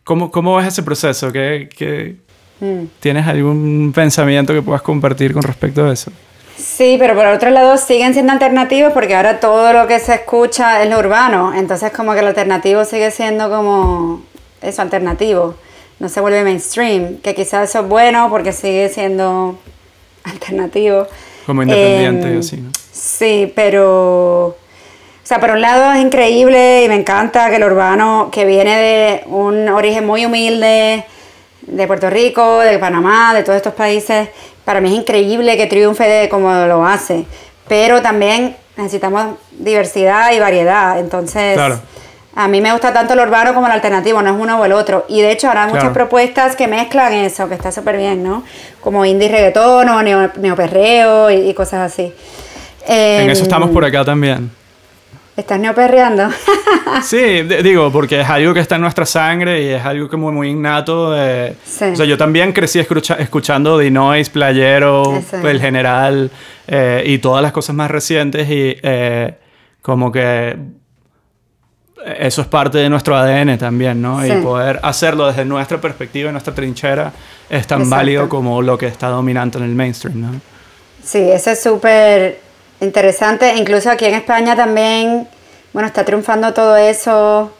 ¿cómo, 0.03 0.31
¿Cómo 0.31 0.55
ves 0.57 0.67
ese 0.67 0.83
proceso? 0.83 1.31
¿Qué, 1.31 1.69
qué- 1.75 2.17
Mm. 2.61 2.87
¿Tienes 2.99 3.25
algún 3.25 3.93
pensamiento 3.95 4.53
que 4.53 4.61
puedas 4.61 4.81
compartir 4.81 5.31
con 5.31 5.41
respecto 5.43 5.85
a 5.85 5.93
eso? 5.93 6.11
Sí, 6.59 6.97
pero 6.99 7.15
por 7.15 7.25
otro 7.25 7.49
lado 7.51 7.77
siguen 7.77 8.13
siendo 8.13 8.33
alternativos 8.33 8.91
porque 8.91 9.15
ahora 9.15 9.39
todo 9.39 9.71
lo 9.71 9.87
que 9.87 9.99
se 9.99 10.15
escucha 10.15 10.83
es 10.83 10.89
lo 10.89 10.99
urbano. 10.99 11.53
Entonces 11.53 11.91
como 11.91 12.13
que 12.13 12.21
lo 12.21 12.27
alternativo 12.27 12.83
sigue 12.83 13.11
siendo 13.11 13.49
como 13.49 14.21
eso, 14.61 14.81
alternativo. 14.81 15.55
No 15.99 16.09
se 16.09 16.19
vuelve 16.19 16.43
mainstream, 16.43 17.17
que 17.17 17.33
quizás 17.33 17.69
eso 17.69 17.79
es 17.79 17.87
bueno 17.87 18.27
porque 18.29 18.51
sigue 18.51 18.89
siendo 18.89 19.57
alternativo. 20.23 21.07
Como 21.45 21.63
independiente 21.63 22.27
y 22.27 22.31
Em, 22.33 22.39
así, 22.39 22.57
¿no? 22.57 22.71
Sí, 22.91 23.51
pero... 23.55 24.47
O 24.47 25.29
sea, 25.29 25.39
por 25.39 25.51
un 25.51 25.61
lado 25.61 25.93
es 25.93 26.01
increíble 26.01 26.83
y 26.83 26.89
me 26.89 26.95
encanta 26.95 27.49
que 27.49 27.57
el 27.57 27.63
urbano, 27.63 28.29
que 28.31 28.45
viene 28.45 28.75
de 28.77 29.23
un 29.27 29.69
origen 29.69 30.05
muy 30.05 30.25
humilde, 30.25 31.05
de 31.61 31.87
Puerto 31.87 32.09
Rico, 32.09 32.59
de 32.59 32.79
Panamá, 32.79 33.33
de 33.33 33.43
todos 33.43 33.57
estos 33.57 33.73
países, 33.73 34.29
para 34.69 34.81
mí 34.81 34.89
es 34.93 34.99
increíble 34.99 35.57
que 35.57 35.65
triunfe 35.65 36.03
de 36.03 36.29
como 36.29 36.53
lo 36.67 36.85
hace. 36.85 37.25
Pero 37.67 38.03
también 38.03 38.55
necesitamos 38.77 39.37
diversidad 39.51 40.31
y 40.31 40.39
variedad. 40.39 40.99
Entonces, 40.99 41.55
Claro. 41.55 41.79
a 42.35 42.47
mí 42.47 42.61
me 42.61 42.71
gusta 42.71 42.93
tanto 42.93 43.13
el 43.15 43.19
urbano 43.19 43.55
como 43.55 43.65
el 43.65 43.71
alternativo, 43.71 44.21
no 44.21 44.29
es 44.29 44.39
uno 44.39 44.59
o 44.59 44.65
el 44.65 44.73
otro. 44.73 45.05
Y 45.09 45.21
de 45.21 45.31
hecho 45.31 45.47
ahora 45.47 45.63
hay 45.63 45.73
muchas 45.73 45.91
propuestas 45.91 46.55
que 46.55 46.67
mezclan 46.67 47.13
eso, 47.13 47.49
que 47.49 47.55
está 47.55 47.71
súper 47.71 47.97
bien, 47.97 48.23
¿no? 48.23 48.43
Como 48.79 49.03
indie 49.05 49.27
reggaetón 49.27 49.89
o 49.89 50.03
neo, 50.03 50.29
neoperreo 50.39 51.31
y, 51.31 51.49
y 51.49 51.53
cosas 51.55 51.91
así. 51.91 52.13
En 52.85 53.27
eso 53.31 53.39
Em, 53.39 53.45
estamos 53.45 53.71
por 53.71 53.83
acá 53.83 54.05
también. 54.05 54.51
¿Estás 55.39 55.59
neoperreando? 55.59 56.29
Sí, 57.03 57.43
digo, 57.63 57.91
porque 57.91 58.21
es 58.21 58.27
algo 58.29 58.51
que 58.53 58.59
está 58.61 58.75
en 58.75 58.81
nuestra 58.81 59.05
sangre 59.05 59.61
y 59.61 59.67
es 59.69 59.85
algo 59.85 60.09
como 60.09 60.31
muy 60.31 60.49
innato. 60.49 61.11
de- 61.11 61.55
Sí. 61.63 61.85
O 61.85 61.95
sea, 61.95 62.05
yo 62.05 62.17
también 62.17 62.51
crecí 62.51 62.79
escucha- 62.79 63.15
escuchando 63.19 63.77
The 63.79 63.91
Noise, 63.91 64.31
Playero. 64.31 65.21
El 65.43 65.61
General 65.61 66.31
eh, 66.67 67.03
y 67.05 67.19
todas 67.19 67.43
las 67.43 67.51
cosas 67.51 67.75
más 67.75 67.91
recientes 67.91 68.49
y 68.49 68.75
eh, 68.81 69.35
como 69.83 70.11
que 70.11 70.57
eso 72.17 72.41
es 72.41 72.47
parte 72.47 72.79
de 72.79 72.89
nuestro 72.89 73.15
ADN 73.15 73.57
también, 73.57 74.01
¿no? 74.01 74.21
Sí. 74.23 74.31
Y 74.31 74.41
poder 74.41 74.79
hacerlo 74.81 75.27
desde 75.27 75.45
nuestra 75.45 75.79
perspectiva, 75.79 76.31
nuestra 76.31 76.55
trinchera, 76.55 77.11
es 77.49 77.67
tan 77.67 77.81
Exacto. 77.81 77.95
válido 77.95 78.29
como 78.29 78.61
lo 78.61 78.77
que 78.77 78.87
está 78.87 79.07
dominante 79.09 79.57
en 79.59 79.65
el 79.65 79.75
mainstream, 79.75 80.21
¿no? 80.21 80.31
Sí, 81.03 81.19
eso 81.29 81.51
es 81.51 81.61
súper 81.61 82.39
interesante. 82.81 83.55
Incluso 83.55 83.89
aquí 83.89 84.05
en 84.05 84.15
España 84.15 84.55
también, 84.55 85.27
bueno, 85.73 85.87
está 85.87 86.05
triunfando 86.05 86.53
todo 86.53 86.77
eso. 86.77 87.51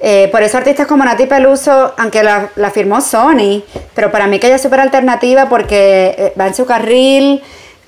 Eh, 0.00 0.28
por 0.32 0.42
eso 0.42 0.58
artistas 0.58 0.88
como 0.88 1.04
Nati 1.04 1.26
Peluso, 1.26 1.94
aunque 1.96 2.24
la, 2.24 2.50
la 2.56 2.70
firmó 2.70 3.00
Sony, 3.00 3.62
pero 3.94 4.10
para 4.10 4.26
mí 4.26 4.40
que 4.40 4.48
ella 4.48 4.56
es 4.56 4.62
súper 4.62 4.80
alternativa 4.80 5.48
porque 5.48 6.14
eh, 6.18 6.32
va 6.38 6.48
en 6.48 6.54
su 6.56 6.66
carril, 6.66 7.40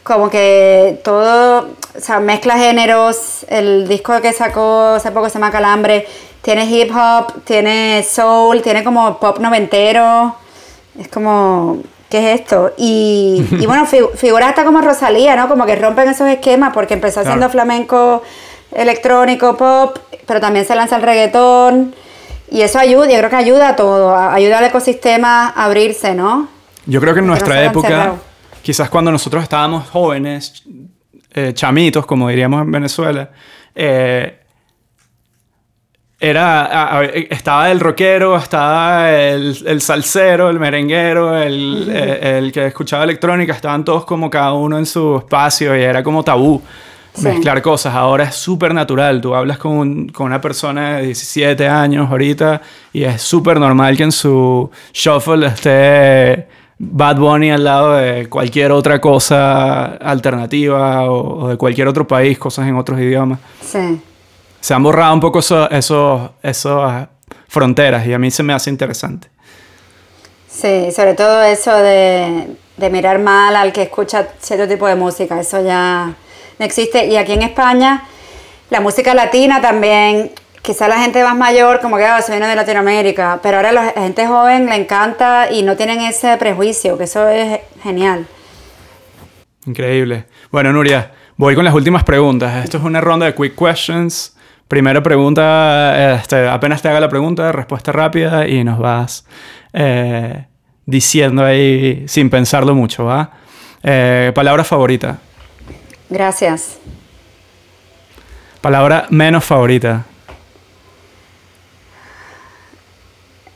como 0.04 0.30
que 0.30 1.00
todo, 1.02 1.70
o 1.96 2.00
sea, 2.00 2.20
mezcla 2.20 2.56
géneros. 2.56 3.44
El 3.48 3.88
disco 3.88 4.20
que 4.20 4.32
sacó 4.32 4.94
hace 4.96 5.10
poco 5.10 5.28
se 5.28 5.34
llama 5.34 5.50
Calambre, 5.50 6.06
tiene 6.40 6.66
hip 6.66 6.94
hop, 6.94 7.42
tiene 7.44 8.04
soul, 8.08 8.62
tiene 8.62 8.84
como 8.84 9.18
pop 9.18 9.38
noventero. 9.38 10.36
Es 10.96 11.08
como, 11.08 11.78
¿qué 12.14 12.32
es 12.34 12.40
esto? 12.40 12.72
Y, 12.76 13.44
y 13.58 13.66
bueno, 13.66 13.86
fi- 13.86 13.98
figuras 14.14 14.50
hasta 14.50 14.64
como 14.64 14.80
Rosalía, 14.80 15.34
¿no? 15.36 15.48
Como 15.48 15.66
que 15.66 15.74
rompen 15.74 16.08
esos 16.08 16.28
esquemas 16.28 16.72
porque 16.72 16.94
empezó 16.94 17.14
Claro. 17.22 17.30
haciendo 17.30 17.50
flamenco, 17.50 18.22
electrónico, 18.72 19.56
pop, 19.56 19.98
pero 20.26 20.40
también 20.40 20.64
se 20.64 20.74
lanza 20.74 20.96
el 20.96 21.02
reggaetón. 21.02 21.94
Y 22.50 22.60
eso 22.62 22.78
ayuda, 22.78 23.06
yo 23.10 23.18
creo 23.18 23.30
que 23.30 23.36
ayuda 23.36 23.70
a 23.70 23.76
todo, 23.76 24.14
ayuda 24.16 24.58
al 24.58 24.64
ecosistema 24.66 25.48
a 25.48 25.64
abrirse, 25.64 26.14
¿no? 26.14 26.48
Yo 26.86 27.00
creo 27.00 27.14
que 27.14 27.20
en 27.20 27.24
Que 27.24 27.28
no 27.28 27.32
nuestra 27.32 27.64
época, 27.64 27.88
cerrado. 27.88 28.18
quizás 28.62 28.90
cuando 28.90 29.10
nosotros 29.10 29.42
estábamos 29.42 29.88
jóvenes, 29.90 30.62
eh, 31.32 31.52
chamitos, 31.54 32.06
como 32.06 32.28
diríamos 32.28 32.62
en 32.62 32.70
Venezuela, 32.70 33.30
eh, 33.74 34.38
era, 36.28 37.02
estaba 37.30 37.70
el 37.70 37.80
rockero, 37.80 38.36
estaba 38.36 39.10
el, 39.12 39.56
el 39.66 39.80
salsero, 39.80 40.48
el 40.50 40.58
merenguero, 40.58 41.36
el, 41.36 41.88
eh, 41.90 42.38
el 42.38 42.52
que 42.52 42.66
escuchaba 42.66 43.04
electrónica, 43.04 43.52
estaban 43.52 43.84
todos 43.84 44.04
como 44.04 44.30
cada 44.30 44.52
uno 44.54 44.78
en 44.78 44.86
su 44.86 45.16
espacio 45.18 45.76
y 45.76 45.82
era 45.82 46.02
como 46.02 46.22
tabú 46.22 46.62
Sí. 47.16 47.28
mezclar 47.28 47.62
cosas. 47.62 47.94
Ahora 47.94 48.24
es 48.24 48.34
súper 48.34 48.74
natural. 48.74 49.20
Tú 49.20 49.36
hablas 49.36 49.56
con, 49.58 49.70
un- 49.78 50.08
con 50.08 50.26
una 50.26 50.40
persona 50.40 50.96
de 50.96 51.06
17 51.06 51.68
años 51.68 52.10
ahorita 52.10 52.60
y 52.92 53.04
es 53.04 53.22
súper 53.22 53.60
normal 53.60 53.96
que 53.96 54.02
en 54.02 54.10
su 54.10 54.68
shuffle 54.92 55.46
esté 55.46 56.48
Bad 56.76 57.16
Bunny 57.18 57.52
al 57.52 57.62
lado 57.62 57.92
de 57.94 58.28
cualquier 58.28 58.72
otra 58.72 59.00
cosa 59.00 59.94
alternativa 59.94 61.04
o, 61.08 61.44
o 61.44 61.48
de 61.50 61.56
cualquier 61.56 61.86
otro 61.86 62.04
país, 62.04 62.36
cosas 62.36 62.66
en 62.66 62.74
otros 62.74 62.98
idiomas. 62.98 63.38
Sí. 63.60 64.00
Se 64.64 64.72
han 64.72 64.82
borrado 64.82 65.12
un 65.12 65.20
poco 65.20 65.40
eso- 65.40 65.70
esos 65.70 66.30
esas 66.42 67.08
fronteras 67.48 68.06
y 68.06 68.14
a 68.14 68.18
mí 68.18 68.30
se 68.30 68.42
me 68.42 68.54
hace 68.54 68.70
interesante. 68.70 69.28
Sí, 70.48 70.90
sobre 70.90 71.12
todo 71.12 71.42
eso 71.42 71.70
de, 71.76 72.56
de 72.78 72.88
mirar 72.88 73.18
mal 73.18 73.54
al 73.56 73.74
que 73.74 73.82
escucha 73.82 74.26
cierto 74.40 74.66
tipo 74.66 74.86
de 74.86 74.94
música, 74.94 75.38
eso 75.38 75.62
ya 75.62 76.14
no 76.58 76.64
existe. 76.64 77.04
Y 77.08 77.18
aquí 77.18 77.32
en 77.34 77.42
España, 77.42 78.04
la 78.70 78.80
música 78.80 79.12
latina 79.12 79.60
también, 79.60 80.30
quizá 80.62 80.88
la 80.88 80.98
gente 80.98 81.22
más 81.22 81.36
mayor 81.36 81.80
como 81.82 81.98
que 81.98 82.06
ah, 82.06 82.22
se 82.22 82.32
viene 82.32 82.46
de 82.48 82.56
Latinoamérica, 82.56 83.40
pero 83.42 83.58
ahora 83.58 83.70
la 83.70 83.90
gente 83.92 84.26
joven 84.26 84.64
le 84.64 84.76
encanta 84.76 85.50
y 85.52 85.62
no 85.62 85.76
tienen 85.76 86.00
ese 86.00 86.38
prejuicio, 86.38 86.96
que 86.96 87.04
eso 87.04 87.28
es 87.28 87.60
genial. 87.82 88.26
Increíble. 89.66 90.24
Bueno, 90.50 90.72
Nuria, 90.72 91.12
voy 91.36 91.54
con 91.54 91.66
las 91.66 91.74
últimas 91.74 92.02
preguntas. 92.02 92.64
Esto 92.64 92.78
es 92.78 92.82
una 92.84 93.02
ronda 93.02 93.26
de 93.26 93.34
quick 93.34 93.56
questions. 93.58 94.33
Primera 94.74 95.04
pregunta, 95.04 96.16
este, 96.16 96.48
apenas 96.48 96.82
te 96.82 96.88
haga 96.88 96.98
la 96.98 97.08
pregunta, 97.08 97.52
respuesta 97.52 97.92
rápida 97.92 98.48
y 98.48 98.64
nos 98.64 98.80
vas 98.80 99.24
eh, 99.72 100.46
diciendo 100.84 101.44
ahí 101.44 102.02
sin 102.08 102.28
pensarlo 102.28 102.74
mucho, 102.74 103.04
¿va? 103.04 103.30
Eh, 103.84 104.32
palabra 104.34 104.64
favorita. 104.64 105.18
Gracias. 106.10 106.78
Palabra 108.60 109.06
menos 109.10 109.44
favorita. 109.44 110.06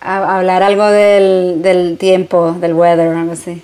Hablar 0.00 0.62
algo 0.62 0.86
del, 0.86 1.62
del 1.62 1.98
tiempo, 1.98 2.52
del 2.52 2.74
weather, 2.74 3.08
algo 3.08 3.32
así. 3.32 3.60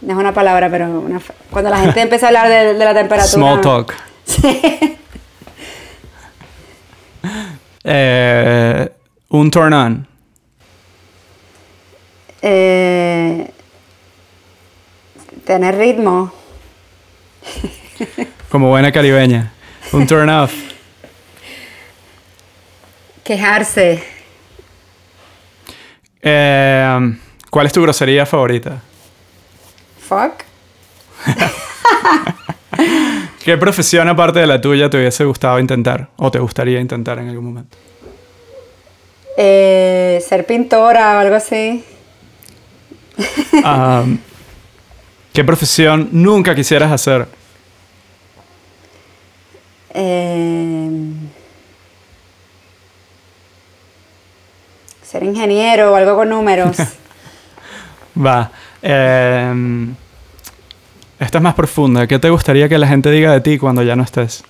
No 0.00 0.12
es 0.12 0.18
una 0.20 0.32
palabra, 0.32 0.70
pero 0.70 0.88
una 1.00 1.20
cuando 1.50 1.70
la 1.70 1.78
gente 1.78 2.00
empieza 2.02 2.26
a 2.26 2.28
hablar 2.28 2.48
de, 2.48 2.74
de 2.74 2.84
la 2.84 2.94
temperatura. 2.94 3.26
Small 3.26 3.60
talk. 3.60 3.94
Sí. 4.26 4.93
Eh, 7.86 8.88
un 9.28 9.50
turn 9.50 9.74
on. 9.74 10.08
Eh, 12.40 13.50
tener 15.44 15.76
ritmo. 15.76 16.32
Como 18.48 18.70
buena 18.70 18.90
caribeña. 18.90 19.52
Un 19.92 20.06
turn 20.06 20.30
off. 20.30 20.54
Quejarse. 23.22 24.02
Eh, 26.22 27.16
¿Cuál 27.50 27.66
es 27.66 27.72
tu 27.74 27.82
grosería 27.82 28.24
favorita? 28.24 28.80
Fuck. 30.08 30.42
¿Qué 33.44 33.58
profesión 33.58 34.08
aparte 34.08 34.38
de 34.38 34.46
la 34.46 34.58
tuya 34.58 34.88
te 34.88 34.96
hubiese 34.96 35.22
gustado 35.26 35.60
intentar 35.60 36.08
o 36.16 36.30
te 36.30 36.38
gustaría 36.38 36.80
intentar 36.80 37.18
en 37.18 37.28
algún 37.28 37.44
momento? 37.44 37.76
Eh, 39.36 40.24
ser 40.26 40.46
pintora 40.46 41.16
o 41.16 41.18
algo 41.18 41.34
así. 41.34 41.84
Um, 43.52 44.16
¿Qué 45.34 45.44
profesión 45.44 46.08
nunca 46.12 46.54
quisieras 46.54 46.90
hacer? 46.90 47.26
Eh, 49.92 51.12
ser 55.02 55.22
ingeniero 55.22 55.92
o 55.92 55.96
algo 55.96 56.16
con 56.16 56.30
números. 56.30 56.78
Va. 58.16 58.50
Eh, 58.80 59.94
esta 61.18 61.38
es 61.38 61.42
más 61.42 61.54
profunda. 61.54 62.06
¿Qué 62.06 62.18
te 62.18 62.30
gustaría 62.30 62.68
que 62.68 62.78
la 62.78 62.86
gente 62.86 63.10
diga 63.10 63.32
de 63.32 63.40
ti 63.40 63.58
cuando 63.58 63.82
ya 63.82 63.96
no 63.96 64.02
estés? 64.02 64.44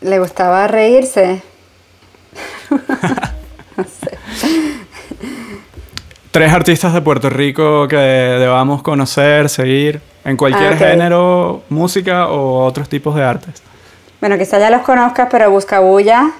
¿Le 0.00 0.18
gustaba 0.18 0.66
reírse? 0.68 1.42
no 3.76 3.84
sé. 3.84 4.18
Tres 6.30 6.52
artistas 6.52 6.92
de 6.94 7.00
Puerto 7.00 7.30
Rico 7.30 7.88
que 7.88 7.96
debamos 7.96 8.82
conocer, 8.82 9.48
seguir, 9.48 10.00
en 10.24 10.36
cualquier 10.36 10.74
Ah, 10.74 10.76
género, 10.76 11.62
música 11.68 12.28
o 12.28 12.64
otros 12.64 12.88
tipos 12.88 13.14
de 13.16 13.24
artes. 13.24 13.62
Bueno, 14.20 14.36
quizá 14.38 14.58
ya 14.58 14.70
los 14.70 14.82
conozcas, 14.82 15.28
pero 15.30 15.50
Buscabulla, 15.50 16.30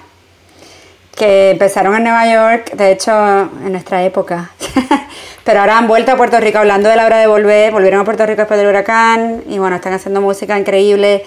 que 1.19 1.51
empezaron 1.51 1.93
en 1.95 2.03
Nueva 2.05 2.25
York, 2.31 2.71
de 2.73 2.91
hecho, 2.93 3.11
en 3.11 3.73
nuestra 3.73 4.03
época. 4.03 4.51
pero 5.43 5.59
ahora 5.59 5.77
han 5.77 5.87
vuelto 5.87 6.13
a 6.13 6.15
Puerto 6.15 6.39
Rico 6.39 6.57
hablando 6.59 6.87
de 6.89 6.95
la 6.95 7.05
hora 7.05 7.17
de 7.17 7.27
volver, 7.27 7.71
volvieron 7.73 7.99
a 7.99 8.05
Puerto 8.05 8.25
Rico 8.25 8.37
después 8.41 8.57
del 8.57 8.69
huracán 8.69 9.43
y 9.49 9.59
bueno, 9.59 9.75
están 9.75 9.93
haciendo 9.93 10.21
música 10.21 10.57
increíble, 10.57 11.25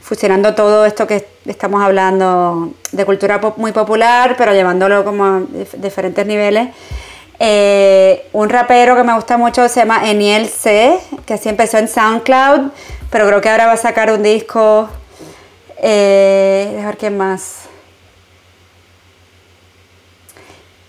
fusionando 0.00 0.54
todo 0.54 0.86
esto 0.86 1.06
que 1.08 1.26
estamos 1.46 1.82
hablando 1.82 2.70
de 2.92 3.04
cultura 3.04 3.40
pop 3.40 3.58
muy 3.58 3.72
popular, 3.72 4.36
pero 4.38 4.52
llevándolo 4.52 5.04
como 5.04 5.24
a 5.24 5.38
dif- 5.40 5.74
diferentes 5.74 6.24
niveles. 6.24 6.68
Eh, 7.40 8.28
un 8.32 8.48
rapero 8.48 8.94
que 8.94 9.02
me 9.02 9.14
gusta 9.14 9.36
mucho 9.36 9.68
se 9.68 9.80
llama 9.80 10.08
Eniel 10.08 10.48
C, 10.48 10.96
que 11.26 11.34
así 11.34 11.48
empezó 11.48 11.78
en 11.78 11.88
SoundCloud, 11.88 12.70
pero 13.10 13.26
creo 13.26 13.40
que 13.40 13.50
ahora 13.50 13.66
va 13.66 13.72
a 13.72 13.76
sacar 13.76 14.12
un 14.12 14.22
disco. 14.22 14.88
Eh, 15.82 16.80
ver 16.84 16.96
quién 16.96 17.16
más. 17.16 17.71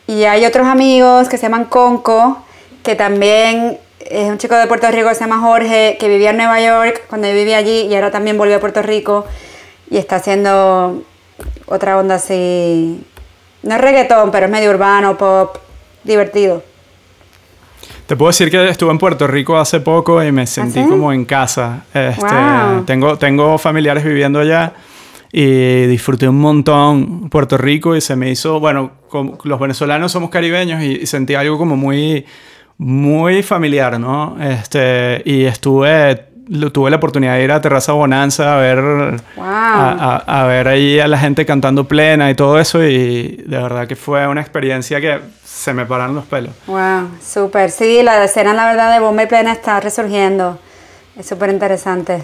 Y 0.08 0.24
hay 0.26 0.46
otros 0.46 0.68
amigos 0.68 1.30
que 1.30 1.38
se 1.38 1.44
llaman 1.44 1.66
Conco, 1.66 2.38
que 2.84 2.96
también 2.96 3.78
es 4.00 4.30
un 4.30 4.38
chico 4.38 4.56
de 4.56 4.68
Puerto 4.68 4.90
Rico 4.92 5.08
que 5.10 5.16
se 5.16 5.22
llama 5.22 5.40
Jorge, 5.40 5.98
que 6.00 6.08
vivía 6.10 6.32
en 6.32 6.38
Nueva 6.38 6.60
York 6.62 7.04
cuando 7.08 7.28
yo 7.28 7.34
vivía 7.34 7.58
allí 7.58 7.82
y 7.88 7.96
ahora 7.96 8.12
también 8.12 8.38
volvió 8.38 8.58
a 8.58 8.60
Puerto 8.60 8.82
Rico 8.82 9.26
y 9.90 9.98
está 9.98 10.18
haciendo 10.18 11.02
otra 11.68 11.98
onda 11.98 12.16
así. 12.16 13.02
No 13.64 13.76
es 13.76 13.82
reggaetón, 13.82 14.30
pero 14.32 14.48
es 14.48 14.52
medio 14.52 14.72
urbano, 14.72 15.18
pop, 15.18 15.58
divertido. 16.04 16.64
Te 18.08 18.18
puedo 18.18 18.30
decir 18.30 18.52
que 18.52 18.68
estuve 18.68 18.92
en 18.92 18.98
Puerto 18.98 19.26
Rico 19.28 19.58
hace 19.58 19.80
poco 19.80 20.22
y 20.22 20.32
me 20.34 20.46
sentí 20.46 20.80
¿Ah, 20.80 20.84
sí? 20.84 20.90
como 20.90 21.14
en 21.14 21.24
casa. 21.24 21.86
Este, 21.94 22.36
Wow. 22.36 22.84
tengo, 22.86 23.18
tengo 23.18 23.58
familiares 23.58 24.04
viviendo 24.04 24.40
allá 24.42 24.74
y 25.36 25.88
disfruté 25.88 26.30
un 26.30 26.40
montón 26.40 27.28
Puerto 27.30 27.58
Rico 27.58 27.96
y 27.96 28.02
se 28.02 28.16
me 28.16 28.30
hizo, 28.30 28.60
bueno, 28.60 28.92
como 29.10 29.38
los 29.44 29.60
venezolanos 29.60 30.12
somos 30.12 30.30
caribeños 30.30 30.84
y, 30.84 30.92
y 31.02 31.06
sentí 31.08 31.34
algo 31.34 31.58
como 31.58 31.76
muy, 31.76 32.24
muy 32.78 33.42
familiar, 33.42 34.00
¿no? 34.00 34.38
Este, 34.40 35.24
y 35.26 35.46
estuve, 35.46 36.28
lo- 36.50 36.72
tuve 36.72 36.92
la 36.92 36.98
oportunidad 36.98 37.36
de 37.36 37.44
ir 37.46 37.52
a 37.52 37.60
Terraza 37.62 37.94
Bonanza 37.94 38.56
a 38.56 38.60
ver, 38.62 38.80
Wow. 39.36 39.46
a, 39.46 40.22
a- 40.28 40.42
a 40.44 40.46
ver 40.46 40.68
ahí 40.68 41.00
a 41.00 41.08
la 41.08 41.18
gente 41.18 41.48
cantando 41.48 41.86
plena 41.88 42.30
y 42.30 42.36
todo 42.36 42.60
eso 42.60 42.84
y 42.84 43.38
de 43.46 43.58
verdad 43.58 43.88
que 43.88 43.96
fue 43.96 44.28
una 44.28 44.42
experiencia 44.42 45.02
que 45.02 45.20
se 45.44 45.74
me 45.74 45.86
pararon 45.88 46.14
los 46.16 46.26
pelos. 46.26 46.52
Wow, 46.68 47.10
súper. 47.28 47.72
Sí, 47.72 48.04
la 48.04 48.24
escena, 48.24 48.54
la 48.54 48.68
verdad, 48.68 48.94
de 48.94 49.00
Bomba 49.00 49.24
y 49.24 49.28
Plena 49.28 49.52
está 49.54 49.80
resurgiendo. 49.80 50.60
Es 51.18 51.26
súper 51.28 51.50
interesante. 51.50 52.22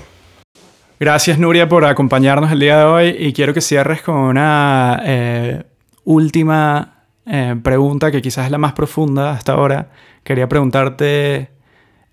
Gracias 0.99 1.39
Nuria 1.39 1.69
por 1.69 1.85
acompañarnos 1.85 2.51
el 2.51 2.59
día 2.59 2.77
de 2.79 2.83
hoy 2.83 3.15
y 3.17 3.31
quiero 3.31 3.53
que 3.53 3.61
cierres 3.61 4.01
con 4.01 4.15
una 4.15 5.01
eh, 5.05 5.63
última 6.03 7.05
eh, 7.25 7.55
pregunta 7.63 8.11
que 8.11 8.21
quizás 8.21 8.43
es 8.43 8.51
la 8.51 8.57
más 8.57 8.73
profunda 8.73 9.31
hasta 9.31 9.53
ahora. 9.53 9.87
Quería 10.25 10.49
preguntarte 10.49 11.51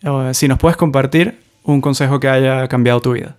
eh, 0.02 0.30
si 0.34 0.46
nos 0.46 0.58
puedes 0.58 0.76
compartir 0.76 1.36
un 1.64 1.80
consejo 1.80 2.20
que 2.20 2.28
haya 2.28 2.68
cambiado 2.68 3.00
tu 3.00 3.14
vida. 3.14 3.34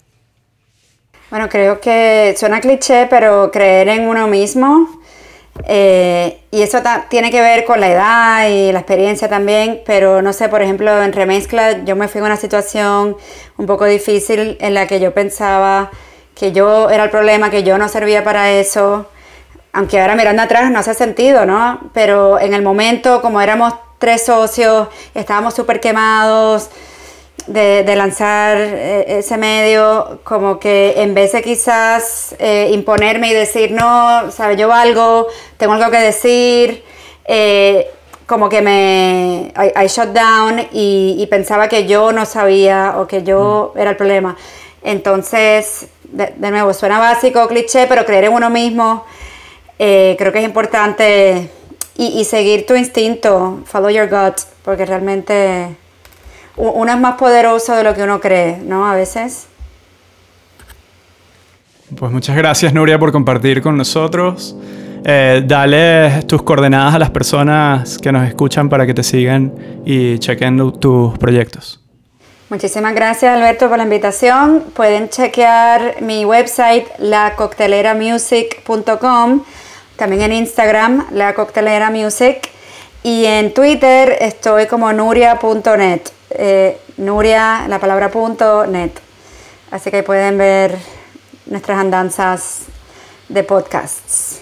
Bueno, 1.29 1.47
creo 1.47 1.79
que 1.79 2.35
suena 2.37 2.59
cliché, 2.59 3.07
pero 3.09 3.49
creer 3.49 3.87
en 3.87 4.05
uno 4.05 4.27
mismo. 4.27 4.96
Eh, 5.65 6.41
y 6.51 6.61
eso 6.61 6.79
tiene 7.09 7.31
que 7.31 7.41
ver 7.41 7.65
con 7.65 7.79
la 7.79 7.89
edad 7.89 8.49
y 8.49 8.71
la 8.71 8.79
experiencia 8.79 9.27
también, 9.27 9.81
pero 9.85 10.21
no 10.21 10.33
sé, 10.33 10.49
por 10.49 10.61
ejemplo, 10.61 11.01
en 11.01 11.13
remezcla 11.13 11.83
yo 11.83 11.95
me 11.95 12.07
fui 12.07 12.19
en 12.19 12.25
una 12.25 12.37
situación 12.37 13.17
un 13.57 13.65
poco 13.65 13.85
difícil 13.85 14.57
en 14.61 14.73
la 14.73 14.87
que 14.87 14.99
yo 14.99 15.13
pensaba 15.13 15.91
que 16.35 16.51
yo 16.51 16.89
era 16.89 17.05
el 17.05 17.09
problema, 17.09 17.49
que 17.49 17.63
yo 17.63 17.77
no 17.77 17.89
servía 17.89 18.23
para 18.23 18.51
eso, 18.51 19.07
aunque 19.73 19.99
ahora 19.99 20.15
mirando 20.15 20.43
atrás 20.43 20.69
no 20.71 20.79
hace 20.79 20.93
sentido, 20.93 21.45
¿no? 21.45 21.79
Pero 21.93 22.39
en 22.39 22.53
el 22.53 22.61
momento, 22.61 23.21
como 23.21 23.41
éramos 23.41 23.73
tres 23.97 24.25
socios, 24.25 24.87
estábamos 25.15 25.55
súper 25.55 25.79
quemados, 25.79 26.69
de, 27.47 27.83
de 27.83 27.95
lanzar 27.95 28.57
eh, 28.57 29.19
ese 29.19 29.37
medio, 29.37 30.19
como 30.23 30.59
que 30.59 31.01
en 31.01 31.13
vez 31.13 31.31
de 31.31 31.41
quizás 31.41 32.35
eh, 32.39 32.69
imponerme 32.73 33.29
y 33.29 33.33
decir, 33.33 33.71
no, 33.71 34.29
sabes, 34.31 34.57
yo 34.57 34.67
valgo, 34.67 35.27
tengo 35.57 35.73
algo 35.73 35.89
que 35.89 35.97
decir, 35.97 36.83
eh, 37.25 37.89
como 38.25 38.49
que 38.49 38.61
me, 38.61 39.53
I, 39.55 39.85
I 39.85 39.87
shut 39.87 40.09
down 40.09 40.67
y, 40.71 41.15
y 41.17 41.27
pensaba 41.27 41.69
que 41.69 41.85
yo 41.87 42.11
no 42.11 42.25
sabía 42.25 42.95
o 42.97 43.07
que 43.07 43.23
yo 43.23 43.73
era 43.77 43.91
el 43.91 43.95
problema. 43.95 44.35
Entonces, 44.83 45.87
de, 46.03 46.33
de 46.35 46.51
nuevo, 46.51 46.73
suena 46.73 46.99
básico, 46.99 47.47
cliché, 47.47 47.87
pero 47.87 48.05
creer 48.05 48.25
en 48.25 48.33
uno 48.33 48.49
mismo, 48.49 49.05
eh, 49.79 50.15
creo 50.17 50.31
que 50.31 50.39
es 50.39 50.45
importante 50.45 51.49
y, 51.95 52.19
y 52.19 52.25
seguir 52.25 52.65
tu 52.65 52.75
instinto, 52.75 53.59
follow 53.65 53.89
your 53.89 54.09
gut, 54.09 54.41
porque 54.63 54.85
realmente 54.85 55.75
uno 56.57 56.91
es 56.91 56.99
más 56.99 57.15
poderoso 57.15 57.75
de 57.75 57.83
lo 57.83 57.93
que 57.93 58.03
uno 58.03 58.19
cree, 58.19 58.57
¿no? 58.57 58.89
A 58.89 58.95
veces. 58.95 59.47
Pues 61.95 62.11
muchas 62.11 62.35
gracias 62.35 62.73
Nuria 62.73 62.99
por 62.99 63.11
compartir 63.11 63.61
con 63.61 63.77
nosotros. 63.77 64.55
Eh, 65.05 65.43
dale 65.45 66.23
tus 66.23 66.41
coordenadas 66.41 66.95
a 66.95 66.99
las 66.99 67.11
personas 67.11 67.97
que 67.97 68.11
nos 68.11 68.27
escuchan 68.27 68.67
para 68.67 68.85
que 68.85 68.93
te 68.93 69.03
sigan 69.03 69.53
y 69.85 70.19
chequen 70.19 70.79
tus 70.79 71.17
proyectos. 71.17 71.81
Muchísimas 72.49 72.93
gracias 72.93 73.35
Alberto 73.35 73.69
por 73.69 73.77
la 73.77 73.83
invitación. 73.83 74.65
Pueden 74.73 75.07
chequear 75.09 76.01
mi 76.01 76.25
website 76.25 76.87
lacocteleramusic.com, 76.97 79.43
también 79.95 80.21
en 80.23 80.33
Instagram 80.33 81.05
la 81.11 81.33
coctelera 81.33 81.89
music 81.89 82.49
y 83.03 83.25
en 83.25 83.53
Twitter 83.53 84.17
estoy 84.19 84.67
como 84.67 84.91
nuria.net, 84.91 86.01
eh, 86.29 86.79
nuria 86.97 87.67
la 87.67 87.79
palabra 87.79 88.09
punto 88.09 88.65
net. 88.65 88.91
Así 89.71 89.89
que 89.89 89.97
ahí 89.97 90.03
pueden 90.03 90.37
ver 90.37 90.77
nuestras 91.45 91.77
andanzas 91.77 92.65
de 93.29 93.43
podcasts. 93.43 94.41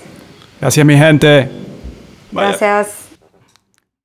Gracias 0.62 0.86
mi 0.86 0.98
gente. 0.98 1.50
Vaya. 2.32 2.50
Gracias. 2.50 3.05